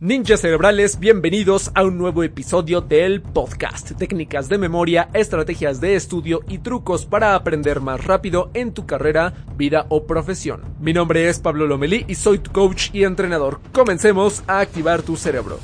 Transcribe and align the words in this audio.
Ninjas 0.00 0.42
cerebrales, 0.42 1.00
bienvenidos 1.00 1.72
a 1.74 1.82
un 1.82 1.98
nuevo 1.98 2.22
episodio 2.22 2.80
del 2.80 3.20
podcast. 3.20 3.98
Técnicas 3.98 4.48
de 4.48 4.56
memoria, 4.56 5.10
estrategias 5.12 5.80
de 5.80 5.96
estudio 5.96 6.42
y 6.46 6.58
trucos 6.58 7.04
para 7.04 7.34
aprender 7.34 7.80
más 7.80 8.04
rápido 8.04 8.52
en 8.54 8.72
tu 8.72 8.86
carrera, 8.86 9.34
vida 9.56 9.86
o 9.88 10.06
profesión. 10.06 10.62
Mi 10.78 10.92
nombre 10.92 11.28
es 11.28 11.40
Pablo 11.40 11.66
Lomelí 11.66 12.04
y 12.06 12.14
soy 12.14 12.38
tu 12.38 12.52
coach 12.52 12.90
y 12.92 13.02
entrenador. 13.02 13.60
Comencemos 13.72 14.44
a 14.46 14.60
activar 14.60 15.02
tu 15.02 15.16
cerebro. 15.16 15.58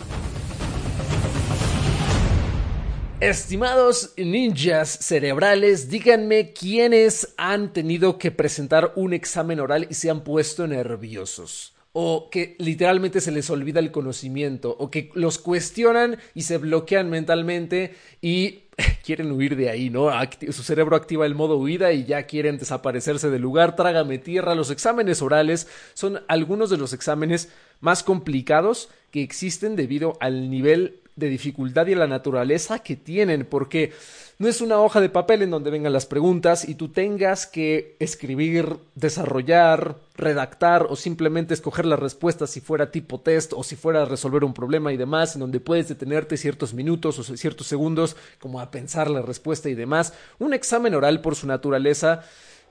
Estimados 3.20 4.14
ninjas 4.16 4.98
cerebrales, 5.00 5.88
díganme 5.88 6.52
quiénes 6.52 7.32
han 7.36 7.72
tenido 7.72 8.18
que 8.18 8.32
presentar 8.32 8.94
un 8.96 9.12
examen 9.12 9.60
oral 9.60 9.86
y 9.88 9.94
se 9.94 10.10
han 10.10 10.24
puesto 10.24 10.66
nerviosos 10.66 11.73
o 11.96 12.28
que 12.28 12.56
literalmente 12.58 13.20
se 13.20 13.30
les 13.30 13.48
olvida 13.50 13.78
el 13.78 13.92
conocimiento, 13.92 14.74
o 14.80 14.90
que 14.90 15.10
los 15.14 15.38
cuestionan 15.38 16.18
y 16.34 16.42
se 16.42 16.58
bloquean 16.58 17.08
mentalmente 17.08 17.94
y 18.20 18.64
quieren 19.04 19.30
huir 19.30 19.54
de 19.54 19.70
ahí, 19.70 19.90
¿no? 19.90 20.10
su 20.50 20.64
cerebro 20.64 20.96
activa 20.96 21.24
el 21.24 21.36
modo 21.36 21.56
huida 21.56 21.92
y 21.92 22.04
ya 22.04 22.24
quieren 22.24 22.58
desaparecerse 22.58 23.30
del 23.30 23.42
lugar, 23.42 23.76
trágame 23.76 24.18
tierra. 24.18 24.56
Los 24.56 24.70
exámenes 24.70 25.22
orales 25.22 25.68
son 25.94 26.20
algunos 26.26 26.68
de 26.68 26.78
los 26.78 26.92
exámenes 26.92 27.48
más 27.80 28.02
complicados 28.02 28.88
que 29.12 29.22
existen 29.22 29.76
debido 29.76 30.16
al 30.18 30.50
nivel 30.50 31.00
de 31.16 31.28
dificultad 31.28 31.86
y 31.86 31.94
la 31.94 32.06
naturaleza 32.06 32.80
que 32.80 32.96
tienen, 32.96 33.46
porque 33.46 33.92
no 34.38 34.48
es 34.48 34.60
una 34.60 34.80
hoja 34.80 35.00
de 35.00 35.08
papel 35.08 35.42
en 35.42 35.50
donde 35.50 35.70
vengan 35.70 35.92
las 35.92 36.06
preguntas 36.06 36.68
y 36.68 36.74
tú 36.74 36.88
tengas 36.88 37.46
que 37.46 37.96
escribir, 38.00 38.76
desarrollar, 38.96 39.96
redactar 40.16 40.86
o 40.88 40.96
simplemente 40.96 41.54
escoger 41.54 41.86
las 41.86 42.00
respuestas 42.00 42.50
si 42.50 42.60
fuera 42.60 42.90
tipo 42.90 43.20
test 43.20 43.52
o 43.54 43.62
si 43.62 43.76
fuera 43.76 44.02
a 44.02 44.06
resolver 44.06 44.42
un 44.42 44.54
problema 44.54 44.92
y 44.92 44.96
demás, 44.96 45.34
en 45.34 45.40
donde 45.40 45.60
puedes 45.60 45.88
detenerte 45.88 46.36
ciertos 46.36 46.74
minutos 46.74 47.18
o 47.18 47.22
ciertos 47.36 47.68
segundos 47.68 48.16
como 48.40 48.60
a 48.60 48.72
pensar 48.72 49.08
la 49.08 49.22
respuesta 49.22 49.68
y 49.68 49.74
demás. 49.74 50.14
Un 50.40 50.52
examen 50.52 50.94
oral 50.94 51.20
por 51.20 51.36
su 51.36 51.46
naturaleza 51.46 52.24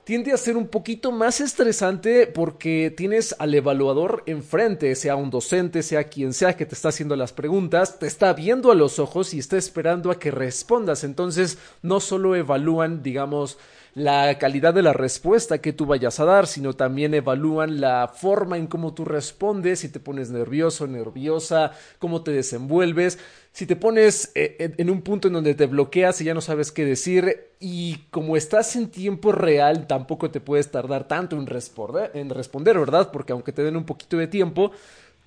tiende 0.04 0.32
a 0.32 0.36
ser 0.36 0.56
un 0.56 0.68
poquito 0.68 1.12
más 1.12 1.40
estresante 1.40 2.26
porque 2.26 2.92
tienes 2.94 3.34
al 3.38 3.54
evaluador 3.54 4.22
enfrente, 4.26 4.94
sea 4.94 5.16
un 5.16 5.30
docente, 5.30 5.82
sea 5.82 6.04
quien 6.04 6.34
sea 6.34 6.56
que 6.56 6.66
te 6.66 6.74
está 6.74 6.90
haciendo 6.90 7.16
las 7.16 7.32
preguntas, 7.32 7.98
te 7.98 8.06
está 8.06 8.32
viendo 8.34 8.70
a 8.70 8.74
los 8.74 8.98
ojos 8.98 9.32
y 9.32 9.38
está 9.38 9.56
esperando 9.56 10.10
a 10.10 10.18
que 10.18 10.30
respondas. 10.30 11.04
Entonces, 11.04 11.58
no 11.82 12.00
solo 12.00 12.36
evalúan, 12.36 13.02
digamos, 13.02 13.58
la 13.94 14.38
calidad 14.38 14.74
de 14.74 14.82
la 14.82 14.92
respuesta 14.92 15.58
que 15.58 15.72
tú 15.72 15.86
vayas 15.86 16.18
a 16.18 16.24
dar, 16.24 16.46
sino 16.46 16.74
también 16.74 17.14
evalúan 17.14 17.80
la 17.80 18.08
forma 18.08 18.56
en 18.56 18.66
cómo 18.66 18.92
tú 18.92 19.04
respondes, 19.04 19.80
si 19.80 19.88
te 19.88 20.00
pones 20.00 20.30
nervioso, 20.30 20.86
nerviosa, 20.86 21.72
cómo 22.00 22.22
te 22.22 22.32
desenvuelves, 22.32 23.18
si 23.52 23.66
te 23.66 23.76
pones 23.76 24.32
eh, 24.34 24.74
en 24.76 24.90
un 24.90 25.02
punto 25.02 25.28
en 25.28 25.34
donde 25.34 25.54
te 25.54 25.66
bloqueas 25.66 26.20
y 26.20 26.24
ya 26.24 26.34
no 26.34 26.40
sabes 26.40 26.72
qué 26.72 26.84
decir 26.84 27.52
y 27.60 27.98
como 28.10 28.36
estás 28.36 28.74
en 28.74 28.88
tiempo 28.88 29.30
real 29.30 29.86
tampoco 29.86 30.30
te 30.30 30.40
puedes 30.40 30.72
tardar 30.72 31.06
tanto 31.06 31.36
en 31.36 31.46
responder, 31.46 32.10
en 32.14 32.30
responder, 32.30 32.76
¿verdad? 32.78 33.12
Porque 33.12 33.32
aunque 33.32 33.52
te 33.52 33.62
den 33.62 33.76
un 33.76 33.84
poquito 33.84 34.16
de 34.16 34.26
tiempo, 34.26 34.72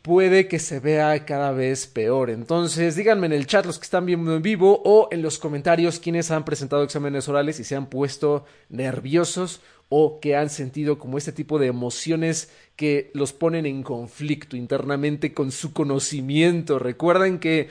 puede 0.07 0.47
que 0.47 0.57
se 0.57 0.79
vea 0.79 1.25
cada 1.25 1.51
vez 1.51 1.85
peor. 1.85 2.29
Entonces, 2.29 2.95
díganme 2.95 3.25
en 3.25 3.33
el 3.33 3.45
chat 3.45 3.65
los 3.65 3.77
que 3.77 3.83
están 3.83 4.05
viendo 4.05 4.33
en 4.33 4.41
vivo 4.41 4.81
o 4.85 5.09
en 5.11 5.21
los 5.21 5.37
comentarios 5.37 5.99
quienes 5.99 6.31
han 6.31 6.45
presentado 6.45 6.83
exámenes 6.83 7.27
orales 7.27 7.59
y 7.59 7.65
se 7.65 7.75
han 7.75 7.87
puesto 7.87 8.45
nerviosos 8.69 9.59
o 9.89 10.21
que 10.21 10.37
han 10.37 10.49
sentido 10.49 10.97
como 10.97 11.17
este 11.17 11.33
tipo 11.33 11.59
de 11.59 11.67
emociones 11.67 12.49
que 12.77 13.11
los 13.13 13.33
ponen 13.33 13.65
en 13.65 13.83
conflicto 13.83 14.55
internamente 14.55 15.33
con 15.33 15.51
su 15.51 15.73
conocimiento. 15.73 16.79
Recuerden 16.79 17.37
que 17.37 17.67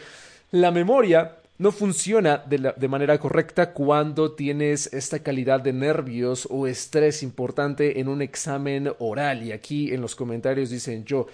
la 0.50 0.70
memoria 0.70 1.38
no 1.56 1.72
funciona 1.72 2.44
de, 2.46 2.74
de, 2.76 2.88
manera 2.88 3.18
correcta 3.18 3.72
cuando 3.72 4.32
tienes 4.32 4.92
esta 4.92 5.20
calidad 5.20 5.60
de 5.62 5.72
nervios 5.72 6.46
o 6.50 6.66
estrés 6.66 7.22
importante 7.22 7.98
en 7.98 8.08
un 8.08 8.20
examen 8.20 8.92
oral. 8.98 9.42
Y 9.42 9.52
aquí 9.52 9.94
en 9.94 10.02
los 10.02 10.14
comentarios 10.14 10.68
dicen 10.68 11.06
yo, 11.06 11.28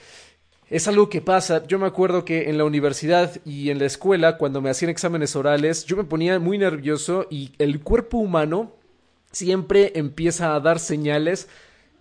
es 0.72 0.88
algo 0.88 1.10
que 1.10 1.20
pasa. 1.20 1.66
Yo 1.66 1.78
me 1.78 1.86
acuerdo 1.86 2.24
que 2.24 2.48
en 2.48 2.56
la 2.56 2.64
universidad 2.64 3.38
y 3.44 3.68
en 3.68 3.78
la 3.78 3.84
escuela, 3.84 4.38
cuando 4.38 4.62
me 4.62 4.70
hacían 4.70 4.90
exámenes 4.90 5.36
orales, 5.36 5.84
yo 5.84 5.98
me 5.98 6.04
ponía 6.04 6.38
muy 6.38 6.56
nervioso 6.56 7.26
y 7.30 7.52
el 7.58 7.80
cuerpo 7.80 8.16
humano 8.16 8.72
siempre 9.30 9.92
empieza 9.94 10.54
a 10.54 10.60
dar 10.60 10.78
señales 10.78 11.48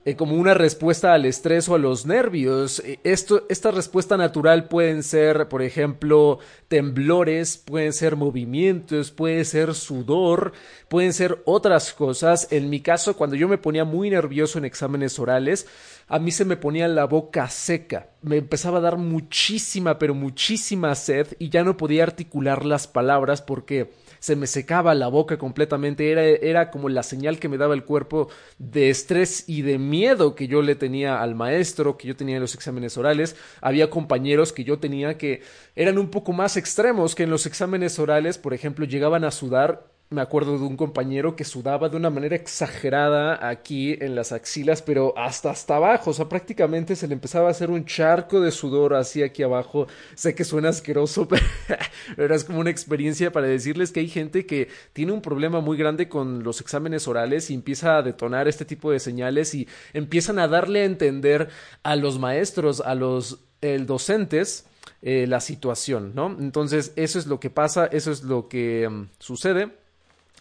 eh, 0.03 0.16
como 0.16 0.35
una 0.35 0.56
respuesta 0.56 1.13
al 1.13 1.25
estrés 1.25 1.69
o 1.69 1.75
a 1.75 1.78
los 1.78 2.07
nervios. 2.07 2.79
Eh, 2.79 3.00
esto, 3.03 3.45
esta 3.50 3.69
respuesta 3.69 4.17
natural 4.17 4.67
pueden 4.67 5.03
ser, 5.03 5.47
por 5.47 5.62
ejemplo, 5.62 6.39
temblores, 6.67 7.57
pueden 7.57 7.94
ser 7.94 8.16
movimientos, 8.16 9.12
puede 9.12 9.45
ser 9.45 9.75
sudor, 9.75 10.53
pueden 10.89 11.13
ser 11.13 11.44
otras 11.45 11.94
cosas. 11.94 12.47
En 12.50 12.72
mi 12.72 12.79
caso, 12.79 13.16
cuando 13.16 13.35
yo 13.35 13.47
me 13.47 13.59
ponía 13.59 13.85
muy 13.85 14.09
nervioso 14.09 14.57
en 14.57 14.66
exámenes 14.66 15.19
orales, 15.19 15.67
a 16.07 16.18
mí 16.18 16.31
se 16.31 16.45
me 16.45 16.57
ponía 16.57 16.88
la 16.88 17.06
boca 17.06 17.47
seca, 17.47 18.09
me 18.22 18.38
empezaba 18.38 18.79
a 18.79 18.81
dar 18.81 18.97
muchísima, 18.97 20.00
pero 20.00 20.16
muchísima 20.16 20.94
sed 20.95 21.28
y 21.39 21.50
ya 21.50 21.63
no 21.63 21.78
podía 21.78 22.03
articular 22.03 22.66
las 22.66 22.88
palabras 22.88 23.41
porque 23.41 23.91
se 24.21 24.35
me 24.35 24.45
secaba 24.45 24.93
la 24.93 25.07
boca 25.07 25.39
completamente, 25.39 26.11
era, 26.11 26.23
era 26.23 26.69
como 26.69 26.89
la 26.89 27.01
señal 27.01 27.39
que 27.39 27.49
me 27.49 27.57
daba 27.57 27.73
el 27.73 27.83
cuerpo 27.83 28.29
de 28.59 28.91
estrés 28.91 29.45
y 29.47 29.63
de 29.63 29.79
miedo 29.79 30.35
que 30.35 30.47
yo 30.47 30.61
le 30.61 30.75
tenía 30.75 31.23
al 31.23 31.33
maestro, 31.33 31.97
que 31.97 32.07
yo 32.07 32.15
tenía 32.15 32.35
en 32.35 32.41
los 32.41 32.53
exámenes 32.53 32.97
orales. 32.99 33.35
Había 33.61 33.89
compañeros 33.89 34.53
que 34.53 34.63
yo 34.63 34.77
tenía 34.77 35.17
que 35.17 35.41
eran 35.75 35.97
un 35.97 36.11
poco 36.11 36.33
más 36.33 36.55
extremos 36.55 37.15
que 37.15 37.23
en 37.23 37.31
los 37.31 37.47
exámenes 37.47 37.97
orales, 37.97 38.37
por 38.37 38.53
ejemplo, 38.53 38.85
llegaban 38.85 39.23
a 39.23 39.31
sudar 39.31 39.91
me 40.11 40.22
acuerdo 40.22 40.59
de 40.59 40.66
un 40.66 40.75
compañero 40.75 41.38
que 41.38 41.45
sudaba 41.45 41.88
de 41.88 41.95
una 41.95 42.09
manera 42.09 42.35
exagerada 42.35 43.47
aquí 43.47 43.97
en 44.01 44.13
las 44.13 44.33
axilas, 44.33 44.81
pero 44.81 45.17
hasta 45.17 45.51
hasta 45.51 45.77
abajo, 45.77 46.11
o 46.11 46.13
sea, 46.13 46.27
prácticamente 46.27 46.97
se 46.97 47.07
le 47.07 47.13
empezaba 47.13 47.47
a 47.47 47.51
hacer 47.51 47.72
un 47.72 47.85
charco 47.85 48.41
de 48.41 48.51
sudor 48.51 48.94
así 48.94 49.23
aquí 49.23 49.41
abajo. 49.41 49.88
Sé 50.16 50.35
que 50.35 50.44
suena 50.44 50.67
asqueroso, 50.67 51.29
pero 52.17 52.35
es 52.35 52.44
como 52.44 52.59
una 52.59 52.69
experiencia 52.69 53.31
para 53.31 53.47
decirles 53.47 53.94
que 53.94 54.01
hay 54.01 54.09
gente 54.09 54.45
que 54.45 54.67
tiene 54.91 55.13
un 55.13 55.21
problema 55.21 55.61
muy 55.61 55.77
grande 55.77 56.09
con 56.09 56.44
los 56.44 56.59
exámenes 56.59 57.07
orales 57.07 57.50
y 57.50 57.53
empieza 57.53 57.95
a 57.95 58.01
detonar 58.01 58.50
este 58.50 58.66
tipo 58.66 58.91
de 58.91 59.00
señales 59.00 59.55
y 59.55 59.69
empiezan 59.94 60.39
a 60.39 60.50
darle 60.50 60.81
a 60.81 60.85
entender 60.85 61.47
a 61.83 61.95
los 61.95 62.19
maestros, 62.19 62.81
a 62.81 62.95
los 62.95 63.39
docentes, 63.85 64.66
eh, 65.03 65.25
la 65.25 65.39
situación, 65.39 66.11
¿no? 66.16 66.35
Entonces, 66.38 66.91
eso 66.97 67.17
es 67.17 67.27
lo 67.27 67.39
que 67.39 67.50
pasa, 67.50 67.85
eso 67.85 68.11
es 68.11 68.23
lo 68.23 68.50
que 68.50 68.89
mm, 68.89 69.09
sucede 69.19 69.81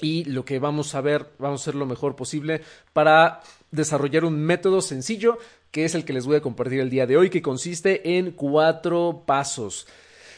y 0.00 0.24
lo 0.24 0.44
que 0.44 0.58
vamos 0.58 0.94
a 0.94 1.00
ver, 1.00 1.26
vamos 1.38 1.60
a 1.60 1.64
hacer 1.64 1.74
lo 1.74 1.86
mejor 1.86 2.16
posible 2.16 2.62
para 2.92 3.40
desarrollar 3.70 4.24
un 4.24 4.40
método 4.40 4.80
sencillo 4.80 5.38
que 5.70 5.84
es 5.84 5.94
el 5.94 6.04
que 6.04 6.12
les 6.12 6.26
voy 6.26 6.36
a 6.36 6.40
compartir 6.40 6.80
el 6.80 6.90
día 6.90 7.06
de 7.06 7.16
hoy, 7.16 7.30
que 7.30 7.42
consiste 7.42 8.18
en 8.18 8.32
cuatro 8.32 9.22
pasos 9.26 9.86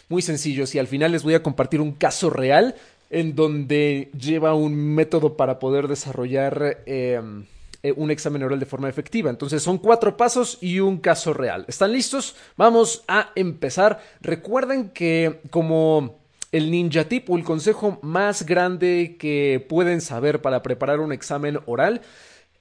muy 0.08 0.22
sencillos 0.22 0.74
y 0.74 0.78
al 0.78 0.86
final 0.86 1.12
les 1.12 1.22
voy 1.22 1.34
a 1.34 1.42
compartir 1.42 1.80
un 1.80 1.92
caso 1.92 2.28
real 2.28 2.74
en 3.08 3.34
donde 3.34 4.10
lleva 4.18 4.54
un 4.54 4.74
método 4.74 5.36
para 5.36 5.58
poder 5.58 5.88
desarrollar 5.88 6.82
em, 6.86 7.46
eh, 7.82 7.92
un 7.96 8.10
examen 8.10 8.42
oral 8.42 8.60
de 8.60 8.66
forma 8.66 8.88
efectiva. 8.88 9.30
Entonces 9.30 9.62
son 9.62 9.78
cuatro 9.78 10.16
pasos 10.16 10.58
y 10.60 10.80
un 10.80 10.98
caso 10.98 11.32
real. 11.32 11.64
¿Están 11.68 11.92
listos? 11.92 12.36
Vamos 12.56 13.04
a 13.08 13.30
empezar. 13.34 14.02
Recuerden 14.20 14.90
que 14.90 15.40
como 15.50 16.21
el 16.52 16.70
ninja 16.70 17.08
tip 17.08 17.28
o 17.30 17.36
el 17.36 17.44
consejo 17.44 17.98
más 18.02 18.44
grande 18.44 19.16
que 19.18 19.64
pueden 19.68 20.00
saber 20.00 20.42
para 20.42 20.62
preparar 20.62 21.00
un 21.00 21.12
examen 21.12 21.58
oral 21.66 22.02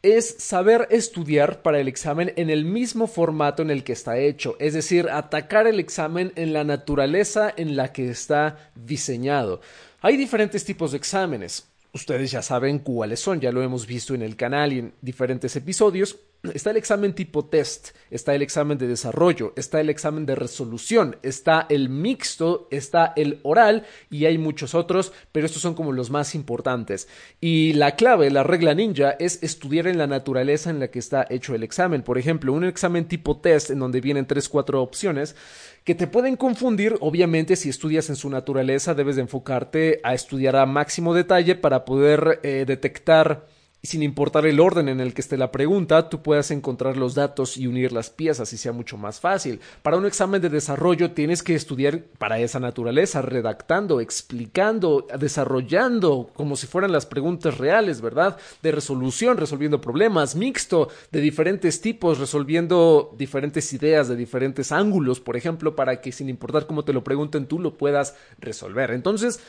es 0.02 0.36
saber 0.40 0.88
estudiar 0.90 1.62
para 1.62 1.80
el 1.80 1.88
examen 1.88 2.34
en 2.36 2.50
el 2.50 2.66
mismo 2.66 3.06
formato 3.06 3.62
en 3.62 3.70
el 3.70 3.84
que 3.84 3.94
está 3.94 4.18
hecho, 4.18 4.56
es 4.60 4.74
decir, 4.74 5.10
atacar 5.10 5.68
el 5.68 5.80
examen 5.80 6.32
en 6.36 6.54
la 6.54 6.64
naturaleza 6.64 7.54
en 7.56 7.76
la 7.76 7.94
que 7.94 8.10
está 8.10 8.72
diseñado. 8.74 9.62
Hay 10.02 10.18
diferentes 10.18 10.66
tipos 10.66 10.92
de 10.92 10.98
exámenes. 10.98 11.71
Ustedes 11.94 12.32
ya 12.32 12.42
saben 12.42 12.80
cuáles 12.80 13.20
son, 13.20 13.42
ya 13.42 13.52
lo 13.52 13.62
hemos 13.62 13.86
visto 13.86 14.16
en 14.16 14.22
el 14.22 14.38
canal 14.38 14.72
y 14.72 14.80
en 14.80 14.94
diferentes 15.02 15.54
episodios. 15.58 16.18
está 16.54 16.72
el 16.72 16.78
examen 16.78 17.14
tipo 17.14 17.46
test, 17.46 17.90
está 18.10 18.34
el 18.34 18.42
examen 18.42 18.78
de 18.78 18.88
desarrollo, 18.88 19.52
está 19.58 19.82
el 19.82 19.90
examen 19.90 20.26
de 20.26 20.36
resolución, 20.36 21.18
está 21.22 21.68
el 21.70 21.90
mixto, 21.90 22.70
está 22.72 23.12
el 23.18 23.42
oral 23.44 23.86
y 24.10 24.24
hay 24.24 24.38
muchos 24.38 24.74
otros, 24.74 25.12
pero 25.34 25.46
estos 25.46 25.62
son 25.62 25.74
como 25.74 25.92
los 25.92 26.10
más 26.10 26.34
importantes. 26.34 27.10
Y 27.42 27.74
la 27.74 27.98
clave, 27.98 28.32
la 28.32 28.44
regla 28.44 28.74
ninja, 28.74 29.12
es 29.20 29.44
estudiar 29.44 29.88
en 29.88 29.98
la 29.98 30.08
naturaleza 30.08 30.70
en 30.70 30.80
la 30.80 30.90
que 30.90 31.00
está 31.00 31.28
hecho 31.30 31.56
el 31.56 31.64
examen. 31.64 32.04
Por 32.04 32.18
ejemplo, 32.18 32.54
un 32.54 32.64
examen 32.64 33.06
tipo 33.06 33.42
test 33.42 33.70
en 33.70 33.80
donde 33.80 34.00
vienen 34.00 34.26
tres, 34.26 34.48
cuatro 34.48 34.82
opciones 34.82 35.36
que 35.84 35.96
te 35.96 36.08
pueden 36.08 36.36
confundir. 36.36 36.98
Obviamente, 37.02 37.56
si 37.56 37.70
estudias 37.70 38.10
en 38.10 38.16
su 38.16 38.30
naturaleza, 38.30 38.94
debes 38.94 39.16
de 39.16 39.24
enfocarte 39.24 40.00
a 40.04 40.14
estudiar 40.14 40.56
a 40.56 40.66
máximo 40.66 41.14
detalle 41.14 41.56
para 41.56 41.86
poder 41.86 42.40
eh, 42.44 42.66
detectar 42.68 43.48
sin 43.84 44.04
importar 44.04 44.46
el 44.46 44.60
orden 44.60 44.90
en 44.90 45.00
el 45.00 45.14
que 45.14 45.22
esté 45.22 45.38
la 45.38 45.52
pregunta, 45.52 46.08
tú 46.08 46.22
puedas 46.22 46.52
encontrar 46.52 46.98
los 46.98 47.16
datos 47.16 47.58
y 47.58 47.66
unir 47.66 47.92
las 47.92 48.12
piezas 48.12 48.54
y 48.54 48.58
sea 48.58 48.74
mucho 48.74 48.96
más 48.96 49.20
fácil. 49.20 49.60
Para 49.82 49.98
un 49.98 50.06
examen 50.06 50.40
de 50.42 50.50
desarrollo 50.50 51.12
tienes 51.12 51.42
que 51.42 51.56
estudiar 51.56 52.04
para 52.20 52.38
esa 52.40 52.60
naturaleza, 52.60 53.24
redactando, 53.24 54.00
explicando, 54.00 55.08
desarrollando 55.18 56.30
como 56.36 56.56
si 56.56 56.68
fueran 56.68 56.92
las 56.92 57.08
preguntas 57.08 57.58
reales, 57.58 58.02
¿verdad? 58.02 58.38
De 58.62 58.72
resolución, 58.72 59.38
resolviendo 59.38 59.82
problemas, 59.82 60.36
mixto, 60.36 60.90
de 61.12 61.22
diferentes 61.22 61.82
tipos, 61.82 62.20
resolviendo 62.20 63.16
diferentes 63.18 63.74
ideas 63.74 64.08
de 64.08 64.16
diferentes 64.16 64.72
ángulos, 64.72 65.20
por 65.20 65.38
ejemplo, 65.38 65.76
para 65.76 66.02
que 66.02 66.12
sin 66.12 66.30
importar 66.30 66.68
cómo 66.68 66.86
te 66.86 66.94
lo 66.94 67.04
pregunten, 67.04 67.48
tú 67.48 67.58
lo 67.58 67.78
puedas 67.78 68.16
resolver. 68.40 68.92
Entonces, 68.92 69.40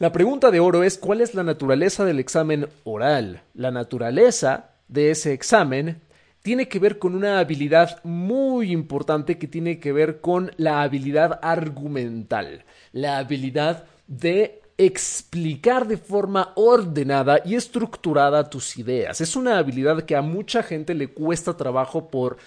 la 0.00 0.12
pregunta 0.12 0.50
de 0.50 0.60
oro 0.60 0.82
es 0.82 0.96
¿cuál 0.96 1.20
es 1.20 1.34
la 1.34 1.44
naturaleza 1.44 2.06
del 2.06 2.20
examen 2.20 2.68
oral? 2.84 3.42
La 3.52 3.70
naturaleza 3.70 4.70
de 4.88 5.10
ese 5.10 5.34
examen 5.34 6.00
tiene 6.40 6.68
que 6.68 6.78
ver 6.78 6.98
con 6.98 7.14
una 7.14 7.38
habilidad 7.38 8.02
muy 8.02 8.72
importante 8.72 9.36
que 9.36 9.46
tiene 9.46 9.78
que 9.78 9.92
ver 9.92 10.22
con 10.22 10.52
la 10.56 10.80
habilidad 10.80 11.38
argumental, 11.42 12.64
la 12.92 13.18
habilidad 13.18 13.84
de 14.06 14.62
explicar 14.78 15.86
de 15.86 15.98
forma 15.98 16.52
ordenada 16.54 17.42
y 17.44 17.54
estructurada 17.54 18.48
tus 18.48 18.78
ideas. 18.78 19.20
Es 19.20 19.36
una 19.36 19.58
habilidad 19.58 20.04
que 20.04 20.16
a 20.16 20.22
mucha 20.22 20.62
gente 20.62 20.94
le 20.94 21.08
cuesta 21.08 21.58
trabajo 21.58 22.08
por 22.08 22.38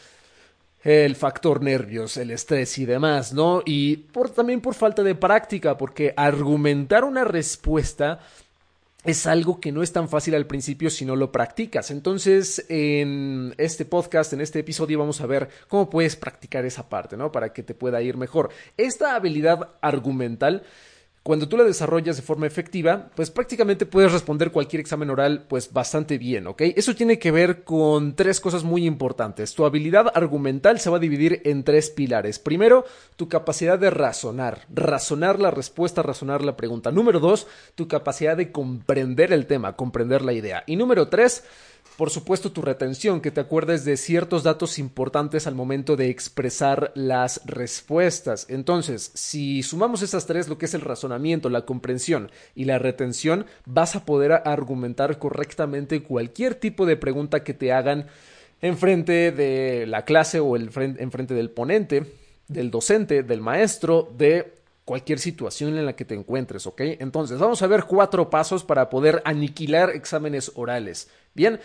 el 0.83 1.15
factor 1.15 1.61
nervios, 1.61 2.17
el 2.17 2.31
estrés 2.31 2.77
y 2.77 2.85
demás, 2.85 3.33
¿no? 3.33 3.61
Y 3.65 4.05
también 4.35 4.61
por 4.61 4.75
falta 4.75 5.01
de 5.03 5.15
práctica, 5.15 5.77
porque 5.77 6.13
argumentar 6.17 7.05
una 7.05 7.23
respuesta 7.23 8.19
es 9.03 9.25
algo 9.25 9.59
que 9.59 9.71
no 9.71 9.83
es 9.83 9.91
tan 9.91 10.07
fácil 10.07 10.35
al 10.35 10.45
principio 10.45 10.89
si 10.89 11.05
no 11.05 11.15
lo 11.15 11.31
practicas. 11.31 11.91
Entonces, 11.91 12.65
en 12.69 13.53
este 13.57 13.85
podcast, 13.85 14.31
en 14.33 14.41
este 14.41 14.59
episodio, 14.59 14.99
vamos 14.99 15.19
a 15.21 15.25
ver 15.25 15.49
cómo 15.67 15.89
puedes 15.89 16.15
practicar 16.15 16.65
esa 16.65 16.87
parte, 16.87 17.17
¿no? 17.17 17.31
Para 17.31 17.51
que 17.51 17.63
te 17.63 17.73
pueda 17.73 18.01
ir 18.01 18.17
mejor. 18.17 18.49
Esta 18.77 19.15
habilidad 19.15 19.71
argumental 19.81 20.63
cuando 21.23 21.47
tú 21.47 21.55
la 21.55 21.63
desarrollas 21.63 22.17
de 22.17 22.21
forma 22.21 22.47
efectiva, 22.47 23.09
pues 23.15 23.31
prácticamente 23.31 23.85
puedes 23.85 24.11
responder 24.11 24.51
cualquier 24.51 24.81
examen 24.81 25.09
oral 25.09 25.45
pues 25.47 25.71
bastante 25.71 26.17
bien, 26.17 26.47
¿ok? 26.47 26.63
Eso 26.75 26.95
tiene 26.95 27.17
que 27.17 27.31
ver 27.31 27.63
con 27.63 28.13
tres 28.13 28.41
cosas 28.41 28.65
muy 28.65 28.85
importantes. 28.85 29.55
Tu 29.55 29.65
habilidad 29.65 30.11
argumental 30.13 30.81
se 30.81 30.89
va 30.89 30.97
a 30.97 30.99
dividir 30.99 31.41
en 31.45 31.63
tres 31.63 31.89
pilares. 31.89 32.39
Primero, 32.39 32.83
tu 33.15 33.29
capacidad 33.29 33.79
de 33.79 33.89
razonar, 33.89 34.65
razonar 34.69 35.39
la 35.39 35.49
respuesta, 35.49 36.03
razonar 36.03 36.43
la 36.43 36.57
pregunta. 36.57 36.91
Número 36.91 37.21
dos, 37.21 37.47
tu 37.75 37.87
capacidad 37.87 38.35
de 38.35 38.51
comprender 38.51 39.31
el 39.31 39.45
tema, 39.45 39.77
comprender 39.77 40.23
la 40.23 40.33
idea. 40.33 40.65
Y 40.67 40.75
número 40.75 41.07
tres, 41.07 41.45
por 41.97 42.09
supuesto, 42.09 42.51
tu 42.51 42.61
retención, 42.61 43.21
que 43.21 43.29
te 43.29 43.41
acuerdes 43.41 43.85
de 43.85 43.97
ciertos 43.97 44.41
datos 44.41 44.79
importantes 44.79 45.45
al 45.45 45.53
momento 45.53 45.95
de 45.95 46.09
expresar 46.09 46.91
las 46.95 47.41
respuestas. 47.45 48.47
Entonces, 48.49 49.11
si 49.13 49.61
sumamos 49.61 50.01
esas 50.01 50.25
tres, 50.25 50.47
lo 50.47 50.57
que 50.57 50.65
es 50.65 50.73
el 50.73 50.81
razonamiento, 50.81 51.49
la 51.49 51.65
comprensión 51.65 52.31
y 52.55 52.65
la 52.65 52.79
retención, 52.79 53.45
vas 53.65 53.95
a 53.95 54.05
poder 54.05 54.31
argumentar 54.31 55.19
correctamente 55.19 56.01
cualquier 56.01 56.55
tipo 56.55 56.87
de 56.87 56.97
pregunta 56.97 57.43
que 57.43 57.53
te 57.53 57.71
hagan 57.71 58.07
enfrente 58.61 59.31
de 59.31 59.85
la 59.85 60.03
clase 60.03 60.39
o 60.39 60.55
el 60.55 60.71
enfrente 60.97 61.35
del 61.35 61.51
ponente, 61.51 62.05
del 62.47 62.71
docente, 62.71 63.21
del 63.21 63.41
maestro, 63.41 64.11
de 64.17 64.62
cualquier 64.85 65.19
situación 65.19 65.77
en 65.77 65.85
la 65.85 65.95
que 65.95 66.05
te 66.05 66.15
encuentres, 66.15 66.67
¿ok? 66.67 66.81
Entonces, 66.99 67.39
vamos 67.39 67.61
a 67.61 67.67
ver 67.67 67.85
cuatro 67.85 68.29
pasos 68.29 68.63
para 68.63 68.89
poder 68.89 69.21
aniquilar 69.25 69.91
exámenes 69.91 70.51
orales. 70.55 71.09
Bien, 71.33 71.59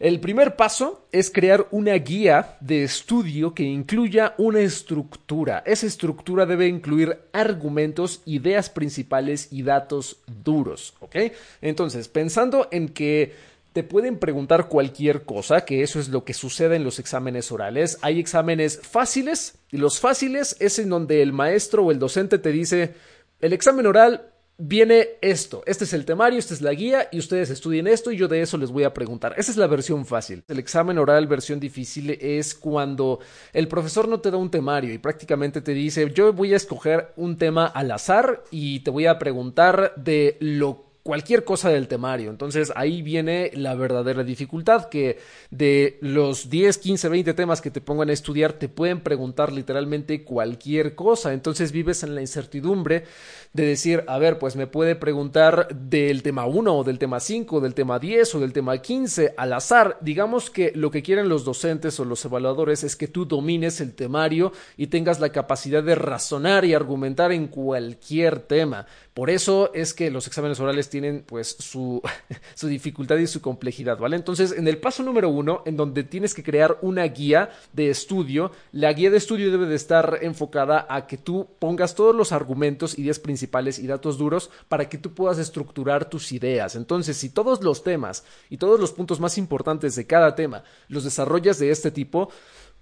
el 0.00 0.18
primer 0.18 0.56
paso 0.56 1.06
es 1.12 1.30
crear 1.30 1.66
una 1.70 1.92
guía 1.92 2.56
de 2.60 2.84
estudio 2.84 3.52
que 3.52 3.64
incluya 3.64 4.34
una 4.38 4.60
estructura. 4.60 5.62
Esa 5.66 5.86
estructura 5.86 6.46
debe 6.46 6.68
incluir 6.68 7.18
argumentos, 7.32 8.22
ideas 8.24 8.70
principales 8.70 9.48
y 9.50 9.62
datos 9.62 10.16
duros, 10.42 10.94
¿ok? 11.00 11.16
Entonces, 11.60 12.08
pensando 12.08 12.66
en 12.70 12.88
que 12.88 13.34
te 13.72 13.84
pueden 13.84 14.18
preguntar 14.18 14.68
cualquier 14.68 15.22
cosa, 15.24 15.64
que 15.64 15.82
eso 15.82 16.00
es 16.00 16.08
lo 16.08 16.24
que 16.24 16.34
sucede 16.34 16.76
en 16.76 16.84
los 16.84 16.98
exámenes 16.98 17.52
orales. 17.52 17.98
Hay 18.02 18.18
exámenes 18.18 18.80
fáciles 18.82 19.58
y 19.70 19.76
los 19.76 20.00
fáciles 20.00 20.56
es 20.58 20.78
en 20.78 20.90
donde 20.90 21.22
el 21.22 21.32
maestro 21.32 21.84
o 21.84 21.90
el 21.92 21.98
docente 21.98 22.38
te 22.38 22.50
dice, 22.50 22.94
el 23.40 23.52
examen 23.52 23.86
oral 23.86 24.30
viene 24.62 25.08
esto, 25.22 25.62
este 25.64 25.84
es 25.84 25.94
el 25.94 26.04
temario, 26.04 26.38
esta 26.38 26.52
es 26.52 26.60
la 26.60 26.74
guía 26.74 27.08
y 27.10 27.18
ustedes 27.18 27.48
estudien 27.48 27.86
esto 27.86 28.12
y 28.12 28.18
yo 28.18 28.28
de 28.28 28.42
eso 28.42 28.58
les 28.58 28.70
voy 28.70 28.84
a 28.84 28.92
preguntar. 28.92 29.34
Esa 29.38 29.52
es 29.52 29.56
la 29.56 29.66
versión 29.66 30.04
fácil. 30.04 30.44
El 30.48 30.58
examen 30.58 30.98
oral 30.98 31.26
versión 31.26 31.58
difícil 31.58 32.10
es 32.20 32.54
cuando 32.54 33.20
el 33.52 33.68
profesor 33.68 34.06
no 34.06 34.20
te 34.20 34.30
da 34.30 34.36
un 34.36 34.50
temario 34.50 34.92
y 34.92 34.98
prácticamente 34.98 35.62
te 35.62 35.72
dice, 35.72 36.10
yo 36.12 36.32
voy 36.32 36.52
a 36.52 36.56
escoger 36.56 37.12
un 37.16 37.38
tema 37.38 37.66
al 37.66 37.90
azar 37.90 38.44
y 38.50 38.80
te 38.80 38.90
voy 38.90 39.06
a 39.06 39.18
preguntar 39.18 39.94
de 39.96 40.36
lo 40.40 40.89
cualquier 41.02 41.44
cosa 41.44 41.70
del 41.70 41.88
temario. 41.88 42.30
Entonces 42.30 42.72
ahí 42.76 43.02
viene 43.02 43.50
la 43.54 43.74
verdadera 43.74 44.24
dificultad, 44.24 44.88
que 44.88 45.18
de 45.50 45.98
los 46.00 46.50
10, 46.50 46.78
15, 46.78 47.08
20 47.08 47.34
temas 47.34 47.60
que 47.60 47.70
te 47.70 47.80
pongan 47.80 48.10
a 48.10 48.12
estudiar, 48.12 48.52
te 48.54 48.68
pueden 48.68 49.00
preguntar 49.00 49.52
literalmente 49.52 50.24
cualquier 50.24 50.94
cosa. 50.94 51.32
Entonces 51.32 51.72
vives 51.72 52.02
en 52.02 52.14
la 52.14 52.20
incertidumbre 52.20 53.04
de 53.52 53.66
decir, 53.66 54.04
a 54.06 54.18
ver, 54.18 54.38
pues 54.38 54.54
me 54.54 54.68
puede 54.68 54.94
preguntar 54.94 55.68
del 55.74 56.22
tema 56.22 56.46
1 56.46 56.76
o 56.76 56.84
del 56.84 57.00
tema 57.00 57.18
5, 57.18 57.60
del 57.60 57.74
tema 57.74 57.98
10 57.98 58.36
o 58.36 58.40
del 58.40 58.52
tema 58.52 58.78
15 58.78 59.34
al 59.36 59.52
azar. 59.52 59.98
Digamos 60.00 60.50
que 60.50 60.70
lo 60.76 60.92
que 60.92 61.02
quieren 61.02 61.28
los 61.28 61.44
docentes 61.44 61.98
o 61.98 62.04
los 62.04 62.24
evaluadores 62.24 62.84
es 62.84 62.94
que 62.94 63.08
tú 63.08 63.24
domines 63.24 63.80
el 63.80 63.94
temario 63.94 64.52
y 64.76 64.86
tengas 64.86 65.18
la 65.18 65.30
capacidad 65.30 65.82
de 65.82 65.96
razonar 65.96 66.64
y 66.64 66.74
argumentar 66.74 67.32
en 67.32 67.48
cualquier 67.48 68.38
tema. 68.38 68.86
Por 69.14 69.30
eso 69.30 69.72
es 69.74 69.94
que 69.94 70.12
los 70.12 70.28
exámenes 70.28 70.60
orales 70.60 70.88
tienen 70.88 71.24
pues 71.26 71.56
su, 71.58 72.00
su 72.54 72.68
dificultad 72.68 73.16
y 73.16 73.26
su 73.26 73.40
complejidad, 73.40 73.98
¿vale? 73.98 74.14
Entonces, 74.14 74.52
en 74.52 74.68
el 74.68 74.78
paso 74.78 75.02
número 75.02 75.28
uno, 75.28 75.62
en 75.66 75.76
donde 75.76 76.04
tienes 76.04 76.34
que 76.34 76.44
crear 76.44 76.78
una 76.82 77.02
guía 77.02 77.50
de 77.72 77.90
estudio, 77.90 78.52
la 78.70 78.92
guía 78.92 79.10
de 79.10 79.16
estudio 79.16 79.50
debe 79.50 79.66
de 79.66 79.74
estar 79.74 80.20
enfocada 80.22 80.86
a 80.88 81.08
que 81.08 81.16
tú 81.16 81.48
pongas 81.58 81.96
todos 81.96 82.14
los 82.14 82.30
argumentos, 82.30 82.96
ideas 82.96 83.18
principales 83.18 83.39
y 83.42 83.86
datos 83.86 84.18
duros 84.18 84.50
para 84.68 84.88
que 84.88 84.98
tú 84.98 85.14
puedas 85.14 85.38
estructurar 85.38 86.08
tus 86.08 86.32
ideas. 86.32 86.76
Entonces, 86.76 87.16
si 87.16 87.30
todos 87.30 87.62
los 87.62 87.82
temas 87.82 88.24
y 88.48 88.56
todos 88.56 88.80
los 88.80 88.92
puntos 88.92 89.20
más 89.20 89.38
importantes 89.38 89.96
de 89.96 90.06
cada 90.06 90.34
tema 90.34 90.64
los 90.88 91.04
desarrollas 91.04 91.58
de 91.58 91.70
este 91.70 91.90
tipo, 91.90 92.30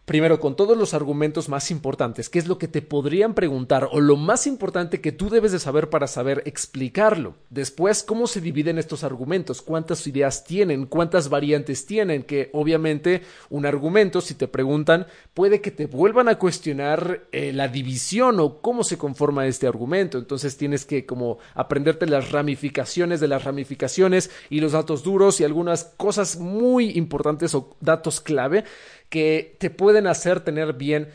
Primero, 0.09 0.41
con 0.41 0.57
todos 0.57 0.75
los 0.75 0.95
argumentos 0.95 1.51
más 1.51 1.71
importantes, 1.71 2.31
qué 2.31 2.39
es 2.39 2.49
lo 2.49 2.57
que 2.57 2.67
te 2.67 2.81
podrían 2.81 3.35
preguntar 3.35 3.91
o 3.93 4.01
lo 4.01 4.17
más 4.17 4.47
importante 4.47 5.03
que 5.03 5.13
tú 5.13 5.29
debes 5.29 5.53
de 5.53 5.59
saber 5.59 5.91
para 5.91 6.07
saber 6.07 6.43
explicarlo. 6.47 7.35
Después, 7.51 8.03
cómo 8.03 8.27
se 8.27 8.41
dividen 8.41 8.79
estos 8.79 9.05
argumentos, 9.05 9.61
cuántas 9.61 10.07
ideas 10.07 10.45
tienen, 10.45 10.87
cuántas 10.87 11.29
variantes 11.29 11.85
tienen, 11.85 12.23
que 12.23 12.49
obviamente 12.55 13.21
un 13.51 13.67
argumento, 13.67 14.23
si 14.23 14.33
te 14.33 14.49
preguntan, 14.49 15.07
puede 15.35 15.61
que 15.61 15.71
te 15.71 15.85
vuelvan 15.85 16.31
a 16.31 16.39
cuestionar 16.39 17.27
eh, 17.31 17.53
la 17.53 17.69
división 17.69 18.41
o 18.41 18.63
cómo 18.63 18.85
se 18.85 18.97
conforma 18.97 19.47
este 19.47 19.67
argumento. 19.67 20.17
Entonces 20.17 20.57
tienes 20.57 20.87
que 20.87 21.05
como 21.05 21.37
aprenderte 21.55 22.07
las 22.07 22.33
ramificaciones 22.33 23.21
de 23.21 23.29
las 23.29 23.45
ramificaciones 23.45 24.31
y 24.49 24.61
los 24.61 24.73
datos 24.73 25.03
duros 25.03 25.39
y 25.39 25.45
algunas 25.45 25.85
cosas 25.99 26.39
muy 26.39 26.93
importantes 26.97 27.55
o 27.55 27.77
datos 27.83 28.23
clave 28.23 28.65
que 29.09 29.57
te 29.59 29.71
pueden 29.71 30.07
hacer 30.07 30.41
tener 30.41 30.75
bien 30.75 31.09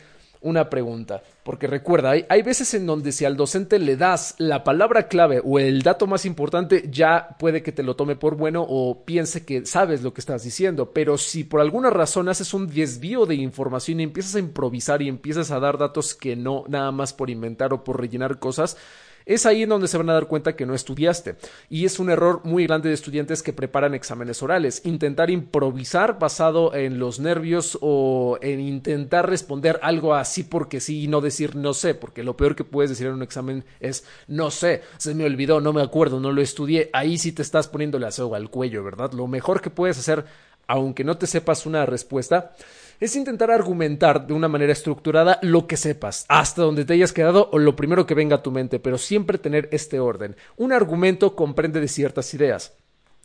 una 0.44 0.68
pregunta. 0.68 1.22
Porque 1.42 1.66
recuerda, 1.66 2.10
hay, 2.10 2.26
hay, 2.28 2.42
veces 2.42 2.72
en 2.74 2.86
donde 2.86 3.12
si 3.12 3.24
al 3.24 3.36
docente 3.36 3.78
le 3.78 3.96
das 3.96 4.34
la 4.38 4.62
palabra 4.62 5.08
clave 5.08 5.40
o 5.44 5.58
el 5.58 5.82
dato 5.82 6.06
más 6.06 6.24
importante, 6.26 6.84
ya 6.90 7.36
puede 7.38 7.62
que 7.62 7.72
te 7.72 7.82
lo 7.82 7.96
tome 7.96 8.14
por 8.14 8.36
bueno 8.36 8.64
o 8.66 9.04
piense 9.04 9.44
que 9.44 9.66
sabes 9.66 10.02
lo 10.02 10.14
que 10.14 10.20
estás 10.20 10.42
diciendo. 10.42 10.92
Pero 10.92 11.18
si 11.18 11.44
por 11.44 11.60
alguna 11.60 11.90
razón 11.90 12.28
haces 12.28 12.54
un 12.54 12.66
desvío 12.66 13.26
de 13.26 13.34
información 13.36 14.00
y 14.00 14.04
empiezas 14.04 14.36
a 14.36 14.38
improvisar 14.38 15.02
y 15.02 15.08
empiezas 15.08 15.50
a 15.50 15.60
dar 15.60 15.78
datos 15.78 16.14
que 16.14 16.36
no, 16.36 16.64
nada 16.68 16.92
más 16.92 17.12
por 17.14 17.30
inventar 17.30 17.72
o 17.72 17.82
por 17.82 18.00
rellenar 18.00 18.38
cosas, 18.38 18.76
es 19.26 19.46
ahí 19.46 19.62
en 19.62 19.70
donde 19.70 19.88
se 19.88 19.96
van 19.96 20.10
a 20.10 20.14
dar 20.14 20.26
cuenta 20.26 20.56
que 20.56 20.66
no 20.66 20.74
estudiaste. 20.74 21.36
Y 21.70 21.84
es 21.84 21.98
un 21.98 22.10
error 22.10 22.40
muy 22.44 22.66
grande 22.66 22.88
de 22.88 22.94
estudiantes 22.94 23.42
que 23.42 23.52
preparan 23.52 23.94
exámenes 23.94 24.42
orales. 24.42 24.82
Intentar 24.84 25.30
improvisar 25.30 26.18
basado 26.18 26.74
en 26.74 26.98
los 26.98 27.20
nervios 27.20 27.78
o 27.80 28.38
en 28.42 28.60
intentar 28.60 29.28
responder 29.28 29.78
algo 29.82 30.14
así 30.14 30.42
porque 30.42 30.80
sí 30.80 31.04
y 31.04 31.08
no 31.08 31.20
decir 31.20 31.56
no 31.56 31.72
sé, 31.74 31.94
porque 31.94 32.22
lo 32.22 32.36
peor 32.36 32.54
que 32.54 32.64
puedes 32.64 32.90
decir 32.90 33.06
en 33.06 33.14
un 33.14 33.22
examen 33.22 33.64
es 33.80 34.04
no 34.28 34.50
sé, 34.50 34.82
se 34.98 35.14
me 35.14 35.24
olvidó, 35.24 35.60
no 35.60 35.72
me 35.72 35.82
acuerdo, 35.82 36.20
no 36.20 36.32
lo 36.32 36.42
estudié. 36.42 36.90
Ahí 36.92 37.18
sí 37.18 37.32
te 37.32 37.42
estás 37.42 37.68
poniendo 37.68 37.98
la 37.98 38.10
soga 38.10 38.36
al 38.36 38.50
cuello, 38.50 38.84
¿verdad? 38.84 39.12
Lo 39.12 39.26
mejor 39.26 39.60
que 39.60 39.70
puedes 39.70 39.98
hacer, 39.98 40.24
aunque 40.66 41.04
no 41.04 41.16
te 41.16 41.26
sepas 41.26 41.66
una 41.66 41.86
respuesta, 41.86 42.52
es 43.00 43.16
intentar 43.16 43.50
argumentar 43.50 44.26
de 44.26 44.34
una 44.34 44.48
manera 44.48 44.72
estructurada 44.72 45.38
lo 45.42 45.66
que 45.66 45.76
sepas, 45.76 46.24
hasta 46.28 46.62
donde 46.62 46.84
te 46.84 46.94
hayas 46.94 47.12
quedado 47.12 47.50
o 47.52 47.58
lo 47.58 47.76
primero 47.76 48.06
que 48.06 48.14
venga 48.14 48.36
a 48.36 48.42
tu 48.42 48.50
mente, 48.50 48.78
pero 48.78 48.98
siempre 48.98 49.38
tener 49.38 49.68
este 49.72 50.00
orden. 50.00 50.36
Un 50.56 50.72
argumento 50.72 51.36
comprende 51.36 51.80
de 51.80 51.88
ciertas 51.88 52.32
ideas 52.34 52.74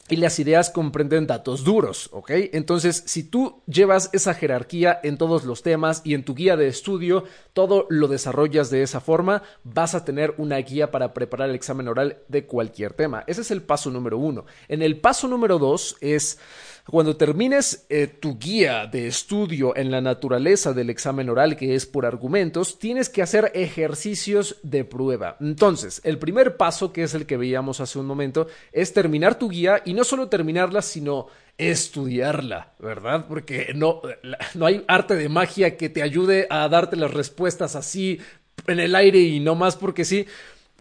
y 0.09 0.15
las 0.15 0.39
ideas 0.39 0.71
comprenden 0.71 1.27
datos 1.27 1.63
duros, 1.63 2.09
¿ok? 2.11 2.31
Entonces, 2.53 3.03
si 3.05 3.23
tú 3.23 3.61
llevas 3.67 4.09
esa 4.11 4.33
jerarquía 4.33 4.99
en 5.03 5.17
todos 5.17 5.45
los 5.45 5.61
temas 5.61 6.01
y 6.03 6.15
en 6.15 6.25
tu 6.25 6.33
guía 6.33 6.57
de 6.57 6.67
estudio, 6.67 7.25
todo 7.53 7.85
lo 7.89 8.07
desarrollas 8.07 8.71
de 8.71 8.81
esa 8.81 9.01
forma, 9.01 9.43
vas 9.63 9.93
a 9.93 10.03
tener 10.03 10.33
una 10.38 10.57
guía 10.57 10.89
para 10.89 11.13
preparar 11.13 11.49
el 11.49 11.55
examen 11.55 11.88
oral 11.88 12.17
de 12.27 12.45
cualquier 12.45 12.93
tema. 12.93 13.23
Ese 13.27 13.41
es 13.41 13.51
el 13.51 13.61
paso 13.61 13.91
número 13.91 14.17
uno. 14.17 14.45
En 14.67 14.81
el 14.81 14.99
paso 14.99 15.27
número 15.27 15.59
dos 15.59 15.95
es 16.01 16.39
cuando 16.89 17.17
termines 17.17 17.86
eh, 17.89 18.08
tu 18.08 18.38
guía 18.39 18.88
de 18.88 19.08
estudio 19.08 19.75
en 19.75 19.91
la 19.91 20.01
naturaleza 20.01 20.74
del 20.74 20.89
examen 20.89 21.29
oral, 21.29 21.55
que 21.55 21.75
es 21.75 21.86
por 21.86 22.05
argumentos, 22.05 22.79
tienes 22.79 23.10
que 23.10 23.22
hacer 23.22 23.51
ejercicios 23.53 24.58
de 24.63 24.86
prueba. 24.86 25.38
Entonces, 25.39 26.01
el 26.03 26.17
primer 26.17 26.58
paso, 26.58 26.91
que 26.91 27.03
es 27.03 27.13
el 27.13 27.25
que 27.25 27.38
veíamos 27.38 27.79
hace 27.79 28.00
un 28.00 28.08
momento, 28.08 28.48
es 28.72 28.93
terminar 28.93 29.38
tu 29.38 29.50
guía 29.50 29.81
y 29.86 29.93
no 29.93 30.03
solo 30.03 30.29
terminarla, 30.29 30.81
sino 30.81 31.27
estudiarla, 31.58 32.74
¿verdad? 32.79 33.25
Porque 33.27 33.72
no, 33.75 34.01
no 34.55 34.65
hay 34.65 34.84
arte 34.88 35.15
de 35.15 35.29
magia 35.29 35.77
que 35.77 35.89
te 35.89 36.01
ayude 36.01 36.48
a 36.50 36.67
darte 36.69 36.96
las 36.96 37.13
respuestas 37.13 37.75
así 37.75 38.19
en 38.65 38.79
el 38.79 38.96
aire 38.96 39.19
y 39.19 39.39
no 39.39 39.55
más 39.55 39.75
porque 39.75 40.05
sí 40.05 40.25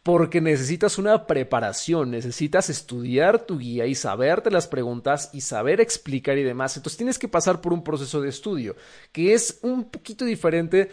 porque 0.08 0.40
necesitas 0.40 0.96
una 0.96 1.26
preparación, 1.26 2.12
necesitas 2.12 2.70
estudiar 2.70 3.44
tu 3.44 3.58
guía 3.58 3.84
y 3.84 3.94
saberte 3.94 4.50
las 4.50 4.66
preguntas 4.66 5.28
y 5.34 5.42
saber 5.42 5.82
explicar 5.82 6.38
y 6.38 6.42
demás. 6.44 6.74
Entonces 6.78 6.96
tienes 6.96 7.18
que 7.18 7.28
pasar 7.28 7.60
por 7.60 7.74
un 7.74 7.84
proceso 7.84 8.22
de 8.22 8.30
estudio 8.30 8.74
que 9.12 9.34
es 9.34 9.58
un 9.60 9.84
poquito 9.84 10.24
diferente 10.24 10.88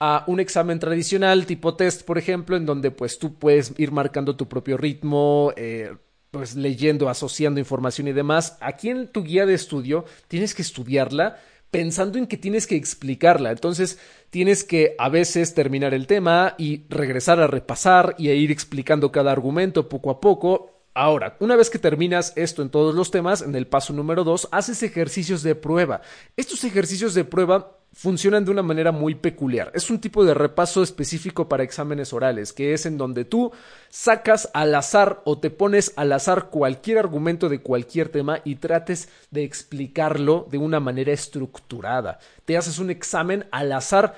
a 0.00 0.24
un 0.26 0.40
examen 0.40 0.80
tradicional 0.80 1.46
tipo 1.46 1.76
test, 1.76 2.02
por 2.02 2.18
ejemplo, 2.18 2.56
en 2.56 2.66
donde 2.66 2.90
pues 2.90 3.20
tú 3.20 3.34
puedes 3.34 3.72
ir 3.78 3.92
marcando 3.92 4.34
tu 4.34 4.48
propio 4.48 4.76
ritmo, 4.76 5.52
eh, 5.54 5.94
pues 6.32 6.56
leyendo, 6.56 7.08
asociando 7.08 7.60
información 7.60 8.08
y 8.08 8.14
demás. 8.14 8.58
Aquí 8.60 8.88
en 8.88 9.06
tu 9.12 9.22
guía 9.22 9.46
de 9.46 9.54
estudio 9.54 10.06
tienes 10.26 10.56
que 10.56 10.62
estudiarla 10.62 11.38
pensando 11.70 12.18
en 12.18 12.26
que 12.26 12.36
tienes 12.36 12.66
que 12.66 12.74
explicarla. 12.74 13.50
Entonces, 13.50 13.98
tienes 14.36 14.64
que 14.64 14.94
a 14.98 15.08
veces 15.08 15.54
terminar 15.54 15.94
el 15.94 16.06
tema 16.06 16.56
y 16.58 16.84
regresar 16.90 17.40
a 17.40 17.46
repasar 17.46 18.14
y 18.18 18.28
a 18.28 18.34
ir 18.34 18.50
explicando 18.50 19.10
cada 19.10 19.32
argumento 19.32 19.88
poco 19.88 20.10
a 20.10 20.20
poco. 20.20 20.82
Ahora, 20.92 21.38
una 21.40 21.56
vez 21.56 21.70
que 21.70 21.78
terminas 21.78 22.34
esto 22.36 22.60
en 22.60 22.68
todos 22.68 22.94
los 22.94 23.10
temas, 23.10 23.40
en 23.40 23.54
el 23.54 23.66
paso 23.66 23.94
número 23.94 24.24
dos, 24.24 24.46
haces 24.52 24.82
ejercicios 24.82 25.42
de 25.42 25.54
prueba. 25.54 26.02
Estos 26.36 26.64
ejercicios 26.64 27.14
de 27.14 27.24
prueba 27.24 27.78
funcionan 27.96 28.44
de 28.44 28.50
una 28.50 28.62
manera 28.62 28.92
muy 28.92 29.14
peculiar. 29.14 29.72
Es 29.74 29.88
un 29.88 29.98
tipo 29.98 30.22
de 30.22 30.34
repaso 30.34 30.82
específico 30.82 31.48
para 31.48 31.62
exámenes 31.62 32.12
orales, 32.12 32.52
que 32.52 32.74
es 32.74 32.84
en 32.84 32.98
donde 32.98 33.24
tú 33.24 33.52
sacas 33.88 34.50
al 34.52 34.74
azar 34.74 35.22
o 35.24 35.38
te 35.38 35.48
pones 35.48 35.94
al 35.96 36.12
azar 36.12 36.50
cualquier 36.50 36.98
argumento 36.98 37.48
de 37.48 37.62
cualquier 37.62 38.10
tema 38.10 38.40
y 38.44 38.56
trates 38.56 39.08
de 39.30 39.44
explicarlo 39.44 40.46
de 40.50 40.58
una 40.58 40.78
manera 40.78 41.10
estructurada. 41.10 42.18
Te 42.44 42.58
haces 42.58 42.78
un 42.78 42.90
examen 42.90 43.46
al 43.50 43.72
azar 43.72 44.14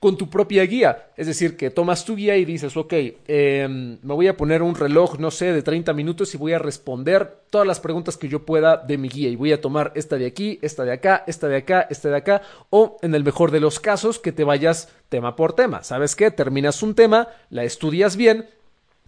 con 0.00 0.16
tu 0.16 0.30
propia 0.30 0.64
guía. 0.64 1.10
Es 1.14 1.26
decir, 1.26 1.58
que 1.58 1.70
tomas 1.70 2.06
tu 2.06 2.16
guía 2.16 2.34
y 2.38 2.46
dices, 2.46 2.74
ok, 2.74 2.92
em, 3.28 3.98
me 4.02 4.14
voy 4.14 4.28
a 4.28 4.36
poner 4.36 4.62
un 4.62 4.74
reloj, 4.74 5.18
no 5.18 5.30
sé, 5.30 5.52
de 5.52 5.62
30 5.62 5.92
minutos 5.92 6.34
y 6.34 6.38
voy 6.38 6.54
a 6.54 6.58
responder 6.58 7.42
todas 7.50 7.66
las 7.66 7.80
preguntas 7.80 8.16
que 8.16 8.28
yo 8.28 8.46
pueda 8.46 8.78
de 8.78 8.96
mi 8.96 9.10
guía. 9.10 9.28
Y 9.28 9.36
voy 9.36 9.52
a 9.52 9.60
tomar 9.60 9.92
esta 9.94 10.16
de 10.16 10.24
aquí, 10.24 10.58
esta 10.62 10.84
de 10.84 10.92
acá, 10.92 11.22
esta 11.26 11.48
de 11.48 11.58
acá, 11.58 11.86
esta 11.90 12.08
de 12.08 12.16
acá. 12.16 12.40
O 12.70 12.96
en 13.02 13.14
el 13.14 13.22
mejor 13.22 13.50
de 13.50 13.60
los 13.60 13.78
casos, 13.78 14.18
que 14.18 14.32
te 14.32 14.42
vayas 14.42 14.88
tema 15.10 15.36
por 15.36 15.52
tema. 15.52 15.84
¿Sabes 15.84 16.16
qué? 16.16 16.30
Terminas 16.30 16.82
un 16.82 16.94
tema, 16.94 17.28
la 17.50 17.64
estudias 17.64 18.16
bien, 18.16 18.46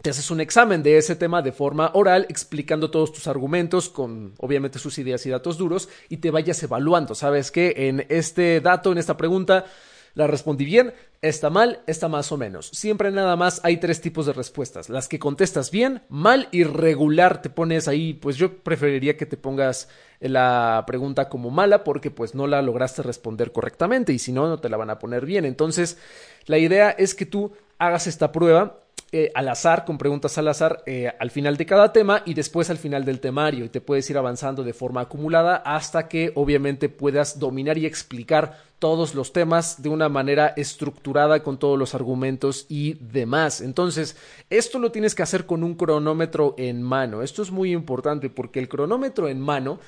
te 0.03 0.11
haces 0.11 0.31
un 0.31 0.43
examen 0.43 0.83
de 0.83 0.99
ese 0.99 1.17
tema 1.17 1.41
de 1.41 1.53
forma 1.53 1.93
oral, 1.95 2.27
explicando 2.29 2.91
todos 2.91 3.13
tus 3.13 3.29
argumentos 3.29 3.89
con 3.89 4.35
obviamente 4.39 4.79
sus 4.79 4.99
ideas 4.99 5.25
y 5.25 5.31
datos 5.31 5.57
duros 5.57 5.89
y 6.11 6.19
te 6.19 6.31
vayas 6.31 6.63
evaluando. 6.63 7.15
¿Sabes 7.15 7.51
qué? 7.51 7.73
En 7.77 8.05
este 8.11 8.61
dato, 8.61 8.93
en 8.93 8.99
esta 8.99 9.17
pregunta, 9.17 9.65
la 10.15 10.27
respondí 10.27 10.65
bien, 10.65 10.93
está 11.23 11.51
mal, 11.51 11.81
está 11.87 12.09
más 12.09 12.33
o 12.33 12.37
menos. 12.37 12.69
Siempre 12.69 13.11
nada 13.11 13.37
más 13.37 13.61
hay 13.65 13.79
tres 13.79 14.01
tipos 14.01 14.27
de 14.27 14.33
respuestas. 14.33 14.89
Las 14.89 15.09
que 15.09 15.19
contestas 15.19 15.71
bien, 15.71 16.03
mal 16.09 16.49
y 16.51 16.65
regular. 16.65 17.41
Te 17.41 17.51
pones 17.51 17.89
ahí, 17.89 18.13
pues 18.15 18.37
yo 18.37 18.59
preferiría 18.59 19.17
que 19.17 19.27
te 19.27 19.37
pongas 19.37 19.89
la 20.21 20.85
pregunta 20.87 21.29
como 21.29 21.51
mala 21.51 21.83
porque 21.83 22.11
pues 22.11 22.35
no 22.35 22.47
la 22.47 22.63
lograste 22.63 23.03
responder 23.03 23.53
correctamente 23.53 24.13
y 24.13 24.19
si 24.19 24.33
no, 24.33 24.49
no 24.49 24.61
te 24.61 24.69
la 24.69 24.77
van 24.77 24.91
a 24.91 24.99
poner 24.99 25.25
bien. 25.25 25.45
Entonces, 25.45 25.99
la 26.47 26.59
idea 26.59 26.91
es 26.91 27.15
que 27.15 27.27
tú 27.27 27.53
hagas 27.79 28.07
esta 28.07 28.31
prueba 28.33 28.82
eh, 29.15 29.31
al 29.35 29.49
azar, 29.49 29.85
con 29.85 29.99
preguntas 29.99 30.39
al 30.39 30.49
azar, 30.49 30.83
eh, 30.87 31.13
al 31.19 31.31
final 31.31 31.59
de 31.59 31.67
cada 31.67 31.93
tema 31.93 32.23
y 32.25 32.33
después 32.33 32.71
al 32.71 32.79
final 32.79 33.05
del 33.05 33.21
temario. 33.21 33.67
Y 33.67 33.69
te 33.69 33.83
puedes 33.83 34.09
ir 34.09 34.17
avanzando 34.17 34.65
de 34.65 34.73
forma 34.73 35.03
acumulada 35.03 35.57
hasta 35.57 36.09
que 36.09 36.33
obviamente 36.35 36.89
puedas 36.89 37.39
dominar 37.39 37.77
y 37.77 37.85
explicar 37.85 38.57
todos 38.79 39.15
los 39.15 39.35
temas 39.35 39.83
de 39.83 39.91
una 39.91 40.09
manera 40.09 40.55
estructurada 40.57 41.43
con 41.43 41.59
todos 41.59 41.79
los 41.79 41.95
argumentos 41.95 42.65
y 42.71 42.95
demás. 42.95 43.61
Entonces, 43.61 44.17
esto 44.49 44.79
lo 44.79 44.91
tienes 44.91 45.15
que 45.15 45.23
hacer 45.23 45.45
con 45.45 45.63
un 45.63 45.75
cronómetro 45.75 46.55
en 46.57 46.83
mano. 46.83 47.23
Esto 47.23 47.43
es 47.43 47.51
muy 47.51 47.71
importante 47.73 48.31
porque 48.31 48.61
el 48.61 48.69
cronómetro 48.69 49.29
en 49.29 49.41
mano 49.41 49.79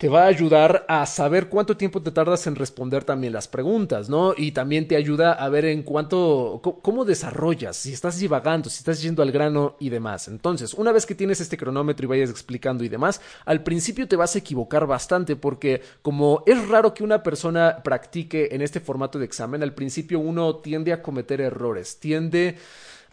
te 0.00 0.08
va 0.08 0.22
a 0.22 0.28
ayudar 0.28 0.86
a 0.88 1.04
saber 1.04 1.50
cuánto 1.50 1.76
tiempo 1.76 2.00
te 2.00 2.10
tardas 2.10 2.46
en 2.46 2.56
responder 2.56 3.04
también 3.04 3.34
las 3.34 3.48
preguntas, 3.48 4.08
¿no? 4.08 4.32
Y 4.34 4.52
también 4.52 4.88
te 4.88 4.96
ayuda 4.96 5.34
a 5.34 5.46
ver 5.50 5.66
en 5.66 5.82
cuánto, 5.82 6.62
cómo 6.80 7.04
desarrollas, 7.04 7.76
si 7.76 7.92
estás 7.92 8.18
divagando, 8.18 8.70
si 8.70 8.78
estás 8.78 9.02
yendo 9.02 9.22
al 9.22 9.30
grano 9.30 9.76
y 9.78 9.90
demás. 9.90 10.26
Entonces, 10.28 10.72
una 10.72 10.90
vez 10.90 11.04
que 11.04 11.14
tienes 11.14 11.42
este 11.42 11.58
cronómetro 11.58 12.06
y 12.06 12.08
vayas 12.08 12.30
explicando 12.30 12.82
y 12.82 12.88
demás, 12.88 13.20
al 13.44 13.62
principio 13.62 14.08
te 14.08 14.16
vas 14.16 14.34
a 14.34 14.38
equivocar 14.38 14.86
bastante 14.86 15.36
porque 15.36 15.82
como 16.00 16.44
es 16.46 16.66
raro 16.66 16.94
que 16.94 17.04
una 17.04 17.22
persona 17.22 17.82
practique 17.84 18.54
en 18.54 18.62
este 18.62 18.80
formato 18.80 19.18
de 19.18 19.26
examen, 19.26 19.62
al 19.62 19.74
principio 19.74 20.18
uno 20.18 20.56
tiende 20.56 20.94
a 20.94 21.02
cometer 21.02 21.42
errores, 21.42 22.00
tiende 22.00 22.56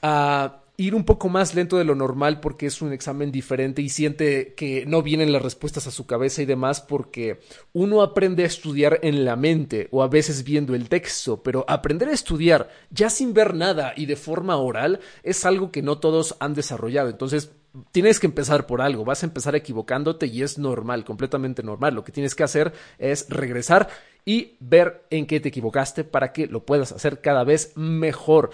a 0.01 0.61
ir 0.79 0.93
un 0.93 1.05
poco 1.05 1.27
más 1.27 1.55
lento 1.55 1.77
de 1.77 1.83
lo 1.83 1.95
normal 1.95 2.39
porque 2.39 2.67
es 2.67 2.83
un 2.83 2.93
examen 2.93 3.31
diferente 3.31 3.81
y 3.81 3.89
siente 3.89 4.53
que 4.53 4.85
no 4.85 5.01
vienen 5.01 5.31
las 5.31 5.41
respuestas 5.41 5.87
a 5.87 5.91
su 5.91 6.05
cabeza 6.05 6.43
y 6.43 6.45
demás 6.45 6.81
porque 6.81 7.39
uno 7.73 8.03
aprende 8.03 8.43
a 8.43 8.47
estudiar 8.47 8.99
en 9.01 9.25
la 9.25 9.35
mente 9.35 9.87
o 9.89 10.03
a 10.03 10.07
veces 10.07 10.43
viendo 10.43 10.75
el 10.75 10.87
texto, 10.87 11.41
pero 11.41 11.65
aprender 11.67 12.09
a 12.09 12.13
estudiar 12.13 12.69
ya 12.91 13.09
sin 13.09 13.33
ver 13.33 13.55
nada 13.55 13.93
y 13.95 14.05
de 14.05 14.15
forma 14.15 14.55
oral 14.57 14.99
es 15.23 15.45
algo 15.45 15.71
que 15.71 15.81
no 15.81 15.97
todos 15.97 16.35
han 16.39 16.53
desarrollado. 16.53 17.09
Entonces, 17.09 17.51
tienes 17.91 18.19
que 18.19 18.27
empezar 18.27 18.67
por 18.67 18.81
algo, 18.81 19.03
vas 19.03 19.23
a 19.23 19.25
empezar 19.25 19.55
equivocándote 19.55 20.27
y 20.27 20.43
es 20.43 20.59
normal, 20.59 21.05
completamente 21.05 21.63
normal. 21.63 21.95
Lo 21.95 22.03
que 22.03 22.11
tienes 22.11 22.35
que 22.35 22.43
hacer 22.43 22.71
es 22.99 23.27
regresar 23.29 23.89
y 24.25 24.57
ver 24.59 25.05
en 25.09 25.25
qué 25.25 25.39
te 25.39 25.49
equivocaste 25.49 26.03
para 26.03 26.33
que 26.33 26.45
lo 26.45 26.65
puedas 26.65 26.91
hacer 26.91 27.19
cada 27.19 27.43
vez 27.43 27.71
mejor. 27.75 28.51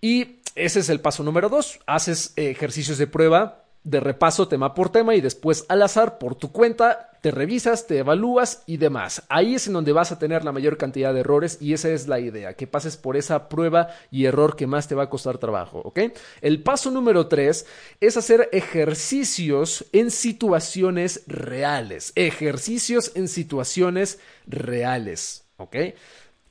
Y 0.00 0.40
ese 0.54 0.80
es 0.80 0.88
el 0.88 1.00
paso 1.00 1.22
número 1.22 1.48
dos. 1.48 1.80
Haces 1.86 2.32
ejercicios 2.36 2.98
de 2.98 3.06
prueba 3.06 3.64
de 3.84 4.00
repaso 4.00 4.48
tema 4.48 4.74
por 4.74 4.90
tema 4.90 5.14
y 5.14 5.20
después 5.20 5.66
al 5.68 5.82
azar 5.82 6.18
por 6.18 6.34
tu 6.34 6.50
cuenta 6.50 7.10
te 7.20 7.30
revisas, 7.30 7.86
te 7.86 7.98
evalúas 7.98 8.62
y 8.66 8.78
demás. 8.78 9.22
Ahí 9.28 9.54
es 9.54 9.66
en 9.66 9.74
donde 9.74 9.92
vas 9.92 10.10
a 10.12 10.18
tener 10.18 10.44
la 10.44 10.52
mayor 10.52 10.76
cantidad 10.76 11.14
de 11.14 11.20
errores 11.20 11.58
y 11.60 11.72
esa 11.72 11.90
es 11.90 12.08
la 12.08 12.18
idea, 12.20 12.54
que 12.54 12.66
pases 12.66 12.96
por 12.96 13.16
esa 13.16 13.48
prueba 13.48 13.88
y 14.10 14.24
error 14.24 14.56
que 14.56 14.66
más 14.66 14.88
te 14.88 14.94
va 14.94 15.04
a 15.04 15.10
costar 15.10 15.38
trabajo, 15.38 15.80
¿ok? 15.84 16.00
El 16.42 16.62
paso 16.62 16.90
número 16.90 17.28
tres 17.28 17.66
es 18.00 18.16
hacer 18.16 18.48
ejercicios 18.52 19.86
en 19.92 20.10
situaciones 20.10 21.22
reales, 21.26 22.12
ejercicios 22.14 23.12
en 23.14 23.28
situaciones 23.28 24.18
reales, 24.46 25.44
¿ok? 25.56 25.76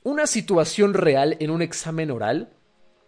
Una 0.02 0.26
situación 0.26 0.94
real 0.94 1.36
en 1.38 1.50
un 1.50 1.62
examen 1.62 2.10
oral 2.10 2.48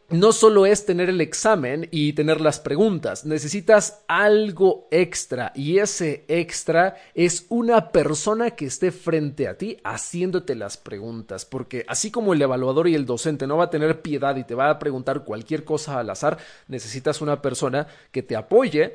no 0.09 0.31
solo 0.33 0.67
es 0.67 0.87
tener 0.87 1.09
el 1.09 1.21
examen 1.21 1.89
y 1.91 2.13
tener 2.13 2.41
las 2.41 2.61
preguntas, 2.61 3.25
necesitas 3.25 4.05
algo 4.07 4.87
extra 4.93 5.53
y 5.55 5.79
ese 5.79 6.25
extra 6.29 6.97
es 7.15 7.47
una 7.49 7.91
persona 7.91 8.53
que 8.53 8.67
esté 8.67 8.93
frente 8.93 9.49
a 9.49 9.59
ti 9.59 9.79
haciéndote 9.83 10.55
las 10.55 10.77
preguntas, 10.77 11.45
porque 11.45 11.85
así 11.89 12.13
como 12.13 12.35
el 12.35 12.43
evaluador 12.43 12.89
y 12.89 12.95
el 12.95 13.05
docente 13.05 13.49
no 13.49 13.57
va 13.57 13.65
a 13.65 13.71
tener 13.71 14.01
piedad 14.01 14.37
y 14.37 14.45
te 14.45 14.55
va 14.55 14.71
a 14.71 14.79
preguntar 14.79 15.25
cualquier 15.25 15.65
cosa 15.65 15.99
al 15.99 16.11
azar, 16.11 16.39
necesitas 16.69 17.21
una 17.21 17.43
persona 17.43 17.89
que 18.13 18.23
te 18.23 18.37
apoye 18.37 18.95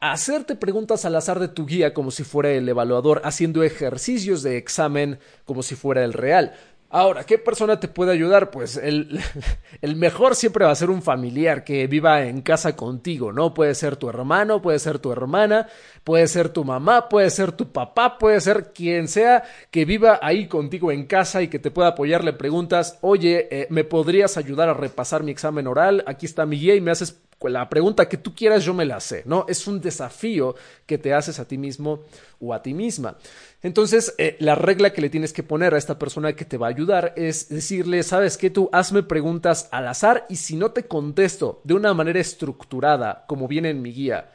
hacerte 0.00 0.54
preguntas 0.54 1.04
al 1.04 1.16
azar 1.16 1.40
de 1.40 1.48
tu 1.48 1.66
guía 1.66 1.92
como 1.94 2.10
si 2.10 2.24
fuera 2.24 2.50
el 2.50 2.68
evaluador, 2.68 3.20
haciendo 3.24 3.62
ejercicios 3.62 4.42
de 4.42 4.56
examen 4.56 5.18
como 5.44 5.62
si 5.62 5.74
fuera 5.74 6.04
el 6.04 6.12
real. 6.12 6.54
Ahora, 6.90 7.24
¿qué 7.24 7.36
persona 7.36 7.78
te 7.78 7.86
puede 7.86 8.12
ayudar? 8.12 8.50
Pues 8.50 8.78
el, 8.78 9.20
el, 9.82 9.96
mejor 9.96 10.34
siempre 10.34 10.64
va 10.64 10.70
a 10.70 10.74
ser 10.74 10.88
un 10.88 11.02
familiar 11.02 11.62
que 11.62 11.86
viva 11.86 12.24
en 12.24 12.40
casa 12.40 12.76
contigo, 12.76 13.30
¿no? 13.30 13.52
Puede 13.52 13.74
ser 13.74 13.96
tu 13.96 14.08
hermano, 14.08 14.62
puede 14.62 14.78
ser 14.78 14.98
tu 14.98 15.12
hermana, 15.12 15.68
puede 16.02 16.26
ser 16.28 16.48
tu 16.48 16.64
mamá, 16.64 17.10
puede 17.10 17.28
ser 17.28 17.52
tu 17.52 17.72
papá, 17.72 18.16
puede 18.16 18.40
ser 18.40 18.72
quien 18.72 19.06
sea 19.06 19.44
que 19.70 19.84
viva 19.84 20.18
ahí 20.22 20.48
contigo 20.48 20.90
en 20.90 21.04
casa 21.04 21.42
y 21.42 21.48
que 21.48 21.58
te 21.58 21.70
pueda 21.70 21.88
apoyar. 21.88 22.24
Le 22.24 22.32
preguntas, 22.32 22.98
oye, 23.02 23.48
eh, 23.50 23.66
¿me 23.68 23.84
podrías 23.84 24.38
ayudar 24.38 24.70
a 24.70 24.74
repasar 24.74 25.22
mi 25.22 25.30
examen 25.30 25.66
oral? 25.66 26.02
Aquí 26.06 26.24
está 26.24 26.46
mi 26.46 26.58
guía 26.58 26.74
y 26.74 26.80
me 26.80 26.90
haces 26.90 27.20
la 27.42 27.68
pregunta 27.68 28.08
que 28.08 28.16
tú 28.16 28.34
quieras 28.34 28.64
yo 28.64 28.74
me 28.74 28.84
la 28.84 29.00
sé, 29.00 29.22
¿no? 29.24 29.46
Es 29.48 29.66
un 29.66 29.80
desafío 29.80 30.56
que 30.86 30.98
te 30.98 31.14
haces 31.14 31.38
a 31.38 31.46
ti 31.46 31.56
mismo 31.56 32.00
o 32.40 32.52
a 32.52 32.62
ti 32.62 32.74
misma. 32.74 33.16
Entonces, 33.62 34.14
eh, 34.18 34.36
la 34.40 34.54
regla 34.54 34.92
que 34.92 35.00
le 35.00 35.10
tienes 35.10 35.32
que 35.32 35.42
poner 35.42 35.74
a 35.74 35.78
esta 35.78 35.98
persona 35.98 36.32
que 36.34 36.44
te 36.44 36.56
va 36.56 36.66
a 36.66 36.70
ayudar 36.70 37.12
es 37.16 37.48
decirle, 37.48 38.02
sabes 38.02 38.36
que 38.36 38.50
tú 38.50 38.68
hazme 38.72 39.02
preguntas 39.02 39.68
al 39.70 39.86
azar 39.86 40.26
y 40.28 40.36
si 40.36 40.56
no 40.56 40.72
te 40.72 40.86
contesto 40.88 41.60
de 41.64 41.74
una 41.74 41.94
manera 41.94 42.20
estructurada, 42.20 43.24
como 43.28 43.46
viene 43.46 43.70
en 43.70 43.82
mi 43.82 43.92
guía, 43.92 44.32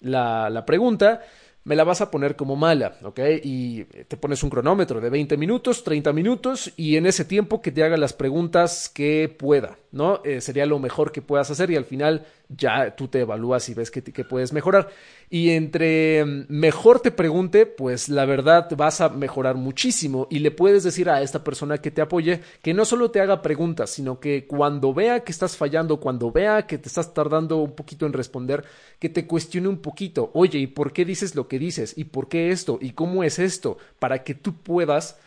la, 0.00 0.48
la 0.50 0.64
pregunta, 0.64 1.22
me 1.66 1.74
la 1.74 1.82
vas 1.82 2.00
a 2.00 2.12
poner 2.12 2.36
como 2.36 2.54
mala, 2.54 2.96
¿ok? 3.02 3.18
Y 3.42 3.84
te 3.84 4.16
pones 4.16 4.44
un 4.44 4.50
cronómetro 4.50 5.00
de 5.00 5.10
20 5.10 5.36
minutos, 5.36 5.82
30 5.82 6.12
minutos 6.12 6.72
y 6.76 6.96
en 6.96 7.06
ese 7.06 7.24
tiempo 7.24 7.60
que 7.60 7.72
te 7.72 7.82
haga 7.82 7.96
las 7.96 8.12
preguntas 8.12 8.88
que 8.88 9.28
pueda, 9.36 9.76
¿no? 9.90 10.20
Eh, 10.24 10.40
sería 10.40 10.64
lo 10.64 10.78
mejor 10.78 11.10
que 11.10 11.22
puedas 11.22 11.50
hacer 11.50 11.72
y 11.72 11.76
al 11.76 11.84
final 11.84 12.24
ya 12.48 12.94
tú 12.94 13.08
te 13.08 13.20
evalúas 13.20 13.68
y 13.68 13.74
ves 13.74 13.90
que, 13.90 14.02
que, 14.02 14.24
puedes 14.24 14.52
mejorar. 14.52 14.88
Y 15.30 15.50
entre 15.50 16.24
mm, 16.24 16.44
mejor 16.48 17.00
te 17.00 17.10
pregunte, 17.10 17.66
pues 17.66 18.08
la 18.08 18.24
verdad 18.24 18.68
vas 18.76 19.00
a 19.00 19.08
mejorar 19.08 19.56
muchísimo 19.56 20.28
y 20.30 20.38
le 20.38 20.50
puedes 20.50 20.84
decir 20.84 21.10
a 21.10 21.22
esta 21.22 21.42
persona 21.42 21.78
que 21.78 21.90
te 21.90 22.02
apoye 22.02 22.40
que 22.62 22.74
no 22.74 22.84
solo 22.84 23.10
te 23.10 23.20
haga 23.20 23.42
preguntas, 23.42 23.90
sino 23.90 24.20
que 24.20 24.46
cuando 24.46 24.94
vea 24.94 25.20
que 25.20 25.32
estás 25.32 25.56
fallando, 25.56 25.98
cuando 25.98 26.30
vea 26.30 26.66
que 26.66 26.78
te 26.78 26.88
estás 26.88 27.12
tardando 27.12 27.56
un 27.58 27.74
poquito 27.74 28.06
en 28.06 28.12
responder, 28.12 28.64
que 28.98 29.08
te 29.08 29.26
cuestione 29.26 29.68
un 29.68 29.78
poquito, 29.78 30.30
oye, 30.34 30.58
¿y 30.58 30.66
por 30.66 30.92
qué 30.92 31.04
dices 31.04 31.34
lo 31.34 31.48
que 31.48 31.58
dices? 31.58 31.94
¿Y 31.96 32.04
por 32.04 32.28
qué 32.28 32.50
esto? 32.50 32.78
¿Y 32.80 32.92
cómo 32.92 33.24
es 33.24 33.38
esto? 33.38 33.78
Para 33.98 34.22
que 34.22 34.34
tú 34.34 34.54
puedas 34.54 35.18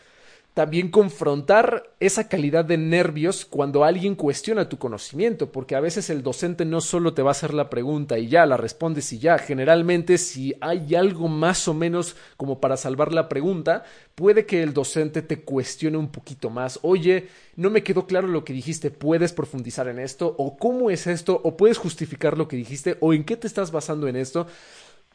también 0.53 0.89
confrontar 0.89 1.91
esa 1.99 2.27
calidad 2.27 2.65
de 2.65 2.77
nervios 2.77 3.45
cuando 3.45 3.83
alguien 3.83 4.15
cuestiona 4.15 4.67
tu 4.67 4.77
conocimiento, 4.77 5.51
porque 5.51 5.75
a 5.75 5.79
veces 5.79 6.09
el 6.09 6.23
docente 6.23 6.65
no 6.65 6.81
solo 6.81 7.13
te 7.13 7.21
va 7.21 7.29
a 7.29 7.31
hacer 7.31 7.53
la 7.53 7.69
pregunta 7.69 8.17
y 8.17 8.27
ya 8.27 8.45
la 8.45 8.57
respondes 8.57 9.13
y 9.13 9.19
ya, 9.19 9.37
generalmente 9.37 10.17
si 10.17 10.55
hay 10.59 10.95
algo 10.95 11.27
más 11.27 11.67
o 11.67 11.73
menos 11.73 12.15
como 12.35 12.59
para 12.59 12.77
salvar 12.77 13.13
la 13.13 13.29
pregunta, 13.29 13.83
puede 14.15 14.45
que 14.45 14.61
el 14.61 14.73
docente 14.73 15.21
te 15.21 15.41
cuestione 15.43 15.97
un 15.97 16.11
poquito 16.11 16.49
más, 16.49 16.79
oye, 16.81 17.27
no 17.55 17.69
me 17.69 17.83
quedó 17.83 18.05
claro 18.05 18.27
lo 18.27 18.43
que 18.43 18.53
dijiste, 18.53 18.91
puedes 18.91 19.33
profundizar 19.33 19.87
en 19.87 19.99
esto, 19.99 20.35
o 20.37 20.57
cómo 20.57 20.89
es 20.89 21.07
esto, 21.07 21.39
o 21.43 21.55
puedes 21.57 21.77
justificar 21.77 22.37
lo 22.37 22.47
que 22.47 22.57
dijiste, 22.57 22.97
o 22.99 23.13
en 23.13 23.23
qué 23.23 23.37
te 23.37 23.47
estás 23.47 23.71
basando 23.71 24.07
en 24.07 24.15
esto. 24.15 24.47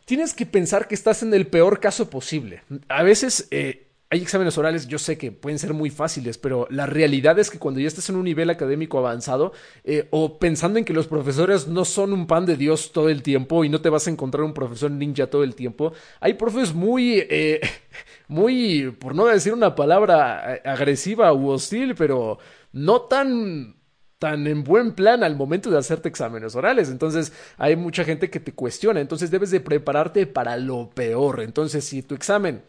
Tienes 0.04 0.34
que 0.34 0.46
pensar 0.46 0.86
que 0.86 0.94
estás 0.94 1.22
en 1.22 1.32
el 1.34 1.46
peor 1.46 1.80
caso 1.80 2.10
posible. 2.10 2.62
A 2.88 3.02
veces 3.02 3.48
eh, 3.50 3.88
hay 4.10 4.22
exámenes 4.22 4.56
orales, 4.58 4.86
yo 4.86 4.98
sé 4.98 5.18
que 5.18 5.32
pueden 5.32 5.58
ser 5.58 5.74
muy 5.74 5.90
fáciles, 5.90 6.38
pero 6.38 6.66
la 6.70 6.86
realidad 6.86 7.38
es 7.38 7.50
que 7.50 7.58
cuando 7.58 7.80
ya 7.80 7.88
estás 7.88 8.08
en 8.10 8.16
un 8.16 8.24
nivel 8.24 8.50
académico 8.50 8.98
avanzado, 8.98 9.52
eh, 9.82 10.06
o 10.10 10.38
pensando 10.38 10.78
en 10.78 10.84
que 10.84 10.92
los 10.92 11.06
profesores 11.06 11.66
no 11.66 11.84
son 11.84 12.12
un 12.12 12.26
pan 12.26 12.46
de 12.46 12.56
Dios 12.56 12.92
todo 12.92 13.08
el 13.08 13.22
tiempo 13.22 13.64
y 13.64 13.68
no 13.68 13.80
te 13.80 13.88
vas 13.88 14.06
a 14.06 14.10
encontrar 14.10 14.44
un 14.44 14.54
profesor 14.54 14.90
ninja 14.90 15.26
todo 15.28 15.42
el 15.42 15.54
tiempo, 15.54 15.92
hay 16.20 16.34
profes 16.34 16.74
muy, 16.74 17.24
eh, 17.28 17.60
muy, 18.28 18.90
por 18.92 19.14
no 19.14 19.26
decir 19.26 19.52
una 19.52 19.74
palabra 19.74 20.56
eh, 20.56 20.62
agresiva 20.64 21.32
u 21.32 21.48
hostil, 21.48 21.94
pero 21.94 22.38
no 22.72 23.02
tan 23.02 23.76
tan 24.20 24.46
en 24.46 24.64
buen 24.64 24.92
plan 24.92 25.22
al 25.22 25.36
momento 25.36 25.70
de 25.70 25.76
hacerte 25.76 26.08
exámenes 26.08 26.54
orales. 26.54 26.88
Entonces 26.88 27.32
hay 27.58 27.76
mucha 27.76 28.04
gente 28.04 28.30
que 28.30 28.40
te 28.40 28.54
cuestiona. 28.54 29.00
Entonces 29.00 29.30
debes 29.30 29.50
de 29.50 29.60
prepararte 29.60 30.26
para 30.26 30.56
lo 30.56 30.88
peor. 30.88 31.42
Entonces 31.42 31.84
si 31.84 32.02
tu 32.02 32.14
examen 32.14 32.62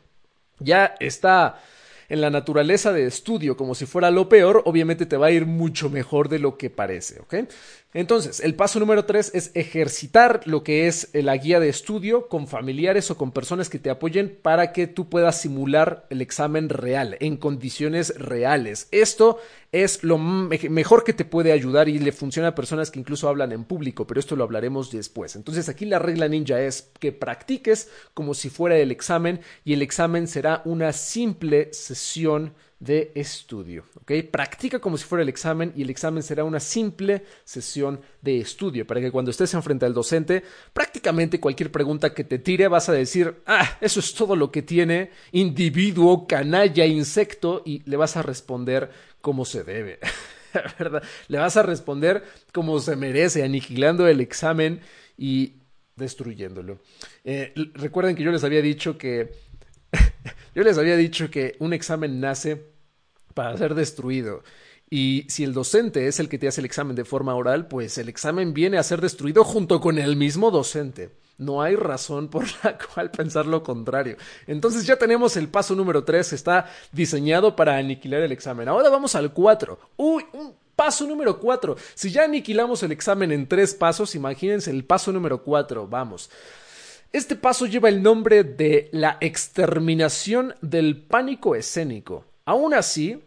ya 0.59 0.95
está 0.99 1.59
en 2.09 2.21
la 2.21 2.29
naturaleza 2.29 2.93
de 2.93 3.05
estudio 3.05 3.57
como 3.57 3.75
si 3.75 3.85
fuera 3.85 4.11
lo 4.11 4.29
peor, 4.29 4.61
obviamente 4.65 5.05
te 5.05 5.17
va 5.17 5.27
a 5.27 5.31
ir 5.31 5.45
mucho 5.45 5.89
mejor 5.89 6.29
de 6.29 6.39
lo 6.39 6.57
que 6.57 6.69
parece, 6.69 7.19
¿ok? 7.19 7.35
Entonces, 7.95 8.41
el 8.41 8.55
paso 8.55 8.81
número 8.81 9.05
tres 9.05 9.31
es 9.33 9.51
ejercitar 9.53 10.41
lo 10.43 10.65
que 10.65 10.87
es 10.87 11.07
la 11.13 11.37
guía 11.37 11.61
de 11.61 11.69
estudio 11.69 12.27
con 12.27 12.45
familiares 12.45 13.09
o 13.09 13.15
con 13.15 13.31
personas 13.31 13.69
que 13.69 13.79
te 13.79 13.89
apoyen 13.89 14.37
para 14.41 14.73
que 14.73 14.85
tú 14.85 15.07
puedas 15.07 15.39
simular 15.39 16.05
el 16.09 16.21
examen 16.21 16.67
real, 16.67 17.15
en 17.21 17.37
condiciones 17.37 18.13
reales. 18.19 18.89
Esto 18.91 19.37
es 19.71 20.03
lo 20.03 20.17
mejor 20.17 21.05
que 21.05 21.13
te 21.13 21.23
puede 21.23 21.53
ayudar 21.53 21.87
y 21.87 21.97
le 21.99 22.11
funciona 22.11 22.49
a 22.49 22.55
personas 22.55 22.91
que 22.91 22.99
incluso 22.99 23.29
hablan 23.29 23.53
en 23.53 23.63
público, 23.63 24.05
pero 24.05 24.19
esto 24.19 24.35
lo 24.35 24.43
hablaremos 24.43 24.91
después. 24.91 25.37
Entonces, 25.37 25.69
aquí 25.69 25.85
la 25.85 25.97
regla 25.97 26.27
ninja 26.27 26.59
es 26.59 26.91
que 26.99 27.13
practiques 27.13 27.89
como 28.13 28.33
si 28.33 28.49
fuera 28.49 28.75
el 28.75 28.91
examen 28.91 29.39
y 29.63 29.71
el 29.71 29.81
examen 29.81 30.27
será 30.27 30.61
una 30.65 30.91
simple 30.91 31.69
sesión 31.71 32.55
de 32.85 33.11
estudio. 33.15 33.83
Practica 34.31 34.79
como 34.79 34.97
si 34.97 35.05
fuera 35.05 35.23
el 35.23 35.29
examen 35.29 35.73
y 35.75 35.81
el 35.81 35.89
examen 35.89 36.23
será 36.23 36.43
una 36.43 36.59
simple 36.59 37.23
sesión 37.43 37.99
de 38.21 38.39
estudio 38.39 38.85
para 38.85 39.01
que 39.01 39.11
cuando 39.11 39.31
estés 39.31 39.53
enfrente 39.53 39.85
al 39.85 39.93
docente, 39.93 40.43
prácticamente 40.71 41.39
cualquier 41.39 41.71
pregunta 41.71 42.13
que 42.13 42.23
te 42.23 42.39
tire 42.39 42.67
vas 42.67 42.87
a 42.89 42.93
decir, 42.93 43.41
ah, 43.47 43.77
eso 43.81 43.99
es 43.99 44.13
todo 44.13 44.35
lo 44.35 44.51
que 44.51 44.61
tiene, 44.61 45.09
individuo, 45.31 46.27
canalla, 46.27 46.85
insecto, 46.85 47.63
y 47.65 47.81
le 47.89 47.97
vas 47.97 48.15
a 48.15 48.21
responder 48.21 48.91
como 49.21 49.43
se 49.45 49.63
debe. 49.63 49.99
¿verdad? 50.79 51.03
Le 51.27 51.37
vas 51.37 51.57
a 51.57 51.63
responder 51.63 52.23
como 52.53 52.79
se 52.79 52.95
merece, 52.95 53.43
aniquilando 53.43 54.07
el 54.07 54.21
examen 54.21 54.81
y 55.17 55.53
destruyéndolo. 55.95 56.79
Eh, 57.23 57.53
recuerden 57.73 58.15
que 58.15 58.23
yo 58.23 58.31
les 58.31 58.43
había 58.43 58.61
dicho 58.61 58.97
que 58.97 59.31
yo 60.55 60.63
les 60.63 60.77
había 60.77 60.95
dicho 60.95 61.29
que 61.29 61.55
un 61.59 61.73
examen 61.73 62.19
nace 62.19 62.74
para 63.35 63.55
ser 63.55 63.75
destruido. 63.75 64.41
Y 64.89 65.25
si 65.29 65.43
el 65.43 65.53
docente 65.53 66.07
es 66.07 66.19
el 66.19 66.29
que 66.29 66.39
te 66.39 66.47
hace 66.47 66.61
el 66.61 66.65
examen 66.65 66.95
de 66.95 67.05
forma 67.05 67.35
oral, 67.35 67.67
pues 67.67 67.99
el 67.99 68.09
examen 68.09 68.53
viene 68.53 68.77
a 68.77 68.83
ser 68.83 69.01
destruido 69.01 69.43
junto 69.43 69.79
con 69.79 69.99
el 69.99 70.15
mismo 70.15 70.49
docente. 70.49 71.11
No 71.37 71.61
hay 71.61 71.75
razón 71.75 72.29
por 72.29 72.45
la 72.63 72.77
cual 72.77 73.11
pensar 73.11 73.45
lo 73.45 73.61
contrario. 73.61 74.17
Entonces 74.47 74.85
ya 74.85 74.95
tenemos 74.95 75.37
el 75.37 75.49
paso 75.49 75.75
número 75.75 76.03
3, 76.03 76.33
está 76.33 76.71
diseñado 76.91 77.55
para 77.55 77.77
aniquilar 77.77 78.21
el 78.21 78.31
examen. 78.31 78.67
Ahora 78.67 78.89
vamos 78.89 79.15
al 79.15 79.33
4. 79.33 79.79
Uy, 79.97 80.25
un 80.33 80.55
paso 80.75 81.05
número 81.05 81.39
4. 81.39 81.75
Si 81.93 82.11
ya 82.11 82.23
aniquilamos 82.23 82.83
el 82.83 82.91
examen 82.91 83.31
en 83.31 83.47
tres 83.47 83.73
pasos, 83.73 84.15
imagínense 84.15 84.71
el 84.71 84.85
paso 84.85 85.11
número 85.11 85.43
4. 85.43 85.87
Vamos. 85.87 86.29
Este 87.11 87.35
paso 87.35 87.65
lleva 87.65 87.89
el 87.89 88.03
nombre 88.03 88.43
de 88.43 88.89
la 88.91 89.17
exterminación 89.19 90.53
del 90.61 91.01
pánico 91.01 91.55
escénico. 91.55 92.25
Aún 92.45 92.75
así, 92.75 93.23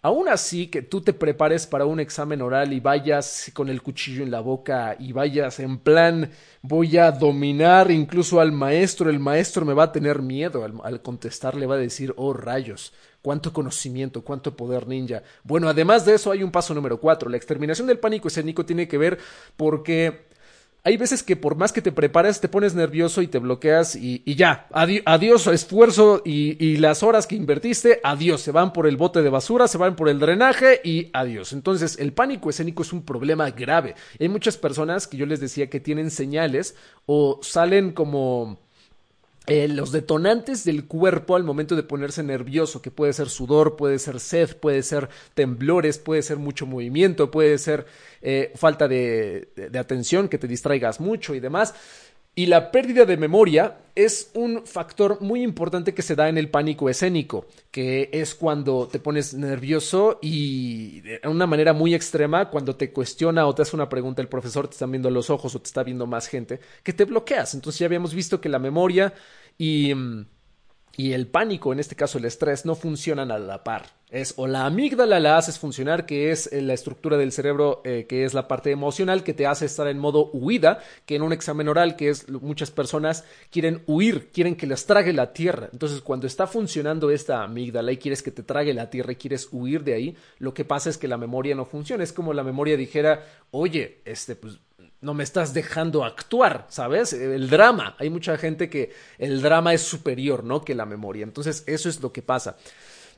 aún 0.00 0.28
así 0.28 0.68
que 0.68 0.80
tú 0.82 1.00
te 1.00 1.12
prepares 1.12 1.66
para 1.66 1.86
un 1.86 1.98
examen 1.98 2.40
oral 2.40 2.72
y 2.72 2.78
vayas 2.78 3.50
con 3.52 3.68
el 3.68 3.82
cuchillo 3.82 4.22
en 4.22 4.30
la 4.30 4.40
boca 4.40 4.96
y 4.98 5.12
vayas 5.12 5.58
en 5.58 5.78
plan 5.78 6.30
voy 6.62 6.96
a 6.96 7.10
dominar 7.10 7.90
incluso 7.90 8.40
al 8.40 8.52
maestro, 8.52 9.10
el 9.10 9.18
maestro 9.18 9.64
me 9.64 9.74
va 9.74 9.84
a 9.84 9.92
tener 9.92 10.22
miedo 10.22 10.64
al, 10.64 10.74
al 10.84 11.02
contestar, 11.02 11.56
le 11.56 11.66
va 11.66 11.74
a 11.74 11.78
decir, 11.78 12.14
oh 12.16 12.32
rayos, 12.32 12.92
cuánto 13.22 13.52
conocimiento, 13.52 14.22
cuánto 14.22 14.56
poder 14.56 14.86
ninja. 14.86 15.22
Bueno, 15.42 15.68
además 15.68 16.04
de 16.04 16.14
eso 16.14 16.30
hay 16.30 16.44
un 16.44 16.52
paso 16.52 16.74
número 16.74 17.00
cuatro. 17.00 17.28
La 17.28 17.36
exterminación 17.36 17.88
del 17.88 17.98
pánico 17.98 18.28
escénico 18.28 18.64
tiene 18.64 18.86
que 18.86 18.98
ver 18.98 19.18
porque 19.56 20.26
hay 20.84 20.98
veces 20.98 21.22
que 21.22 21.34
por 21.34 21.56
más 21.56 21.72
que 21.72 21.80
te 21.80 21.92
prepares, 21.92 22.40
te 22.40 22.48
pones 22.48 22.74
nervioso 22.74 23.22
y 23.22 23.26
te 23.26 23.38
bloqueas 23.38 23.96
y, 23.96 24.22
ya, 24.34 24.68
adiós 24.70 25.46
esfuerzo 25.46 26.20
y, 26.26 26.62
y, 26.62 26.76
las 26.76 27.02
horas 27.02 27.26
que 27.26 27.36
invertiste, 27.36 28.00
adiós, 28.04 28.42
se 28.42 28.52
van 28.52 28.74
por 28.74 28.86
el 28.86 28.98
bote 28.98 29.22
de 29.22 29.30
basura, 29.30 29.66
se 29.66 29.78
van 29.78 29.96
por 29.96 30.10
el 30.10 30.20
drenaje 30.20 30.82
y 30.84 31.08
adiós. 31.14 31.54
Entonces, 31.54 31.98
el 31.98 32.12
pánico 32.12 32.50
escénico 32.50 32.82
es 32.82 32.92
un 32.92 33.02
problema 33.02 33.50
grave. 33.50 33.94
Hay 34.20 34.28
muchas 34.28 34.58
personas 34.58 35.06
que 35.06 35.16
yo 35.16 35.24
les 35.24 35.40
decía 35.40 35.70
que 35.70 35.80
tienen 35.80 36.10
señales 36.10 36.76
o 37.06 37.40
salen 37.42 37.92
como 37.92 38.63
eh, 39.46 39.68
los 39.68 39.92
detonantes 39.92 40.64
del 40.64 40.86
cuerpo 40.86 41.36
al 41.36 41.44
momento 41.44 41.76
de 41.76 41.82
ponerse 41.82 42.22
nervioso, 42.22 42.80
que 42.80 42.90
puede 42.90 43.12
ser 43.12 43.28
sudor, 43.28 43.76
puede 43.76 43.98
ser 43.98 44.20
sed, 44.20 44.56
puede 44.56 44.82
ser 44.82 45.10
temblores, 45.34 45.98
puede 45.98 46.22
ser 46.22 46.38
mucho 46.38 46.66
movimiento, 46.66 47.30
puede 47.30 47.58
ser 47.58 47.84
eh, 48.22 48.52
falta 48.54 48.88
de, 48.88 49.48
de 49.54 49.78
atención, 49.78 50.28
que 50.28 50.38
te 50.38 50.48
distraigas 50.48 50.98
mucho 50.98 51.34
y 51.34 51.40
demás. 51.40 51.74
Y 52.36 52.46
la 52.46 52.72
pérdida 52.72 53.04
de 53.04 53.16
memoria 53.16 53.78
es 53.94 54.32
un 54.34 54.66
factor 54.66 55.20
muy 55.20 55.42
importante 55.42 55.94
que 55.94 56.02
se 56.02 56.16
da 56.16 56.28
en 56.28 56.36
el 56.36 56.50
pánico 56.50 56.90
escénico, 56.90 57.46
que 57.70 58.10
es 58.12 58.34
cuando 58.34 58.88
te 58.88 58.98
pones 58.98 59.34
nervioso 59.34 60.18
y 60.20 61.00
de 61.02 61.20
una 61.28 61.46
manera 61.46 61.72
muy 61.72 61.94
extrema, 61.94 62.50
cuando 62.50 62.74
te 62.74 62.92
cuestiona 62.92 63.46
o 63.46 63.54
te 63.54 63.62
hace 63.62 63.76
una 63.76 63.88
pregunta 63.88 64.20
el 64.20 64.28
profesor, 64.28 64.66
te 64.66 64.72
están 64.72 64.90
viendo 64.90 65.10
los 65.10 65.30
ojos 65.30 65.54
o 65.54 65.60
te 65.60 65.66
está 65.66 65.84
viendo 65.84 66.08
más 66.08 66.26
gente, 66.26 66.58
que 66.82 66.92
te 66.92 67.04
bloqueas. 67.04 67.54
Entonces 67.54 67.78
ya 67.78 67.86
habíamos 67.86 68.12
visto 68.12 68.40
que 68.40 68.48
la 68.48 68.58
memoria 68.58 69.14
y 69.56 69.94
mm, 69.94 70.26
y 70.96 71.12
el 71.12 71.26
pánico, 71.26 71.72
en 71.72 71.80
este 71.80 71.96
caso 71.96 72.18
el 72.18 72.24
estrés, 72.24 72.64
no 72.64 72.74
funcionan 72.74 73.30
a 73.30 73.38
la 73.38 73.64
par. 73.64 73.86
Es 74.10 74.34
o 74.36 74.46
la 74.46 74.64
amígdala 74.64 75.18
la 75.18 75.36
haces 75.36 75.58
funcionar, 75.58 76.06
que 76.06 76.30
es 76.30 76.52
eh, 76.52 76.62
la 76.62 76.72
estructura 76.72 77.16
del 77.16 77.32
cerebro, 77.32 77.82
eh, 77.84 78.06
que 78.08 78.24
es 78.24 78.32
la 78.32 78.46
parte 78.46 78.70
emocional, 78.70 79.24
que 79.24 79.34
te 79.34 79.46
hace 79.46 79.66
estar 79.66 79.88
en 79.88 79.98
modo 79.98 80.30
huida, 80.32 80.78
que 81.04 81.16
en 81.16 81.22
un 81.22 81.32
examen 81.32 81.68
oral, 81.68 81.96
que 81.96 82.10
es 82.10 82.28
muchas 82.28 82.70
personas 82.70 83.24
quieren 83.50 83.82
huir, 83.86 84.30
quieren 84.30 84.54
que 84.54 84.68
les 84.68 84.86
trague 84.86 85.12
la 85.12 85.32
tierra. 85.32 85.68
Entonces, 85.72 86.00
cuando 86.00 86.28
está 86.28 86.46
funcionando 86.46 87.10
esta 87.10 87.42
amígdala 87.42 87.90
y 87.90 87.96
quieres 87.96 88.22
que 88.22 88.30
te 88.30 88.44
trague 88.44 88.72
la 88.72 88.88
tierra 88.88 89.12
y 89.12 89.16
quieres 89.16 89.48
huir 89.50 89.82
de 89.82 89.94
ahí, 89.94 90.16
lo 90.38 90.54
que 90.54 90.64
pasa 90.64 90.90
es 90.90 90.98
que 90.98 91.08
la 91.08 91.18
memoria 91.18 91.56
no 91.56 91.64
funciona. 91.64 92.04
Es 92.04 92.12
como 92.12 92.32
la 92.32 92.44
memoria 92.44 92.76
dijera, 92.76 93.24
oye, 93.50 94.00
este, 94.04 94.36
pues 94.36 94.60
no 95.04 95.14
me 95.14 95.22
estás 95.22 95.52
dejando 95.54 96.04
actuar, 96.04 96.66
¿sabes? 96.70 97.12
El 97.12 97.50
drama. 97.50 97.94
Hay 97.98 98.10
mucha 98.10 98.36
gente 98.38 98.70
que 98.70 98.92
el 99.18 99.42
drama 99.42 99.74
es 99.74 99.82
superior, 99.82 100.42
¿no? 100.42 100.64
Que 100.64 100.74
la 100.74 100.86
memoria. 100.86 101.22
Entonces, 101.22 101.62
eso 101.66 101.88
es 101.88 102.00
lo 102.00 102.12
que 102.12 102.22
pasa. 102.22 102.56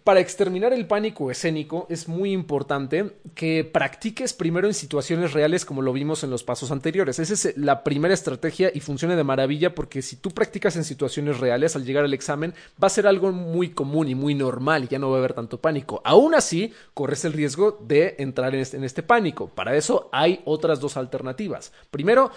Para 0.06 0.20
exterminar 0.20 0.72
el 0.72 0.86
pánico 0.86 1.32
escénico 1.32 1.88
es 1.90 2.06
muy 2.06 2.30
importante 2.30 3.16
que 3.34 3.64
practiques 3.64 4.34
primero 4.34 4.68
en 4.68 4.72
situaciones 4.72 5.32
reales 5.32 5.64
como 5.64 5.82
lo 5.82 5.92
vimos 5.92 6.22
en 6.22 6.30
los 6.30 6.44
pasos 6.44 6.70
anteriores. 6.70 7.18
Esa 7.18 7.32
es 7.32 7.56
la 7.56 7.82
primera 7.82 8.14
estrategia 8.14 8.70
y 8.72 8.78
funciona 8.78 9.16
de 9.16 9.24
maravilla 9.24 9.74
porque 9.74 10.02
si 10.02 10.14
tú 10.14 10.30
practicas 10.30 10.76
en 10.76 10.84
situaciones 10.84 11.40
reales 11.40 11.74
al 11.74 11.84
llegar 11.84 12.04
al 12.04 12.14
examen 12.14 12.54
va 12.80 12.86
a 12.86 12.90
ser 12.90 13.08
algo 13.08 13.32
muy 13.32 13.70
común 13.70 14.06
y 14.06 14.14
muy 14.14 14.36
normal 14.36 14.84
y 14.84 14.86
ya 14.86 15.00
no 15.00 15.10
va 15.10 15.16
a 15.16 15.18
haber 15.18 15.32
tanto 15.32 15.60
pánico. 15.60 16.00
Aún 16.04 16.36
así, 16.36 16.72
corres 16.94 17.24
el 17.24 17.32
riesgo 17.32 17.76
de 17.84 18.14
entrar 18.20 18.54
en 18.54 18.60
este, 18.60 18.76
en 18.76 18.84
este 18.84 19.02
pánico. 19.02 19.48
Para 19.48 19.74
eso 19.74 20.08
hay 20.12 20.40
otras 20.44 20.78
dos 20.78 20.96
alternativas. 20.96 21.72
Primero, 21.90 22.30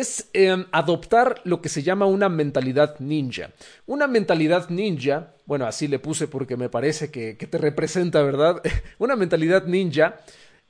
es 0.00 0.30
em, 0.32 0.64
adoptar 0.72 1.42
lo 1.44 1.60
que 1.60 1.68
se 1.68 1.82
llama 1.82 2.06
una 2.06 2.30
mentalidad 2.30 2.98
ninja. 2.98 3.50
Una 3.86 4.06
mentalidad 4.06 4.70
ninja, 4.70 5.34
bueno, 5.44 5.66
así 5.66 5.86
le 5.86 5.98
puse 5.98 6.28
porque 6.28 6.56
me 6.56 6.70
parece 6.70 7.10
que, 7.10 7.36
que 7.36 7.46
te 7.46 7.58
representa, 7.58 8.22
¿verdad? 8.22 8.62
una 8.98 9.16
mentalidad 9.16 9.66
ninja 9.66 10.16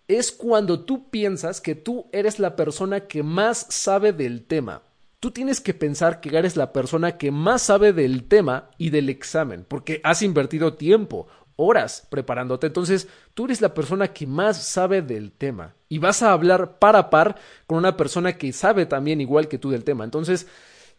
es 0.08 0.32
cuando 0.32 0.80
tú 0.80 1.08
piensas 1.08 1.61
que 1.61 1.76
tú 1.76 2.06
eres 2.11 2.40
la 2.40 2.56
persona 2.56 3.06
que 3.06 3.22
más 3.22 3.66
sabe 3.70 4.12
del 4.12 4.44
tema. 4.44 4.82
Tú 5.20 5.30
tienes 5.30 5.61
que 5.61 5.72
pensar 5.72 6.20
que 6.20 6.37
eres 6.37 6.56
la 6.56 6.72
persona 6.72 7.16
que 7.16 7.30
más 7.30 7.62
sabe 7.62 7.92
del 7.92 8.24
tema 8.24 8.70
y 8.76 8.90
del 8.90 9.08
examen, 9.08 9.64
porque 9.68 10.00
has 10.02 10.22
invertido 10.22 10.74
tiempo, 10.74 11.28
horas 11.62 12.07
preparándote. 12.11 12.66
Entonces, 12.66 13.09
tú 13.35 13.46
eres 13.46 13.61
la 13.61 13.75
persona 13.75 14.09
que 14.09 14.27
más 14.27 14.62
sabe 14.62 15.03
del 15.03 15.33
tema 15.33 15.75
y 15.88 15.98
vas 15.98 16.22
a 16.22 16.33
hablar 16.33 16.79
par 16.79 16.96
a 16.96 17.11
par 17.11 17.37
con 17.66 17.79
una 17.79 17.96
persona 17.96 18.37
que 18.37 18.53
sabe 18.53 18.87
también 18.87 19.20
igual 19.20 19.48
que 19.48 19.59
tú 19.59 19.70
del 19.70 19.85
tema. 19.85 20.05
Entonces, 20.05 20.46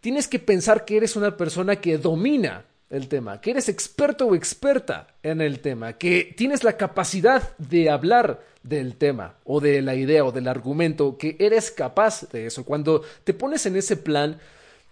tienes 0.02 0.28
que 0.28 0.40
pensar 0.40 0.86
que 0.86 0.98
eres 0.98 1.16
una 1.16 1.38
persona 1.38 1.78
que 1.78 1.98
domina 1.98 2.66
el 2.90 3.08
tema, 3.08 3.42
que 3.42 3.52
eres 3.52 3.70
experto 3.70 4.28
o 4.28 4.36
experta 4.36 5.08
en 5.24 5.42
el 5.42 5.62
tema, 5.62 5.94
que 5.94 6.34
tienes 6.38 6.64
la 6.64 6.78
capacidad 6.78 7.58
de 7.58 7.90
hablar 7.90 8.42
del 8.62 8.96
tema 8.96 9.36
o 9.44 9.60
de 9.60 9.82
la 9.82 9.96
idea 9.96 10.24
o 10.24 10.32
del 10.32 10.48
argumento, 10.48 11.18
que 11.18 11.36
eres 11.40 11.72
capaz 11.72 12.30
de 12.32 12.46
eso. 12.46 12.64
Cuando 12.64 13.02
te 13.24 13.34
pones 13.34 13.66
en 13.66 13.76
ese 13.76 13.98
plan, 13.98 14.38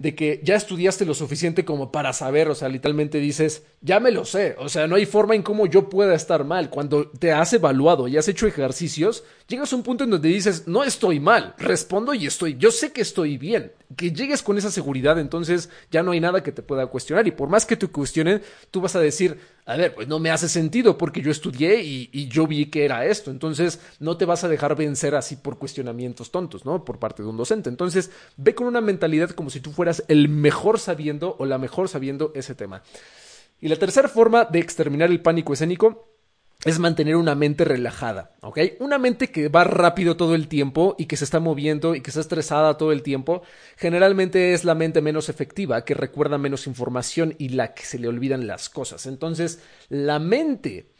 de 0.01 0.15
que 0.15 0.41
ya 0.43 0.55
estudiaste 0.55 1.05
lo 1.05 1.13
suficiente 1.13 1.63
como 1.63 1.91
para 1.91 2.11
saber, 2.11 2.49
o 2.49 2.55
sea, 2.55 2.69
literalmente 2.69 3.19
dices, 3.19 3.63
ya 3.81 3.99
me 3.99 4.09
lo 4.09 4.25
sé, 4.25 4.55
o 4.57 4.67
sea, 4.67 4.87
no 4.87 4.95
hay 4.95 5.05
forma 5.05 5.35
en 5.35 5.43
cómo 5.43 5.67
yo 5.67 5.89
pueda 5.89 6.15
estar 6.15 6.43
mal. 6.43 6.71
Cuando 6.71 7.07
te 7.07 7.31
has 7.31 7.53
evaluado 7.53 8.07
y 8.07 8.17
has 8.17 8.27
hecho 8.27 8.47
ejercicios, 8.47 9.23
llegas 9.47 9.71
a 9.71 9.75
un 9.75 9.83
punto 9.83 10.03
en 10.03 10.09
donde 10.09 10.29
dices, 10.29 10.67
no 10.67 10.83
estoy 10.83 11.19
mal, 11.19 11.53
respondo 11.59 12.15
y 12.15 12.25
estoy, 12.25 12.57
yo 12.57 12.71
sé 12.71 12.91
que 12.91 13.01
estoy 13.01 13.37
bien. 13.37 13.73
Que 13.95 14.11
llegues 14.11 14.41
con 14.41 14.57
esa 14.57 14.71
seguridad, 14.71 15.19
entonces 15.19 15.69
ya 15.91 16.01
no 16.01 16.11
hay 16.11 16.19
nada 16.19 16.41
que 16.41 16.51
te 16.51 16.63
pueda 16.63 16.87
cuestionar. 16.87 17.27
Y 17.27 17.31
por 17.31 17.49
más 17.49 17.67
que 17.67 17.77
te 17.77 17.85
cuestionen, 17.87 18.41
tú 18.71 18.81
vas 18.81 18.95
a 18.95 19.01
decir, 19.01 19.37
a 19.71 19.77
ver, 19.77 19.95
pues 19.95 20.07
no 20.07 20.19
me 20.19 20.31
hace 20.31 20.49
sentido 20.49 20.97
porque 20.97 21.21
yo 21.21 21.31
estudié 21.31 21.81
y, 21.81 22.09
y 22.11 22.27
yo 22.27 22.45
vi 22.45 22.65
que 22.65 22.83
era 22.83 23.05
esto. 23.05 23.31
Entonces 23.31 23.79
no 23.99 24.17
te 24.17 24.25
vas 24.25 24.43
a 24.43 24.49
dejar 24.49 24.75
vencer 24.75 25.15
así 25.15 25.37
por 25.37 25.57
cuestionamientos 25.57 26.29
tontos, 26.29 26.65
¿no? 26.65 26.83
Por 26.83 26.99
parte 26.99 27.23
de 27.23 27.29
un 27.29 27.37
docente. 27.37 27.69
Entonces 27.69 28.11
ve 28.35 28.53
con 28.53 28.67
una 28.67 28.81
mentalidad 28.81 29.29
como 29.29 29.49
si 29.49 29.61
tú 29.61 29.71
fueras 29.71 30.03
el 30.09 30.27
mejor 30.27 30.77
sabiendo 30.77 31.37
o 31.39 31.45
la 31.45 31.57
mejor 31.57 31.87
sabiendo 31.87 32.33
ese 32.35 32.53
tema. 32.53 32.83
Y 33.61 33.69
la 33.69 33.77
tercera 33.77 34.09
forma 34.09 34.43
de 34.43 34.59
exterminar 34.59 35.09
el 35.09 35.21
pánico 35.21 35.53
escénico 35.53 36.10
es 36.63 36.77
mantener 36.77 37.15
una 37.15 37.33
mente 37.33 37.65
relajada, 37.65 38.31
¿ok? 38.41 38.59
Una 38.79 38.99
mente 38.99 39.31
que 39.31 39.49
va 39.49 39.63
rápido 39.63 40.15
todo 40.15 40.35
el 40.35 40.47
tiempo 40.47 40.95
y 40.99 41.05
que 41.05 41.17
se 41.17 41.23
está 41.23 41.39
moviendo 41.39 41.95
y 41.95 42.01
que 42.01 42.11
está 42.11 42.21
estresada 42.21 42.77
todo 42.77 42.91
el 42.91 43.01
tiempo, 43.01 43.41
generalmente 43.77 44.53
es 44.53 44.63
la 44.63 44.75
mente 44.75 45.01
menos 45.01 45.27
efectiva, 45.29 45.83
que 45.83 45.95
recuerda 45.95 46.37
menos 46.37 46.67
información 46.67 47.33
y 47.39 47.49
la 47.49 47.73
que 47.73 47.83
se 47.83 47.97
le 47.97 48.07
olvidan 48.07 48.45
las 48.45 48.69
cosas. 48.69 49.07
Entonces, 49.07 49.59
la 49.89 50.19
mente 50.19 50.91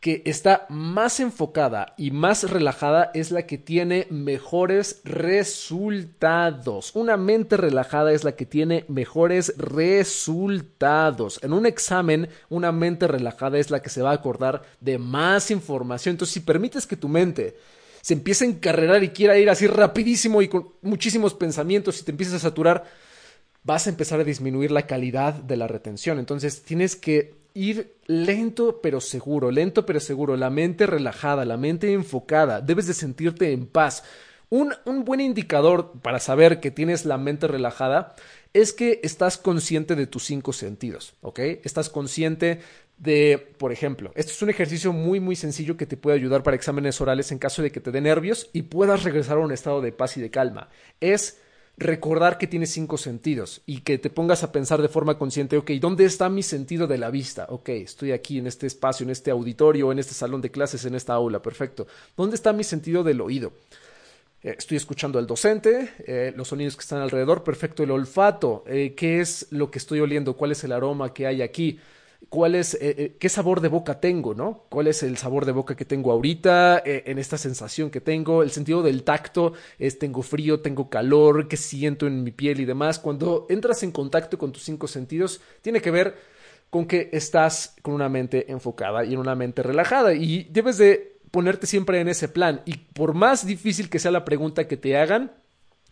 que 0.00 0.22
está 0.26 0.66
más 0.68 1.18
enfocada 1.18 1.94
y 1.96 2.12
más 2.12 2.48
relajada 2.48 3.10
es 3.14 3.32
la 3.32 3.46
que 3.46 3.58
tiene 3.58 4.06
mejores 4.10 5.00
resultados. 5.04 6.92
Una 6.94 7.16
mente 7.16 7.56
relajada 7.56 8.12
es 8.12 8.22
la 8.22 8.36
que 8.36 8.46
tiene 8.46 8.84
mejores 8.86 9.54
resultados. 9.58 11.40
En 11.42 11.52
un 11.52 11.66
examen, 11.66 12.28
una 12.48 12.70
mente 12.70 13.08
relajada 13.08 13.58
es 13.58 13.72
la 13.72 13.82
que 13.82 13.90
se 13.90 14.02
va 14.02 14.10
a 14.10 14.14
acordar 14.14 14.62
de 14.80 14.98
más 14.98 15.50
información. 15.50 16.12
Entonces, 16.12 16.34
si 16.34 16.40
permites 16.40 16.86
que 16.86 16.96
tu 16.96 17.08
mente 17.08 17.56
se 18.00 18.14
empiece 18.14 18.44
a 18.44 18.48
encarrerar 18.48 19.02
y 19.02 19.08
quiera 19.08 19.36
ir 19.36 19.50
así 19.50 19.66
rapidísimo 19.66 20.42
y 20.42 20.48
con 20.48 20.68
muchísimos 20.80 21.34
pensamientos 21.34 22.00
y 22.00 22.04
te 22.04 22.12
empieces 22.12 22.36
a 22.36 22.38
saturar, 22.38 22.84
vas 23.64 23.88
a 23.88 23.90
empezar 23.90 24.20
a 24.20 24.24
disminuir 24.24 24.70
la 24.70 24.86
calidad 24.86 25.34
de 25.34 25.56
la 25.56 25.66
retención. 25.66 26.20
Entonces, 26.20 26.62
tienes 26.62 26.94
que 26.94 27.37
ir 27.58 27.96
lento 28.06 28.80
pero 28.80 29.00
seguro, 29.00 29.50
lento 29.50 29.84
pero 29.84 30.00
seguro, 30.00 30.36
la 30.36 30.48
mente 30.48 30.86
relajada, 30.86 31.44
la 31.44 31.56
mente 31.56 31.92
enfocada, 31.92 32.60
debes 32.60 32.86
de 32.86 32.94
sentirte 32.94 33.52
en 33.52 33.66
paz. 33.66 34.04
Un, 34.50 34.72
un, 34.86 35.04
buen 35.04 35.20
indicador 35.20 35.92
para 36.00 36.20
saber 36.20 36.60
que 36.60 36.70
tienes 36.70 37.04
la 37.04 37.18
mente 37.18 37.48
relajada 37.48 38.14
es 38.54 38.72
que 38.72 39.00
estás 39.02 39.36
consciente 39.36 39.94
de 39.94 40.06
tus 40.06 40.24
cinco 40.24 40.54
sentidos, 40.54 41.14
¿ok? 41.20 41.40
Estás 41.64 41.90
consciente 41.90 42.60
de, 42.96 43.52
por 43.58 43.72
ejemplo, 43.72 44.10
esto 44.14 44.32
es 44.32 44.40
un 44.40 44.50
ejercicio 44.50 44.92
muy 44.92 45.20
muy 45.20 45.36
sencillo 45.36 45.76
que 45.76 45.86
te 45.86 45.96
puede 45.96 46.16
ayudar 46.16 46.42
para 46.42 46.56
exámenes 46.56 47.00
orales 47.00 47.30
en 47.30 47.38
caso 47.38 47.60
de 47.62 47.70
que 47.70 47.80
te 47.80 47.90
dé 47.90 48.00
nervios 48.00 48.48
y 48.52 48.62
puedas 48.62 49.02
regresar 49.04 49.36
a 49.36 49.40
un 49.40 49.52
estado 49.52 49.82
de 49.82 49.92
paz 49.92 50.16
y 50.16 50.20
de 50.20 50.30
calma. 50.30 50.68
Es 51.00 51.40
recordar 51.78 52.38
que 52.38 52.46
tienes 52.46 52.70
cinco 52.70 52.98
sentidos 52.98 53.62
y 53.64 53.80
que 53.80 53.98
te 53.98 54.10
pongas 54.10 54.42
a 54.42 54.52
pensar 54.52 54.82
de 54.82 54.88
forma 54.88 55.16
consciente, 55.16 55.56
ok, 55.56 55.70
¿dónde 55.80 56.04
está 56.04 56.28
mi 56.28 56.42
sentido 56.42 56.86
de 56.86 56.98
la 56.98 57.10
vista? 57.10 57.46
Ok, 57.50 57.68
estoy 57.70 58.12
aquí 58.12 58.38
en 58.38 58.46
este 58.46 58.66
espacio, 58.66 59.04
en 59.04 59.10
este 59.10 59.30
auditorio, 59.30 59.92
en 59.92 59.98
este 59.98 60.14
salón 60.14 60.40
de 60.40 60.50
clases, 60.50 60.84
en 60.84 60.94
esta 60.94 61.14
aula, 61.14 61.40
perfecto. 61.40 61.86
¿Dónde 62.16 62.34
está 62.34 62.52
mi 62.52 62.64
sentido 62.64 63.04
del 63.04 63.20
oído? 63.20 63.52
Eh, 64.42 64.56
estoy 64.58 64.76
escuchando 64.76 65.18
al 65.18 65.26
docente, 65.26 65.90
eh, 66.06 66.32
los 66.36 66.48
sonidos 66.48 66.76
que 66.76 66.82
están 66.82 67.00
alrededor, 67.00 67.44
perfecto. 67.44 67.82
El 67.82 67.92
olfato, 67.92 68.64
eh, 68.66 68.94
¿qué 68.96 69.20
es 69.20 69.46
lo 69.50 69.70
que 69.70 69.78
estoy 69.78 70.00
oliendo? 70.00 70.36
¿Cuál 70.36 70.52
es 70.52 70.64
el 70.64 70.72
aroma 70.72 71.14
que 71.14 71.26
hay 71.26 71.42
aquí? 71.42 71.78
Cuál 72.28 72.54
es, 72.54 72.74
eh, 72.74 72.78
eh, 72.98 73.16
qué 73.18 73.28
sabor 73.28 73.60
de 73.60 73.68
boca 73.68 74.00
tengo, 74.00 74.34
¿no? 74.34 74.64
¿Cuál 74.68 74.88
es 74.88 75.02
el 75.02 75.16
sabor 75.16 75.46
de 75.46 75.52
boca 75.52 75.76
que 75.76 75.84
tengo 75.84 76.12
ahorita, 76.12 76.82
eh, 76.84 77.04
en 77.06 77.18
esta 77.18 77.38
sensación 77.38 77.90
que 77.90 78.00
tengo? 78.00 78.42
El 78.42 78.50
sentido 78.50 78.82
del 78.82 79.02
tacto 79.04 79.54
es 79.78 79.98
tengo 79.98 80.22
frío, 80.22 80.60
tengo 80.60 80.90
calor, 80.90 81.48
qué 81.48 81.56
siento 81.56 82.06
en 82.06 82.22
mi 82.24 82.30
piel 82.30 82.60
y 82.60 82.64
demás. 82.64 82.98
Cuando 82.98 83.46
entras 83.48 83.82
en 83.82 83.92
contacto 83.92 84.38
con 84.38 84.52
tus 84.52 84.64
cinco 84.64 84.88
sentidos, 84.88 85.40
tiene 85.62 85.80
que 85.80 85.90
ver 85.90 86.16
con 86.70 86.86
que 86.86 87.08
estás 87.12 87.76
con 87.82 87.94
una 87.94 88.08
mente 88.08 88.50
enfocada 88.52 89.04
y 89.04 89.14
en 89.14 89.20
una 89.20 89.34
mente 89.34 89.62
relajada 89.62 90.12
y 90.12 90.44
debes 90.50 90.76
de 90.76 91.18
ponerte 91.30 91.66
siempre 91.66 92.00
en 92.00 92.08
ese 92.08 92.28
plan 92.28 92.60
y 92.66 92.76
por 92.76 93.14
más 93.14 93.46
difícil 93.46 93.88
que 93.88 93.98
sea 93.98 94.10
la 94.10 94.24
pregunta 94.24 94.68
que 94.68 94.76
te 94.76 94.96
hagan, 94.96 95.32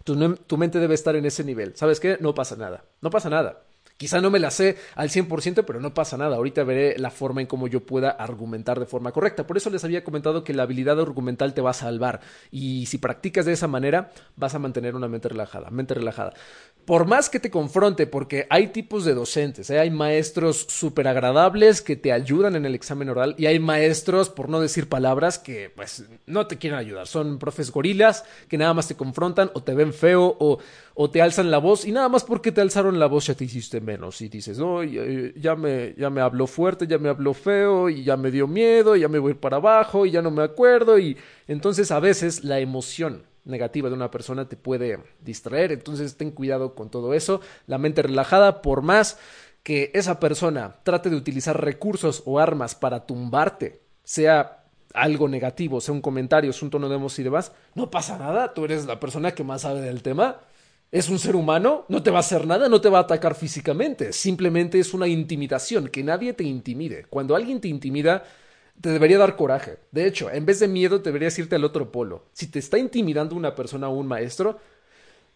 tu, 0.05 0.35
tu 0.35 0.59
mente 0.59 0.79
debe 0.79 0.95
estar 0.95 1.17
en 1.17 1.25
ese 1.25 1.45
nivel. 1.45 1.75
¿Sabes 1.77 1.99
qué? 1.99 2.19
No 2.21 2.35
pasa 2.35 2.57
nada, 2.57 2.85
no 3.01 3.09
pasa 3.09 3.31
nada 3.31 3.66
Quizá 3.97 4.21
no 4.21 4.31
me 4.31 4.39
la 4.39 4.51
sé 4.51 4.77
al 4.95 5.09
100%, 5.09 5.65
pero 5.67 5.81
no 5.81 5.95
pasa 5.95 6.19
nada. 6.19 6.37
Ahorita 6.37 6.65
veré 6.65 6.99
la 6.99 7.11
forma 7.11 7.41
en 7.41 7.47
cómo 7.47 7.67
yo 7.67 7.81
pueda 7.81 8.11
argumentar 8.11 8.79
de 8.79 8.87
forma 8.87 9.13
correcta. 9.13 9.47
Por 9.47 9.57
eso 9.57 9.71
les 9.71 9.85
había 9.85 10.05
comentado 10.05 10.45
que 10.45 10.53
la 10.53 10.65
habilidad 10.65 11.01
argumental 11.01 11.55
te 11.55 11.63
va 11.63 11.71
a 11.71 11.75
salvar. 11.75 12.21
Y 12.51 12.87
si 12.87 12.99
practicas 12.99 13.47
de 13.47 13.53
esa 13.53 13.69
manera, 13.69 14.13
vas 14.37 14.55
a 14.55 14.59
mantener 14.59 14.95
una 14.95 15.09
mente 15.09 15.29
relajada. 15.29 15.71
Mente 15.71 15.95
relajada. 15.95 16.35
Por 16.85 17.07
más 17.07 17.29
que 17.29 17.41
te 17.41 17.51
confronte, 17.51 18.07
porque 18.07 18.47
hay 18.49 18.69
tipos 18.69 19.05
de 19.05 19.15
docentes, 19.15 19.71
¿eh? 19.71 19.81
hay 19.81 19.91
maestros 19.91 20.67
súper 20.69 21.09
agradables 21.09 21.83
que 21.83 21.97
te 21.97 22.13
ayudan 22.13 22.55
en 22.55 22.65
el 22.65 22.77
examen 22.77 23.09
oral 23.09 23.35
y 23.39 23.47
hay 23.47 23.59
maestros, 23.59 24.29
por 24.29 24.49
no 24.49 24.61
decir 24.61 24.89
palabras, 24.89 25.41
que 25.41 25.69
pues 25.75 26.05
no 26.27 26.47
te 26.47 26.59
quieren 26.59 26.79
ayudar. 26.79 27.09
Son 27.09 27.41
profes 27.41 27.73
gorilas 27.73 28.25
que 28.49 28.57
nada 28.57 28.73
más 28.73 28.87
te 28.87 28.95
confrontan 28.95 29.51
o 29.55 29.65
te 29.65 29.75
ven 29.75 29.93
feo 29.93 30.37
o, 30.39 30.59
o 30.95 31.11
te 31.11 31.23
alzan 31.23 31.51
la 31.51 31.59
voz 31.59 31.85
y 31.85 31.91
nada 31.91 32.09
más 32.09 32.23
porque 32.23 32.53
te 32.53 32.61
alzaron 32.61 33.01
la 33.01 33.07
voz 33.07 33.27
ya 33.27 33.35
te 33.35 33.45
hiciste 33.45 33.81
menos. 33.87 34.21
Y 34.21 34.29
dices, 34.29 34.59
no, 34.59 34.83
ya, 34.83 35.57
me, 35.57 35.95
ya 35.97 36.11
me 36.11 36.21
habló 36.21 36.47
fuerte, 36.47 36.87
ya 36.87 36.99
me 36.99 37.09
habló 37.09 37.33
feo 37.33 37.89
y 37.89 38.05
ya 38.05 38.19
me 38.19 38.31
dio 38.31 38.47
miedo, 38.47 38.97
y 38.97 39.01
ya 39.01 39.09
me 39.09 39.19
voy 39.19 39.33
para 39.35 39.57
abajo 39.57 40.05
y 40.05 40.11
ya 40.11 40.21
no 40.21 40.31
me 40.31 40.43
acuerdo 40.43 40.99
y 40.99 41.17
entonces 41.47 41.91
a 41.91 42.01
veces 42.01 42.45
la 42.45 42.59
emoción 42.59 43.23
negativa 43.45 43.89
de 43.89 43.95
una 43.95 44.11
persona 44.11 44.49
te 44.49 44.57
puede 44.57 44.99
distraer, 45.21 45.73
entonces 45.73 46.17
ten 46.17 46.33
cuidado 46.33 46.75
con 46.75 46.91
todo 46.91 47.15
eso, 47.15 47.41
la 47.67 47.79
mente 47.79 48.03
relajada 48.03 48.61
por 48.61 48.83
más 48.83 49.19
que 49.63 49.91
esa 49.95 50.21
persona 50.21 50.77
trate 50.83 51.11
de 51.11 51.17
utilizar 51.17 51.63
recursos 51.63 52.23
o 52.27 52.39
armas 52.39 52.75
para 52.75 53.07
tumbarte, 53.07 53.81
sea 54.03 54.65
algo 54.95 55.29
negativo, 55.29 55.81
sea 55.81 55.95
un 55.95 56.01
comentario, 56.01 56.53
sea 56.53 56.67
un 56.67 56.71
tono 56.71 56.89
de 56.89 56.97
voz 56.97 57.19
y 57.19 57.23
demás, 57.23 57.53
no 57.75 57.91
pasa 57.91 58.19
nada, 58.19 58.53
tú 58.53 58.65
eres 58.65 58.87
la 58.87 58.99
persona 58.99 59.33
que 59.33 59.45
más 59.45 59.63
sabe 59.63 59.81
del 59.81 60.03
tema, 60.03 60.41
es 60.93 61.09
un 61.09 61.19
ser 61.19 61.37
humano, 61.37 61.85
no 61.89 62.03
te 62.03 62.11
va 62.11 62.19
a 62.19 62.21
hacer 62.21 62.47
nada, 62.47 62.69
no 62.69 62.81
te 62.81 62.89
va 62.89 62.99
a 62.99 63.03
atacar 63.03 63.35
físicamente, 63.35 64.13
simplemente 64.13 64.79
es 64.79 64.95
una 64.95 65.09
intimidación, 65.09 65.89
que 65.89 66.03
nadie 66.03 66.33
te 66.33 66.45
intimide. 66.45 67.07
Cuando 67.11 67.35
alguien 67.35 67.61
te 67.61 67.69
intimida, 67.69 68.25
te 68.81 68.91
debería 68.91 69.19
dar 69.19 69.37
coraje. 69.37 69.79
De 69.91 70.07
hecho, 70.07 70.31
en 70.31 70.47
vez 70.47 70.61
de 70.61 70.69
miedo, 70.69 70.99
deberías 70.99 71.39
irte 71.39 71.57
al 71.57 71.65
otro 71.65 71.91
polo. 71.91 72.27
Si 72.33 72.47
te 72.47 72.59
está 72.59 72.79
intimidando 72.79 73.35
una 73.35 73.55
persona 73.55 73.89
o 73.89 73.97
un 73.97 74.07
maestro, 74.07 74.59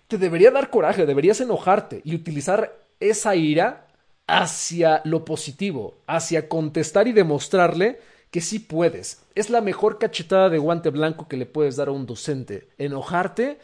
te 0.09 0.19
debería 0.19 0.51
dar 0.51 0.71
coraje, 0.71 1.07
deberías 1.07 1.41
enojarte 1.41 2.01
y 2.05 2.15
utilizar 2.15 2.77
esa 3.01 3.35
ira 3.37 3.87
hacia 4.27 5.03
lo 5.05 5.25
positivo, 5.25 5.99
hacia 6.07 6.49
contestar 6.49 7.09
y 7.09 7.13
demostrarle 7.13 7.99
que 8.31 8.41
sí 8.41 8.61
puedes. 8.61 9.23
Es 9.35 9.51
la 9.51 9.61
mejor 9.61 9.99
cachetada 9.99 10.49
de 10.49 10.59
guante 10.59 10.91
blanco 10.91 11.27
que 11.27 11.37
le 11.37 11.47
puedes 11.47 11.77
dar 11.77 11.89
a 11.89 11.93
un 11.93 12.07
docente. 12.07 12.69
Enojarte 12.79 13.59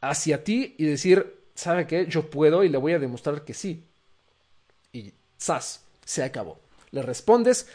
hacia 0.00 0.44
ti 0.44 0.74
y 0.78 0.86
decir, 0.86 1.44
¿sabe 1.54 1.86
qué? 1.86 2.06
Yo 2.06 2.30
puedo 2.30 2.64
y 2.64 2.68
le 2.68 2.78
voy 2.78 2.92
a 2.92 2.98
demostrar 2.98 3.44
que 3.44 3.54
sí. 3.54 3.84
Y 4.92 5.12
¡zas! 5.40 5.84
Se 6.04 6.22
acabó. 6.22 6.58
Le 6.90 7.02
respondes 7.02 7.68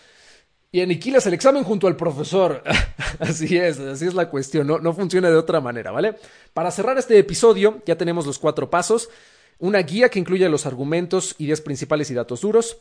y 0.75 0.81
aniquilas 0.81 1.25
el 1.25 1.33
examen 1.33 1.63
junto 1.63 1.87
al 1.87 1.95
profesor. 1.95 2.61
así 3.19 3.57
es, 3.57 3.79
así 3.79 4.07
es 4.07 4.13
la 4.13 4.29
cuestión. 4.29 4.67
No, 4.67 4.77
no 4.79 4.93
funciona 4.93 5.29
de 5.29 5.37
otra 5.37 5.61
manera, 5.61 5.91
¿vale? 5.91 6.15
Para 6.53 6.69
cerrar 6.69 6.97
este 6.97 7.17
episodio, 7.17 7.81
ya 7.85 7.97
tenemos 7.97 8.25
los 8.25 8.39
cuatro 8.39 8.69
pasos. 8.69 9.09
Una 9.57 9.79
guía 9.79 10.09
que 10.09 10.19
incluye 10.19 10.47
los 10.49 10.65
argumentos, 10.65 11.35
ideas 11.37 11.61
principales 11.61 12.11
y 12.11 12.13
datos 12.13 12.41
duros. 12.41 12.77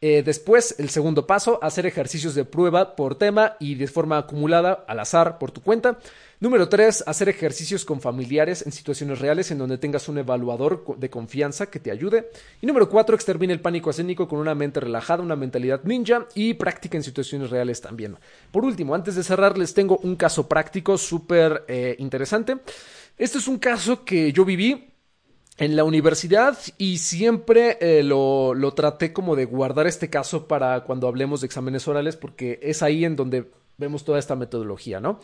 Eh, 0.00 0.22
después, 0.24 0.74
el 0.78 0.90
segundo 0.90 1.26
paso, 1.26 1.58
hacer 1.62 1.86
ejercicios 1.86 2.34
de 2.34 2.44
prueba 2.44 2.96
por 2.96 3.14
tema 3.16 3.56
y 3.60 3.76
de 3.76 3.86
forma 3.86 4.18
acumulada, 4.18 4.84
al 4.88 5.00
azar, 5.00 5.38
por 5.38 5.52
tu 5.52 5.62
cuenta. 5.62 5.98
Número 6.38 6.68
tres, 6.68 7.02
hacer 7.06 7.30
ejercicios 7.30 7.86
con 7.86 8.02
familiares 8.02 8.66
en 8.66 8.72
situaciones 8.72 9.20
reales 9.20 9.50
en 9.50 9.58
donde 9.58 9.78
tengas 9.78 10.08
un 10.08 10.18
evaluador 10.18 10.84
de 10.98 11.08
confianza 11.08 11.70
que 11.70 11.80
te 11.80 11.90
ayude. 11.90 12.28
Y 12.60 12.66
número 12.66 12.90
cuatro, 12.90 13.14
extermina 13.14 13.54
el 13.54 13.60
pánico 13.60 13.88
escénico 13.88 14.28
con 14.28 14.38
una 14.38 14.54
mente 14.54 14.80
relajada, 14.80 15.22
una 15.22 15.36
mentalidad 15.36 15.84
ninja 15.84 16.26
y 16.34 16.54
práctica 16.54 16.98
en 16.98 17.04
situaciones 17.04 17.48
reales 17.48 17.80
también. 17.80 18.16
Por 18.50 18.64
último, 18.64 18.94
antes 18.94 19.14
de 19.14 19.22
cerrar, 19.22 19.56
les 19.56 19.72
tengo 19.72 19.96
un 20.02 20.16
caso 20.16 20.46
práctico 20.46 20.98
súper 20.98 21.64
eh, 21.68 21.96
interesante. 22.00 22.58
Este 23.16 23.38
es 23.38 23.48
un 23.48 23.58
caso 23.58 24.04
que 24.04 24.30
yo 24.30 24.44
viví 24.44 24.92
en 25.58 25.76
la 25.76 25.84
universidad 25.84 26.58
y 26.76 26.98
siempre 26.98 27.78
eh, 27.80 28.02
lo, 28.02 28.54
lo, 28.54 28.74
traté 28.74 29.12
como 29.12 29.36
de 29.36 29.46
guardar 29.46 29.86
este 29.86 30.10
caso 30.10 30.46
para 30.46 30.84
cuando 30.84 31.08
hablemos 31.08 31.40
de 31.40 31.46
exámenes 31.46 31.88
orales 31.88 32.16
porque 32.16 32.58
es 32.62 32.82
ahí 32.82 33.04
en 33.04 33.16
donde 33.16 33.50
vemos 33.78 34.04
toda 34.04 34.18
esta 34.18 34.36
metodología, 34.36 35.00
¿no? 35.00 35.18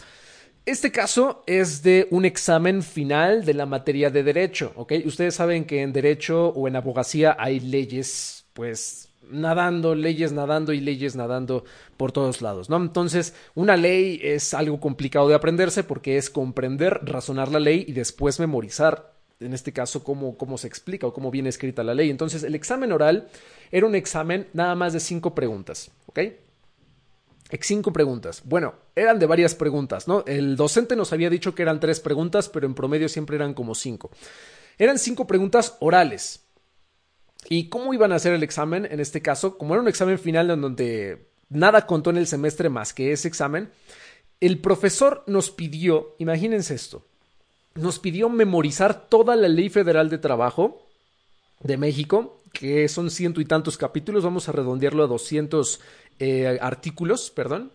Este 0.65 0.93
caso 0.93 1.43
es 1.47 1.83
de 1.83 2.07
un 2.11 2.25
examen 2.25 2.83
final 2.83 3.45
de 3.45 3.55
la 3.55 3.67
materia 3.67 4.11
de 4.11 4.23
derecho, 4.23 4.73
¿ok? 4.77 4.93
Ustedes 5.05 5.35
saben 5.35 5.65
que 5.65 5.83
en 5.83 5.93
derecho 5.93 6.49
o 6.51 6.69
en 6.69 6.77
abogacía 6.77 7.37
hay 7.37 7.59
leyes, 7.59 8.47
pues 8.53 9.09
nadando, 9.29 9.97
leyes 9.97 10.33
nadando 10.33 10.73
y 10.73 10.79
leyes 10.79 11.17
nadando 11.17 11.65
por 11.97 12.13
todos 12.13 12.43
lados, 12.43 12.71
¿no? 12.71 12.77
Entonces, 12.77 13.35
una 13.55 13.77
ley 13.77 14.21
es 14.23 14.55
algo 14.55 14.79
complicado 14.79 15.29
de 15.29 15.35
aprenderse 15.35 15.83
porque 15.83 16.17
es 16.17 16.31
comprender, 16.31 17.01
razonar 17.03 17.51
la 17.51 17.59
ley 17.59 17.85
y 17.89 17.93
después 17.93 18.39
memorizar 18.39 19.13
en 19.45 19.55
este 19.55 19.73
caso, 19.73 20.05
cómo, 20.05 20.37
cómo 20.37 20.59
se 20.59 20.67
explica 20.67 21.07
o 21.07 21.13
cómo 21.13 21.31
viene 21.31 21.49
escrita 21.49 21.83
la 21.83 21.95
ley. 21.95 22.11
Entonces, 22.11 22.43
el 22.43 22.55
examen 22.55 22.93
oral 22.93 23.29
era 23.71 23.87
un 23.87 23.95
examen 23.95 24.49
nada 24.53 24.75
más 24.75 24.93
de 24.93 25.01
cinco 25.01 25.35
preguntas, 25.35 25.91
¿ok? 26.07 26.21
Cinco 27.61 27.93
preguntas. 27.93 28.43
Bueno, 28.45 28.75
eran 28.97 29.19
de 29.19 29.27
varias 29.27 29.55
preguntas, 29.55 30.09
¿no? 30.09 30.25
El 30.27 30.57
docente 30.57 30.97
nos 30.97 31.13
había 31.13 31.29
dicho 31.29 31.55
que 31.55 31.63
eran 31.63 31.81
tres 31.81 32.01
preguntas, 32.01 32.49
pero 32.49 32.67
en 32.67 32.75
promedio 32.75 33.09
siempre 33.09 33.37
eran 33.37 33.53
como 33.53 33.75
cinco. 33.75 34.11
Eran 34.79 34.99
cinco 34.99 35.27
preguntas 35.27 35.77
orales. 35.81 36.47
¿Y 37.49 37.69
cómo 37.69 37.93
iban 37.93 38.13
a 38.13 38.17
hacer 38.17 38.33
el 38.33 38.43
examen 38.43 38.87
en 38.91 39.01
este 39.01 39.21
caso? 39.21 39.59
Como 39.59 39.75
era 39.75 39.83
un 39.83 39.89
examen 39.89 40.19
final 40.19 40.51
en 40.51 40.61
donde 40.61 41.29
nada 41.51 41.87
contó 41.87 42.11
en 42.11 42.17
el 42.17 42.27
semestre 42.27 42.69
más 42.69 42.95
que 42.95 43.13
ese 43.13 43.29
examen, 43.29 43.71
el 44.41 44.61
profesor 44.61 45.23
nos 45.27 45.51
pidió, 45.51 46.17
imagínense 46.19 46.75
esto, 46.75 47.07
nos 47.75 47.99
pidió 47.99 48.29
memorizar 48.29 49.09
toda 49.09 49.37
la 49.37 49.49
ley 49.49 49.69
federal 49.69 50.11
de 50.11 50.19
trabajo 50.19 50.87
de 51.61 51.77
México, 51.77 52.43
que 52.53 52.89
son 52.89 53.11
ciento 53.11 53.41
y 53.41 53.45
tantos 53.45 53.79
capítulos, 53.79 54.25
vamos 54.25 54.49
a 54.49 54.53
redondearlo 54.53 55.05
a 55.05 55.07
200 55.07 55.81
eh, 56.19 56.59
artículos, 56.61 57.31
perdón. 57.31 57.73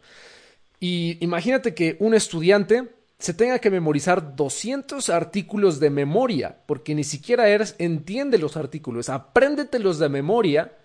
Y 0.80 1.18
imagínate 1.24 1.74
que 1.74 1.98
un 2.00 2.14
estudiante 2.14 2.90
se 3.20 3.34
tenga 3.34 3.60
que 3.60 3.72
memorizar 3.72 4.36
200 4.36 5.10
artículos 5.10 5.80
de 5.80 5.90
memoria, 5.90 6.60
porque 6.68 6.94
ni 6.94 7.04
siquiera 7.04 7.50
eres, 7.50 7.76
entiende 7.80 8.38
los 8.38 8.58
artículos, 8.58 9.10
apréndetelos 9.10 9.98
de 9.98 10.10
memoria 10.10 10.78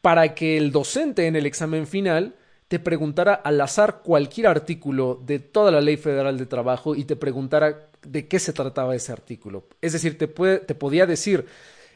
para 0.00 0.34
que 0.34 0.56
el 0.56 0.72
docente 0.72 1.26
en 1.26 1.36
el 1.36 1.46
examen 1.46 1.86
final 1.86 2.34
te 2.68 2.78
preguntara 2.78 3.34
al 3.34 3.60
azar 3.60 4.02
cualquier 4.02 4.48
artículo 4.48 5.22
de 5.24 5.38
toda 5.38 5.70
la 5.70 5.80
ley 5.80 5.96
federal 5.96 6.36
de 6.36 6.46
trabajo 6.46 6.94
y 6.94 7.04
te 7.04 7.16
preguntara 7.16 7.90
de 8.02 8.26
qué 8.26 8.38
se 8.38 8.52
trataba 8.52 8.96
ese 8.96 9.12
artículo. 9.12 9.68
Es 9.80 9.92
decir, 9.92 10.18
te, 10.18 10.28
puede, 10.28 10.58
te 10.58 10.74
podía 10.74 11.06
decir, 11.06 11.46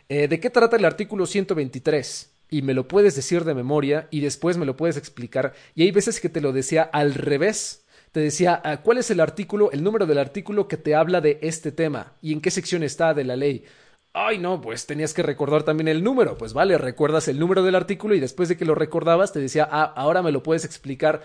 eh, 0.09 0.29
¿de 0.29 0.41
qué 0.41 0.51
trata 0.51 0.77
el 0.77 0.85
artículo 0.85 1.27
123? 1.27 2.31
Y 2.51 2.63
me 2.63 2.75
lo 2.75 2.89
puedes 2.89 3.17
decir 3.17 3.45
de 3.45 3.55
memoria 3.55 4.09
y 4.11 4.21
después 4.21 4.57
me 4.59 4.67
lo 4.67 4.77
puedes 4.77 4.97
explicar. 4.97 5.55
Y 5.75 5.83
hay 5.83 5.91
veces 5.91 6.21
que 6.21 6.29
te 6.29 6.41
lo 6.41 6.53
decía 6.53 6.83
al 6.83 7.15
revés. 7.15 7.85
Te 8.13 8.21
decía, 8.21 8.61
ah, 8.65 8.83
¿cuál 8.83 8.99
es 8.99 9.11
el 9.13 9.21
artículo, 9.21 9.71
el 9.71 9.85
número 9.85 10.07
del 10.07 10.19
artículo 10.19 10.67
que 10.67 10.77
te 10.77 10.97
habla 10.97 11.21
de 11.21 11.39
este 11.43 11.71
tema? 11.71 12.15
¿Y 12.21 12.33
en 12.33 12.41
qué 12.41 12.51
sección 12.51 12.83
está 12.83 13.15
de 13.15 13.25
la 13.25 13.37
ley? 13.37 13.65
Ay, 14.13 14.39
no, 14.39 14.61
pues 14.61 14.87
tenías 14.87 15.15
que 15.15 15.23
recordar 15.23 15.63
también 15.63 15.89
el 15.89 16.03
número. 16.03 16.37
Pues 16.37 16.53
vale, 16.53 16.77
recuerdas 16.79 17.29
el 17.29 17.39
número 17.39 17.63
del 17.63 17.77
artículo 17.77 18.15
y 18.15 18.21
después 18.21 18.49
de 18.49 18.57
que 18.57 18.65
lo 18.65 18.75
recordabas 18.75 19.33
te 19.33 19.39
decía, 19.39 19.69
ah, 19.71 19.93
ahora 19.97 20.23
me 20.23 20.33
lo 20.33 20.43
puedes 20.43 20.65
explicar 20.65 21.23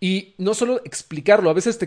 y 0.00 0.34
no 0.36 0.52
solo 0.52 0.82
explicarlo, 0.84 1.48
a 1.48 1.54
veces 1.54 1.78
te, 1.78 1.86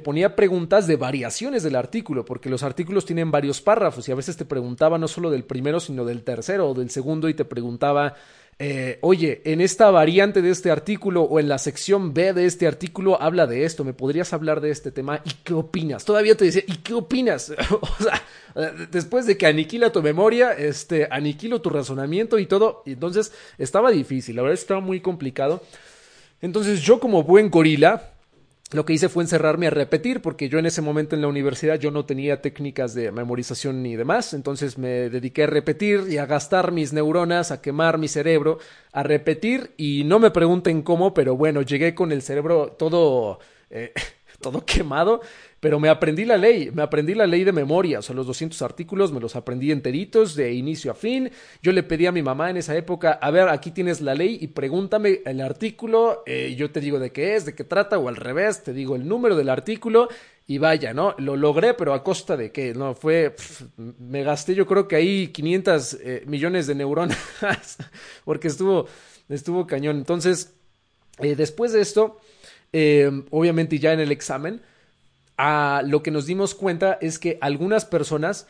ponía 0.00 0.36
preguntas 0.36 0.86
de 0.86 0.96
variaciones 0.96 1.62
del 1.62 1.76
artículo, 1.76 2.24
porque 2.24 2.48
los 2.48 2.62
artículos 2.62 3.04
tienen 3.04 3.30
varios 3.30 3.60
párrafos 3.60 4.08
y 4.08 4.12
a 4.12 4.14
veces 4.14 4.38
te 4.38 4.46
preguntaba 4.46 4.96
no 4.96 5.06
solo 5.06 5.30
del 5.30 5.44
primero, 5.44 5.78
sino 5.78 6.04
del 6.06 6.24
tercero 6.24 6.70
o 6.70 6.74
del 6.74 6.88
segundo 6.88 7.28
y 7.28 7.34
te 7.34 7.44
preguntaba, 7.44 8.14
eh, 8.60 8.98
oye, 9.02 9.40
en 9.44 9.60
esta 9.60 9.88
variante 9.92 10.42
de 10.42 10.50
este 10.50 10.72
artículo 10.72 11.22
o 11.22 11.38
en 11.38 11.48
la 11.48 11.58
sección 11.58 12.12
B 12.12 12.32
de 12.32 12.44
este 12.44 12.66
artículo 12.66 13.20
habla 13.22 13.46
de 13.46 13.64
esto, 13.64 13.84
¿me 13.84 13.92
podrías 13.92 14.32
hablar 14.32 14.60
de 14.60 14.70
este 14.70 14.90
tema? 14.90 15.22
¿Y 15.24 15.30
qué 15.44 15.54
opinas? 15.54 16.04
Todavía 16.04 16.36
te 16.36 16.44
decía, 16.44 16.64
¿y 16.66 16.78
qué 16.78 16.94
opinas? 16.94 17.52
o 17.70 18.02
sea, 18.02 18.20
después 18.90 19.26
de 19.26 19.38
que 19.38 19.46
aniquila 19.46 19.92
tu 19.92 20.02
memoria, 20.02 20.52
este, 20.52 21.06
aniquilo 21.08 21.62
tu 21.62 21.70
razonamiento 21.70 22.36
y 22.40 22.46
todo, 22.46 22.82
entonces 22.84 23.32
estaba 23.58 23.92
difícil, 23.92 24.34
la 24.34 24.42
verdad 24.42 24.58
estaba 24.58 24.80
muy 24.80 25.00
complicado. 25.00 25.62
Entonces 26.40 26.82
yo 26.82 26.98
como 26.98 27.22
buen 27.22 27.50
gorila, 27.50 28.10
lo 28.70 28.84
que 28.84 28.92
hice 28.92 29.08
fue 29.08 29.22
encerrarme 29.22 29.66
a 29.66 29.70
repetir, 29.70 30.20
porque 30.20 30.48
yo 30.48 30.58
en 30.58 30.66
ese 30.66 30.82
momento 30.82 31.16
en 31.16 31.22
la 31.22 31.28
universidad 31.28 31.78
yo 31.78 31.90
no 31.90 32.04
tenía 32.04 32.42
técnicas 32.42 32.94
de 32.94 33.10
memorización 33.10 33.82
ni 33.82 33.96
demás, 33.96 34.34
entonces 34.34 34.76
me 34.76 35.08
dediqué 35.08 35.44
a 35.44 35.46
repetir 35.46 36.04
y 36.08 36.18
a 36.18 36.26
gastar 36.26 36.70
mis 36.70 36.92
neuronas, 36.92 37.50
a 37.50 37.62
quemar 37.62 37.96
mi 37.96 38.08
cerebro, 38.08 38.58
a 38.92 39.02
repetir. 39.02 39.72
Y 39.78 40.04
no 40.04 40.18
me 40.18 40.30
pregunten 40.30 40.82
cómo, 40.82 41.14
pero 41.14 41.36
bueno, 41.36 41.62
llegué 41.62 41.94
con 41.94 42.12
el 42.12 42.22
cerebro 42.22 42.72
todo... 42.78 43.38
Eh, 43.70 43.92
todo 44.40 44.64
quemado, 44.66 45.20
pero 45.60 45.80
me 45.80 45.88
aprendí 45.88 46.24
la 46.24 46.36
ley, 46.36 46.70
me 46.72 46.82
aprendí 46.82 47.14
la 47.14 47.26
ley 47.26 47.44
de 47.44 47.52
memoria, 47.52 47.98
o 47.98 48.02
sea, 48.02 48.14
los 48.14 48.26
200 48.26 48.60
artículos 48.62 49.12
me 49.12 49.20
los 49.20 49.34
aprendí 49.34 49.72
enteritos 49.72 50.36
de 50.36 50.52
inicio 50.52 50.92
a 50.92 50.94
fin. 50.94 51.30
Yo 51.62 51.72
le 51.72 51.82
pedí 51.82 52.06
a 52.06 52.12
mi 52.12 52.22
mamá 52.22 52.50
en 52.50 52.56
esa 52.56 52.76
época, 52.76 53.12
a 53.20 53.30
ver, 53.30 53.48
aquí 53.48 53.70
tienes 53.72 54.00
la 54.00 54.14
ley 54.14 54.38
y 54.40 54.48
pregúntame 54.48 55.20
el 55.24 55.40
artículo, 55.40 56.22
eh, 56.26 56.54
yo 56.56 56.70
te 56.70 56.80
digo 56.80 56.98
de 56.98 57.10
qué 57.10 57.34
es, 57.34 57.44
de 57.44 57.54
qué 57.54 57.64
trata, 57.64 57.98
o 57.98 58.08
al 58.08 58.16
revés, 58.16 58.62
te 58.62 58.72
digo 58.72 58.94
el 58.94 59.08
número 59.08 59.34
del 59.34 59.48
artículo 59.48 60.08
y 60.46 60.58
vaya, 60.58 60.94
¿no? 60.94 61.14
Lo 61.18 61.36
logré, 61.36 61.74
pero 61.74 61.92
a 61.92 62.02
costa 62.02 62.36
de 62.36 62.52
qué, 62.52 62.72
¿no? 62.72 62.94
Fue, 62.94 63.34
me 63.76 64.22
gasté 64.22 64.54
yo 64.54 64.66
creo 64.66 64.88
que 64.88 64.96
ahí 64.96 65.28
500 65.28 65.98
eh, 66.00 66.22
millones 66.26 66.66
de 66.66 66.74
neuronas, 66.74 67.18
porque 68.24 68.48
estuvo, 68.48 68.86
estuvo 69.28 69.66
cañón. 69.66 69.98
Entonces, 69.98 70.54
eh, 71.18 71.34
después 71.36 71.72
de 71.72 71.82
esto, 71.82 72.18
eh, 72.72 73.24
obviamente 73.30 73.78
ya 73.78 73.92
en 73.92 74.00
el 74.00 74.12
examen, 74.12 74.62
a 75.36 75.82
lo 75.86 76.02
que 76.02 76.10
nos 76.10 76.26
dimos 76.26 76.54
cuenta 76.54 76.98
es 77.00 77.18
que 77.18 77.38
algunas 77.40 77.84
personas 77.84 78.46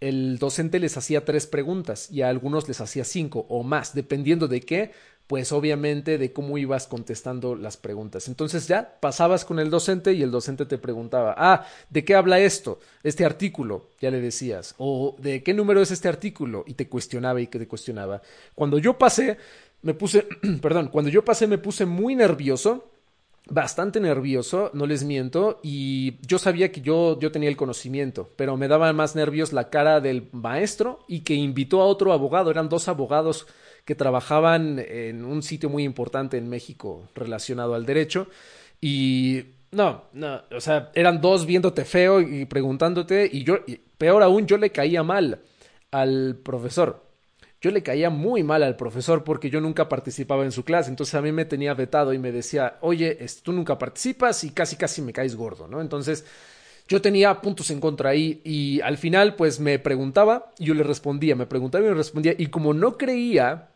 el 0.00 0.38
docente 0.38 0.78
les 0.78 0.96
hacía 0.96 1.24
tres 1.24 1.46
preguntas 1.46 2.10
y 2.10 2.22
a 2.22 2.28
algunos 2.28 2.68
les 2.68 2.80
hacía 2.80 3.04
cinco 3.04 3.46
o 3.48 3.62
más, 3.62 3.94
dependiendo 3.94 4.46
de 4.46 4.60
qué, 4.60 4.92
pues 5.26 5.50
obviamente 5.52 6.18
de 6.18 6.32
cómo 6.32 6.58
ibas 6.58 6.86
contestando 6.86 7.56
las 7.56 7.76
preguntas. 7.76 8.28
Entonces 8.28 8.68
ya 8.68 8.98
pasabas 9.00 9.44
con 9.44 9.58
el 9.58 9.70
docente 9.70 10.12
y 10.12 10.22
el 10.22 10.30
docente 10.30 10.66
te 10.66 10.78
preguntaba, 10.78 11.34
ah, 11.36 11.66
¿de 11.90 12.04
qué 12.04 12.14
habla 12.14 12.38
esto? 12.38 12.78
Este 13.02 13.24
artículo, 13.24 13.90
ya 14.00 14.10
le 14.10 14.20
decías, 14.20 14.74
o 14.78 15.16
¿de 15.18 15.42
qué 15.42 15.54
número 15.54 15.80
es 15.80 15.90
este 15.90 16.08
artículo? 16.08 16.64
Y 16.66 16.74
te 16.74 16.88
cuestionaba 16.88 17.40
y 17.40 17.48
que 17.48 17.58
te 17.58 17.66
cuestionaba. 17.66 18.22
Cuando 18.54 18.78
yo 18.78 18.98
pasé, 18.98 19.38
me 19.82 19.94
puse, 19.94 20.26
perdón, 20.62 20.88
cuando 20.88 21.10
yo 21.10 21.24
pasé 21.24 21.46
me 21.46 21.58
puse 21.58 21.86
muy 21.86 22.14
nervioso 22.14 22.90
bastante 23.48 24.00
nervioso, 24.00 24.70
no 24.74 24.86
les 24.86 25.04
miento, 25.04 25.60
y 25.62 26.18
yo 26.26 26.38
sabía 26.38 26.72
que 26.72 26.80
yo, 26.80 27.18
yo 27.20 27.30
tenía 27.30 27.48
el 27.48 27.56
conocimiento, 27.56 28.30
pero 28.36 28.56
me 28.56 28.68
daba 28.68 28.92
más 28.92 29.14
nervios 29.14 29.52
la 29.52 29.70
cara 29.70 30.00
del 30.00 30.28
maestro 30.32 30.98
y 31.06 31.20
que 31.20 31.34
invitó 31.34 31.80
a 31.80 31.86
otro 31.86 32.12
abogado, 32.12 32.50
eran 32.50 32.68
dos 32.68 32.88
abogados 32.88 33.46
que 33.84 33.94
trabajaban 33.94 34.80
en 34.80 35.24
un 35.24 35.42
sitio 35.42 35.70
muy 35.70 35.84
importante 35.84 36.36
en 36.36 36.48
México 36.48 37.08
relacionado 37.14 37.74
al 37.74 37.86
derecho 37.86 38.26
y 38.80 39.44
no, 39.70 40.04
no, 40.12 40.42
o 40.50 40.60
sea, 40.60 40.90
eran 40.94 41.20
dos 41.20 41.46
viéndote 41.46 41.84
feo 41.84 42.20
y 42.20 42.46
preguntándote 42.46 43.30
y 43.32 43.44
yo, 43.44 43.58
peor 43.96 44.24
aún, 44.24 44.46
yo 44.46 44.58
le 44.58 44.70
caía 44.70 45.04
mal 45.04 45.40
al 45.92 46.36
profesor. 46.42 47.05
Yo 47.60 47.70
le 47.70 47.82
caía 47.82 48.10
muy 48.10 48.42
mal 48.42 48.62
al 48.62 48.76
profesor 48.76 49.24
porque 49.24 49.50
yo 49.50 49.60
nunca 49.60 49.88
participaba 49.88 50.44
en 50.44 50.52
su 50.52 50.64
clase, 50.64 50.90
entonces 50.90 51.14
a 51.14 51.22
mí 51.22 51.32
me 51.32 51.46
tenía 51.46 51.74
vetado 51.74 52.12
y 52.12 52.18
me 52.18 52.32
decía, 52.32 52.76
oye, 52.80 53.18
tú 53.42 53.52
nunca 53.52 53.78
participas 53.78 54.44
y 54.44 54.50
casi 54.50 54.76
casi 54.76 55.00
me 55.02 55.12
caes 55.12 55.36
gordo, 55.36 55.66
¿no? 55.66 55.80
Entonces 55.80 56.24
yo 56.88 57.00
tenía 57.00 57.40
puntos 57.40 57.70
en 57.70 57.80
contra 57.80 58.10
ahí 58.10 58.40
y 58.44 58.80
al 58.80 58.98
final 58.98 59.34
pues 59.34 59.58
me 59.58 59.78
preguntaba 59.78 60.52
y 60.58 60.66
yo 60.66 60.74
le 60.74 60.82
respondía, 60.82 61.34
me 61.34 61.46
preguntaba 61.46 61.84
y 61.84 61.88
me 61.88 61.94
respondía 61.94 62.34
y 62.36 62.46
como 62.46 62.74
no 62.74 62.96
creía 62.96 63.70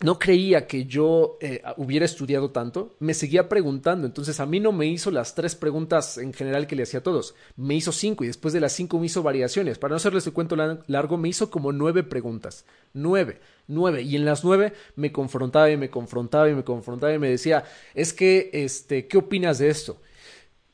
no 0.00 0.18
creía 0.18 0.68
que 0.68 0.84
yo 0.84 1.38
eh, 1.40 1.60
hubiera 1.76 2.04
estudiado 2.04 2.50
tanto, 2.50 2.94
me 3.00 3.14
seguía 3.14 3.48
preguntando. 3.48 4.06
Entonces 4.06 4.38
a 4.38 4.46
mí 4.46 4.60
no 4.60 4.70
me 4.70 4.86
hizo 4.86 5.10
las 5.10 5.34
tres 5.34 5.56
preguntas 5.56 6.18
en 6.18 6.32
general 6.32 6.68
que 6.68 6.76
le 6.76 6.84
hacía 6.84 7.00
a 7.00 7.02
todos. 7.02 7.34
Me 7.56 7.74
hizo 7.74 7.90
cinco 7.90 8.22
y 8.22 8.28
después 8.28 8.54
de 8.54 8.60
las 8.60 8.72
cinco 8.72 8.98
me 9.00 9.06
hizo 9.06 9.24
variaciones. 9.24 9.78
Para 9.78 9.90
no 9.90 9.96
hacerles 9.96 10.26
el 10.26 10.32
cuento 10.32 10.56
largo, 10.56 11.16
me 11.16 11.28
hizo 11.28 11.50
como 11.50 11.72
nueve 11.72 12.04
preguntas. 12.04 12.64
Nueve, 12.92 13.40
nueve. 13.66 14.02
Y 14.02 14.14
en 14.14 14.24
las 14.24 14.44
nueve 14.44 14.72
me 14.94 15.10
confrontaba 15.10 15.68
y 15.70 15.76
me 15.76 15.90
confrontaba 15.90 16.48
y 16.48 16.54
me 16.54 16.64
confrontaba 16.64 17.12
y 17.12 17.18
me 17.18 17.30
decía, 17.30 17.64
es 17.94 18.12
que, 18.12 18.50
este, 18.52 19.08
¿qué 19.08 19.18
opinas 19.18 19.58
de 19.58 19.68
esto? 19.68 20.00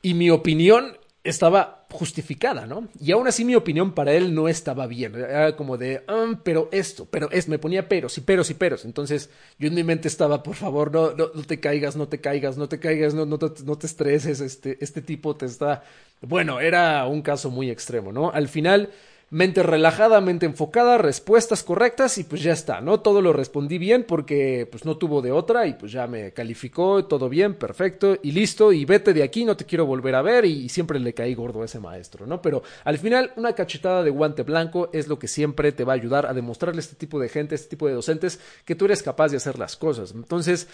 Y 0.03 0.13
mi 0.13 0.29
opinión 0.29 0.99
estaba 1.25 1.87
justificada, 1.91 2.67
¿no? 2.67 2.89
Y 3.01 3.13
aún 3.13 3.27
así 3.27 3.45
mi 3.45 3.55
opinión 3.55 3.95
para 3.95 4.13
él 4.13 4.35
no 4.35 4.47
estaba 4.47 4.87
bien. 4.87 5.15
Era 5.15 5.57
como 5.57 5.79
de, 5.79 6.05
um, 6.07 6.37
pero 6.43 6.69
esto, 6.71 7.09
pero 7.11 7.31
es, 7.31 7.49
me 7.49 7.59
ponía 7.59 7.89
peros 7.89 8.19
y 8.19 8.21
peros 8.21 8.51
y 8.51 8.55
peros. 8.55 8.85
Entonces 8.85 9.31
yo 9.59 9.69
en 9.69 9.75
mi 9.75 9.83
mente 9.83 10.07
estaba, 10.07 10.43
por 10.43 10.55
favor, 10.55 10.93
no, 10.93 11.13
no, 11.13 11.31
no 11.35 11.43
te 11.43 11.61
caigas, 11.61 11.97
no 11.97 12.09
te 12.09 12.21
caigas, 12.21 12.59
no 12.59 12.69
te 12.69 12.79
caigas, 12.79 13.15
no, 13.15 13.25
no, 13.25 13.39
te, 13.39 13.65
no 13.65 13.79
te 13.79 13.87
estreses, 13.87 14.41
este, 14.41 14.77
este 14.81 15.01
tipo 15.01 15.35
te 15.35 15.47
está... 15.47 15.83
Bueno, 16.21 16.61
era 16.61 17.07
un 17.07 17.23
caso 17.23 17.51
muy 17.51 17.71
extremo, 17.71 18.13
¿no? 18.13 18.31
Al 18.31 18.49
final 18.49 18.91
mente 19.35 19.65
relajada, 19.65 20.21
mente 20.21 20.47
enfocada, 20.47 20.97
respuestas 20.97 21.65
correctas 21.65 22.19
y 22.19 22.23
pues 22.23 22.41
ya 22.41 22.53
está, 22.53 22.81
¿no? 22.81 23.01
Todo 23.01 23.21
lo 23.21 23.33
respondí 23.33 23.79
bien 23.79 24.05
porque 24.05 24.69
pues 24.71 24.85
no 24.85 24.97
tuvo 24.97 25.23
de 25.23 25.33
otra 25.33 25.67
y 25.67 25.73
pues 25.73 25.91
ya 25.91 26.07
me 26.07 26.33
calificó, 26.33 27.05
todo 27.07 27.29
bien, 27.29 27.55
perfecto 27.55 28.17
y 28.23 28.31
listo 28.31 28.73
y 28.73 28.85
vete 28.85 29.13
de 29.13 29.25
aquí, 29.25 29.45
no 29.45 29.57
te 29.57 29.65
quiero 29.65 29.87
volver 29.87 30.15
a 30.15 30.23
ver 30.23 30.45
y 30.45 30.69
siempre 30.69 31.01
le 31.01 31.15
caí 31.15 31.35
gordo 31.35 31.63
a 31.63 31.65
ese 31.65 31.81
maestro, 31.81 32.29
¿no? 32.29 32.41
Pero 32.41 32.63
al 32.85 32.97
final 32.97 33.33
una 33.35 33.55
cachetada 33.55 34.05
de 34.05 34.11
guante 34.11 34.45
blanco 34.45 34.89
es 34.93 35.09
lo 35.09 35.19
que 35.19 35.27
siempre 35.27 35.73
te 35.73 35.83
va 35.83 35.95
a 35.95 35.97
ayudar 35.97 36.27
a 36.27 36.33
demostrarle 36.33 36.79
a 36.79 36.85
este 36.85 36.95
tipo 36.95 37.19
de 37.19 37.29
gente, 37.29 37.57
a 37.57 37.57
este 37.57 37.71
tipo 37.71 37.89
de 37.89 37.95
docentes 37.95 38.39
que 38.65 38.77
tú 38.77 38.85
eres 38.85 39.03
capaz 39.03 39.33
de 39.33 39.39
hacer 39.39 39.59
las 39.59 39.77
cosas. 39.77 40.13
Entonces, 40.13 40.69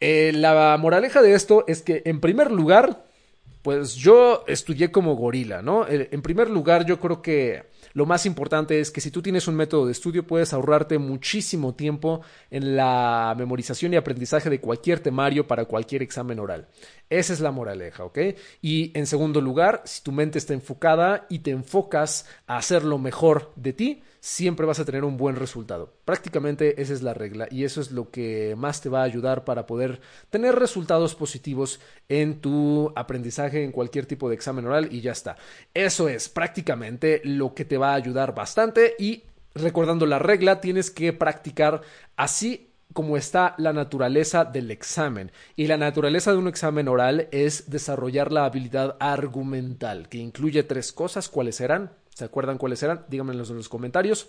eh, 0.00 0.30
la 0.34 0.76
moraleja 0.78 1.22
de 1.22 1.32
esto 1.32 1.64
es 1.68 1.80
que 1.80 2.02
en 2.04 2.20
primer 2.20 2.52
lugar, 2.52 3.02
pues 3.62 3.94
yo 3.94 4.44
estudié 4.46 4.92
como 4.92 5.16
gorila, 5.16 5.62
¿no? 5.62 5.88
Eh, 5.88 6.10
en 6.12 6.20
primer 6.20 6.50
lugar, 6.50 6.84
yo 6.84 7.00
creo 7.00 7.22
que 7.22 7.72
lo 7.94 8.06
más 8.06 8.26
importante 8.26 8.80
es 8.80 8.90
que 8.90 9.00
si 9.00 9.12
tú 9.12 9.22
tienes 9.22 9.46
un 9.46 9.54
método 9.54 9.86
de 9.86 9.92
estudio 9.92 10.26
puedes 10.26 10.52
ahorrarte 10.52 10.98
muchísimo 10.98 11.74
tiempo 11.74 12.22
en 12.50 12.76
la 12.76 13.34
memorización 13.38 13.92
y 13.92 13.96
aprendizaje 13.96 14.50
de 14.50 14.60
cualquier 14.60 14.98
temario 14.98 15.46
para 15.46 15.64
cualquier 15.64 16.02
examen 16.02 16.40
oral. 16.40 16.66
Esa 17.08 17.32
es 17.32 17.38
la 17.38 17.52
moraleja, 17.52 18.04
¿ok? 18.04 18.18
Y 18.60 18.90
en 18.98 19.06
segundo 19.06 19.40
lugar, 19.40 19.82
si 19.84 20.02
tu 20.02 20.10
mente 20.10 20.38
está 20.38 20.54
enfocada 20.54 21.26
y 21.28 21.38
te 21.38 21.52
enfocas 21.52 22.26
a 22.48 22.56
hacer 22.56 22.82
lo 22.82 22.98
mejor 22.98 23.52
de 23.54 23.72
ti, 23.72 24.02
siempre 24.24 24.64
vas 24.64 24.80
a 24.80 24.86
tener 24.86 25.04
un 25.04 25.18
buen 25.18 25.36
resultado. 25.36 25.92
Prácticamente 26.06 26.80
esa 26.80 26.94
es 26.94 27.02
la 27.02 27.12
regla 27.12 27.46
y 27.50 27.64
eso 27.64 27.82
es 27.82 27.90
lo 27.90 28.10
que 28.10 28.54
más 28.56 28.80
te 28.80 28.88
va 28.88 29.02
a 29.02 29.04
ayudar 29.04 29.44
para 29.44 29.66
poder 29.66 30.00
tener 30.30 30.54
resultados 30.54 31.14
positivos 31.14 31.78
en 32.08 32.40
tu 32.40 32.90
aprendizaje 32.96 33.62
en 33.62 33.70
cualquier 33.70 34.06
tipo 34.06 34.30
de 34.30 34.34
examen 34.34 34.64
oral 34.64 34.88
y 34.90 35.02
ya 35.02 35.12
está. 35.12 35.36
Eso 35.74 36.08
es 36.08 36.30
prácticamente 36.30 37.20
lo 37.22 37.52
que 37.52 37.66
te 37.66 37.76
va 37.76 37.90
a 37.90 37.96
ayudar 37.96 38.34
bastante 38.34 38.94
y 38.98 39.24
recordando 39.54 40.06
la 40.06 40.18
regla 40.18 40.58
tienes 40.58 40.90
que 40.90 41.12
practicar 41.12 41.82
así 42.16 42.70
como 42.94 43.18
está 43.18 43.54
la 43.58 43.74
naturaleza 43.74 44.46
del 44.46 44.70
examen. 44.70 45.32
Y 45.54 45.66
la 45.66 45.76
naturaleza 45.76 46.32
de 46.32 46.38
un 46.38 46.48
examen 46.48 46.88
oral 46.88 47.28
es 47.30 47.68
desarrollar 47.68 48.32
la 48.32 48.46
habilidad 48.46 48.96
argumental, 49.00 50.08
que 50.08 50.16
incluye 50.16 50.62
tres 50.62 50.94
cosas. 50.94 51.28
¿Cuáles 51.28 51.56
serán? 51.56 51.90
¿Se 52.14 52.24
acuerdan 52.24 52.58
cuáles 52.58 52.82
eran? 52.82 53.04
Díganmelos 53.08 53.50
en 53.50 53.56
los 53.56 53.68
comentarios 53.68 54.28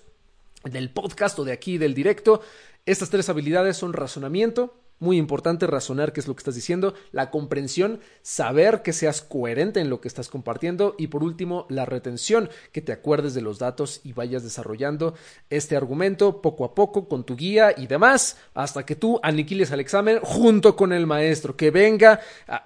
del 0.64 0.90
podcast 0.90 1.38
o 1.40 1.44
de 1.44 1.52
aquí 1.52 1.78
del 1.78 1.94
directo. 1.94 2.42
Estas 2.86 3.12
tres 3.12 3.30
habilidades 3.30 3.78
son 3.78 3.94
razonamiento, 3.94 4.76
muy 5.00 5.18
importante 5.18 5.68
razonar 5.68 6.14
qué 6.14 6.20
es 6.20 6.28
lo 6.28 6.36
que 6.36 6.40
estás 6.40 6.56
diciendo, 6.56 6.94
la 7.12 7.30
comprensión, 7.30 8.00
saber 8.22 8.82
que 8.82 8.94
seas 8.94 9.22
coherente 9.22 9.80
en 9.80 9.90
lo 9.90 10.02
que 10.02 10.08
estás 10.08 10.30
compartiendo 10.30 10.96
y 10.98 11.08
por 11.08 11.24
último 11.24 11.66
la 11.70 11.86
retención, 11.86 12.50
que 12.72 12.82
te 12.82 12.92
acuerdes 12.92 13.34
de 13.34 13.42
los 13.42 13.60
datos 13.60 14.02
y 14.04 14.14
vayas 14.14 14.44
desarrollando 14.44 15.16
este 15.50 15.76
argumento 15.76 16.42
poco 16.42 16.66
a 16.66 16.76
poco 16.76 17.08
con 17.08 17.26
tu 17.26 17.36
guía 17.36 17.74
y 17.76 17.88
demás 17.88 18.38
hasta 18.54 18.86
que 18.86 18.96
tú 18.96 19.20
aniquiles 19.24 19.72
al 19.72 19.80
examen 19.80 20.20
junto 20.22 20.76
con 20.76 20.94
el 20.94 21.06
maestro, 21.06 21.56
que 21.56 21.72
venga 21.72 22.20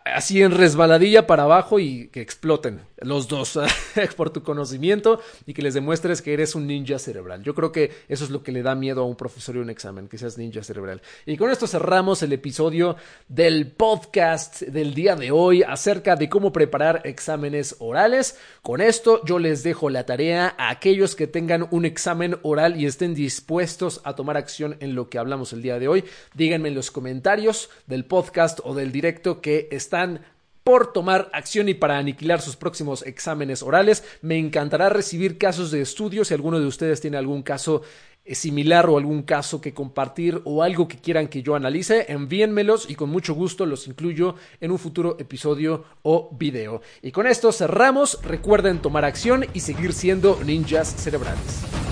así 0.06 0.42
en 0.42 0.52
resbaladilla 0.52 1.28
para 1.28 1.44
abajo 1.44 1.80
y 1.80 2.10
que 2.10 2.22
exploten 2.22 2.82
los 2.98 3.28
dos 3.28 3.60
por 4.18 4.30
tu 4.30 4.44
conocimiento 4.44 5.22
y 5.46 5.54
que 5.54 5.62
les 5.62 5.74
demuestres 5.74 6.22
que 6.22 6.34
eres 6.34 6.56
un 6.56 6.68
ninja 6.68 7.00
cerebral. 7.00 7.44
Yo 7.44 7.56
creo 7.56 7.72
que 7.72 7.92
eso 8.08 8.24
es 8.24 8.30
lo 8.30 8.44
que 8.44 8.52
le 8.52 8.62
da 8.62 8.76
miedo 8.76 9.02
a 9.02 9.06
un 9.06 9.16
profesor 9.16 9.56
y 9.56 9.60
un 9.60 9.70
examen, 9.70 10.08
que 10.08 10.18
seas 10.18 10.38
ninja 10.38 10.64
cerebral. 10.64 11.02
Y 11.26 11.38
con 11.38 11.50
esto 11.50 11.68
cerramos 11.68 12.19
el 12.24 12.34
episodio 12.34 12.96
del 13.28 13.72
podcast 13.72 14.62
del 14.62 14.94
día 14.94 15.16
de 15.16 15.32
hoy 15.32 15.64
acerca 15.64 16.16
de 16.16 16.30
cómo 16.30 16.52
preparar 16.52 17.02
exámenes 17.06 17.76
orales. 17.80 18.38
Con 18.62 18.82
esto 18.82 19.24
yo 19.26 19.40
les 19.40 19.64
dejo 19.64 19.90
la 19.90 20.06
tarea 20.06 20.56
a 20.58 20.70
aquellos 20.70 21.16
que 21.16 21.28
tengan 21.28 21.68
un 21.72 21.86
examen 21.86 22.38
oral 22.42 22.80
y 22.80 22.86
estén 22.86 23.16
dispuestos 23.16 24.02
a 24.04 24.16
tomar 24.16 24.38
acción 24.38 24.78
en 24.80 24.96
lo 24.96 25.10
que 25.10 25.18
hablamos 25.18 25.54
el 25.54 25.62
día 25.62 25.80
de 25.80 25.88
hoy. 25.88 26.04
Díganme 26.34 26.70
en 26.70 26.76
los 26.76 26.92
comentarios 26.92 27.70
del 27.88 28.06
podcast 28.06 28.60
o 28.64 28.74
del 28.74 28.92
directo 28.92 29.42
que 29.42 29.68
están 29.72 30.22
por 30.70 30.94
tomar 30.94 31.32
acción 31.34 31.68
y 31.68 31.74
para 31.74 31.98
aniquilar 31.98 32.42
sus 32.42 32.56
próximos 32.56 33.04
exámenes 33.04 33.64
orales. 33.64 34.04
Me 34.22 34.38
encantará 34.38 34.90
recibir 34.90 35.40
casos 35.40 35.72
de 35.72 35.82
estudio. 35.82 36.24
Si 36.24 36.36
alguno 36.36 36.60
de 36.60 36.68
ustedes 36.68 37.02
tiene 37.02 37.18
algún 37.18 37.42
caso 37.42 37.82
similar 38.26 38.90
o 38.90 38.98
algún 38.98 39.24
caso 39.24 39.62
que 39.62 39.74
compartir 39.74 40.42
o 40.46 40.64
algo 40.64 40.88
que 40.88 40.98
quieran 40.98 41.28
que 41.28 41.42
yo 41.42 41.56
analice, 41.56 42.12
envíenmelos 42.12 42.90
y 42.90 42.96
con 42.96 43.10
mucho 43.10 43.34
gusto 43.34 43.66
los 43.66 43.88
incluyo 43.88 44.36
en 44.62 44.72
un 44.72 44.80
futuro 44.80 45.18
episodio 45.20 45.86
o 46.04 46.36
video. 46.38 46.82
Y 47.02 47.12
con 47.12 47.28
esto 47.28 47.52
cerramos. 47.52 48.20
Recuerden 48.24 48.80
tomar 48.80 49.06
acción 49.06 49.46
y 49.54 49.62
seguir 49.62 49.94
siendo 49.94 50.40
ninjas 50.44 50.88
cerebrales. 50.96 51.89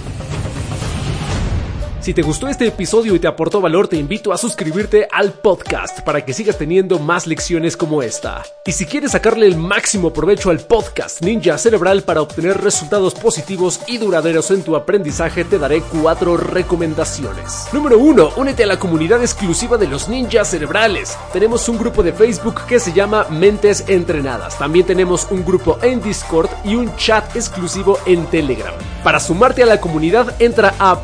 Si 2.08 2.14
te 2.14 2.22
gustó 2.22 2.48
este 2.48 2.66
episodio 2.66 3.16
y 3.16 3.20
te 3.20 3.28
aportó 3.28 3.60
valor, 3.60 3.90
te 3.90 3.98
invito 3.98 4.32
a 4.32 4.38
suscribirte 4.38 5.10
al 5.12 5.34
podcast 5.34 6.00
para 6.06 6.24
que 6.24 6.32
sigas 6.32 6.58
teniendo 6.58 7.00
más 7.00 7.28
lecciones 7.28 7.76
como 7.76 8.02
esta. 8.02 8.46
Y 8.66 8.72
si 8.72 8.86
quieres 8.86 9.12
sacarle 9.12 9.46
el 9.46 9.58
máximo 9.58 10.14
provecho 10.14 10.50
al 10.50 10.62
podcast 10.62 11.22
Ninja 11.22 11.58
Cerebral 11.58 12.04
para 12.04 12.22
obtener 12.22 12.62
resultados 12.62 13.14
positivos 13.14 13.82
y 13.88 13.98
duraderos 13.98 14.52
en 14.52 14.64
tu 14.64 14.78
aprendizaje, 14.78 15.44
te 15.44 15.60
daré 15.60 15.82
cuatro 15.82 16.38
recomendaciones. 16.38 17.68
Número 17.74 18.00
1. 18.00 18.30
Únete 18.38 18.64
a 18.64 18.68
la 18.68 18.80
comunidad 18.80 19.20
exclusiva 19.20 19.78
de 19.78 19.90
los 19.90 20.08
ninjas 20.08 20.50
cerebrales. 20.50 21.18
Tenemos 21.34 21.68
un 21.68 21.78
grupo 21.78 22.04
de 22.04 22.14
Facebook 22.14 22.62
que 22.70 22.80
se 22.80 22.94
llama 22.94 23.26
Mentes 23.30 23.84
Entrenadas. 23.90 24.58
También 24.58 24.86
tenemos 24.86 25.28
un 25.30 25.44
grupo 25.44 25.78
en 25.82 26.02
Discord 26.02 26.50
y 26.64 26.76
un 26.76 26.96
chat 26.96 27.36
exclusivo 27.36 28.00
en 28.06 28.26
Telegram. 28.28 28.74
Para 29.04 29.20
sumarte 29.20 29.64
a 29.64 29.66
la 29.66 29.82
comunidad, 29.82 30.42
entra 30.42 30.74
a 30.80 31.02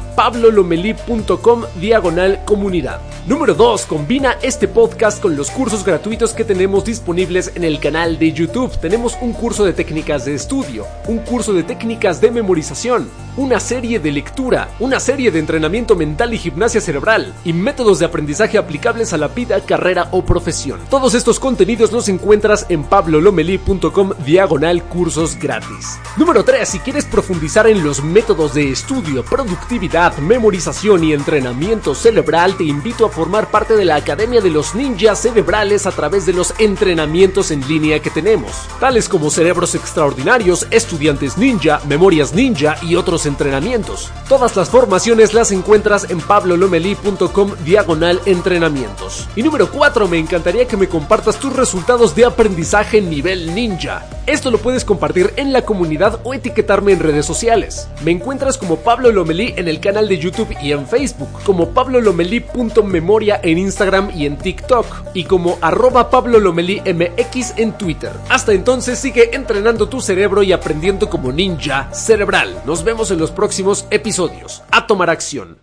pablolomeli.com 0.94 1.64
diagonal 1.80 2.44
comunidad. 2.46 3.02
Número 3.26 3.54
2. 3.54 3.86
Combina 3.86 4.38
este 4.42 4.68
podcast 4.68 5.22
con 5.22 5.36
los 5.36 5.50
cursos 5.50 5.86
gratuitos 5.86 6.34
que 6.34 6.44
tenemos 6.44 6.84
disponibles 6.84 7.52
en 7.56 7.64
el 7.64 7.80
canal 7.80 8.20
de 8.20 8.34
YouTube. 8.34 8.78
Tenemos 8.80 9.18
un 9.22 9.34
curso 9.34 9.64
de 9.64 9.74
técnicas 9.74 10.26
de 10.26 10.36
estudio, 10.36 10.86
un 11.08 11.20
curso 11.20 11.54
de 11.54 11.64
técnicas 11.64 12.20
de 12.20 12.32
memorización, 12.32 13.10
una 13.38 13.60
serie 13.60 14.00
de 14.00 14.12
lectura, 14.12 14.70
una 14.80 15.00
serie 15.00 15.32
de 15.32 15.40
entrenamiento 15.40 15.96
mental 15.96 16.34
y 16.34 16.38
gimnasia 16.38 16.82
cerebral 16.82 17.34
y 17.46 17.54
métodos 17.54 18.00
de 18.00 18.06
aprendizaje 18.06 18.58
aplicables 18.58 19.14
a 19.14 19.18
la 19.18 19.30
vida, 19.30 19.60
carrera 19.62 20.10
o 20.12 20.24
profesión. 20.24 20.80
Todos 20.90 21.14
estos 21.14 21.40
contenidos 21.40 21.92
los 21.92 22.10
encuentras 22.10 22.66
en 22.70 22.84
pablolomeli.com 22.84 24.12
diagonal 24.26 24.84
cursos 24.84 25.38
gratis. 25.40 25.98
Número 26.18 26.44
3. 26.44 26.68
Si 26.68 26.80
quieres 26.80 27.06
profundizar 27.06 27.68
en 27.68 27.84
los 27.84 28.04
métodos 28.04 28.54
de 28.54 28.70
estudio, 28.70 29.24
productividad, 29.24 30.18
memorización 30.18 30.73
y 30.82 31.14
entrenamiento 31.14 31.94
cerebral, 31.94 32.58
te 32.58 32.64
invito 32.64 33.06
a 33.06 33.10
formar 33.10 33.52
parte 33.52 33.76
de 33.76 33.86
la 33.86 33.96
Academia 33.96 34.42
de 34.42 34.50
los 34.50 34.74
Ninjas 34.74 35.22
Cerebrales 35.22 35.86
a 35.86 35.92
través 35.92 36.26
de 36.26 36.34
los 36.34 36.54
entrenamientos 36.58 37.52
en 37.52 37.66
línea 37.68 38.00
que 38.00 38.10
tenemos, 38.10 38.52
tales 38.80 39.08
como 39.08 39.30
cerebros 39.30 39.76
extraordinarios, 39.76 40.66
estudiantes 40.72 41.38
ninja, 41.38 41.80
memorias 41.88 42.34
ninja 42.34 42.76
y 42.82 42.96
otros 42.96 43.28
entrenamientos. 43.28 44.12
Todas 44.28 44.56
las 44.56 44.70
formaciones 44.70 45.36
las 45.36 45.52
encuentras 45.52 46.10
en 46.10 46.20
pablolomeli.com 46.20 47.52
diagonal 47.64 48.20
entrenamientos. 48.26 49.28
Y 49.36 49.44
número 49.44 49.70
4, 49.70 50.08
me 50.08 50.18
encantaría 50.18 50.68
que 50.68 50.76
me 50.78 50.90
compartas 50.90 51.38
tus 51.38 51.56
resultados 51.56 52.16
de 52.16 52.26
aprendizaje 52.26 53.00
nivel 53.00 53.54
ninja. 53.54 54.06
Esto 54.26 54.50
lo 54.50 54.58
puedes 54.58 54.86
compartir 54.86 55.34
en 55.36 55.54
la 55.54 55.64
comunidad 55.64 56.20
o 56.24 56.34
etiquetarme 56.34 56.94
en 56.94 57.00
redes 57.00 57.26
sociales. 57.26 57.90
Me 58.04 58.12
encuentras 58.12 58.58
como 58.58 58.78
Pablo 58.78 59.12
Lomelí 59.12 59.54
en 59.58 59.68
el 59.68 59.82
canal 59.82 60.08
de 60.08 60.18
YouTube 60.18 60.56
y 60.64 60.72
en 60.72 60.88
Facebook, 60.88 61.44
como 61.44 61.70
pablolomeli.memoria 61.70 63.40
en 63.44 63.58
Instagram 63.58 64.12
y 64.16 64.26
en 64.26 64.38
TikTok, 64.38 64.86
y 65.14 65.26
como 65.26 65.58
arroba 65.62 66.10
Pablo 66.10 66.40
Lomelí 66.40 66.82
MX 66.82 67.58
en 67.58 67.74
Twitter. 67.74 68.14
Hasta 68.30 68.54
entonces 68.54 68.98
sigue 68.98 69.36
entrenando 69.36 69.90
tu 69.90 70.00
cerebro 70.02 70.42
y 70.42 70.54
aprendiendo 70.54 71.10
como 71.10 71.32
ninja 71.32 71.94
cerebral. 71.94 72.62
Nos 72.66 72.84
vemos 72.84 73.12
en 73.12 73.20
los 73.20 73.32
próximos 73.32 73.86
episodios. 73.92 74.64
A 74.72 74.88
tomar 74.88 75.10
acción. 75.10 75.50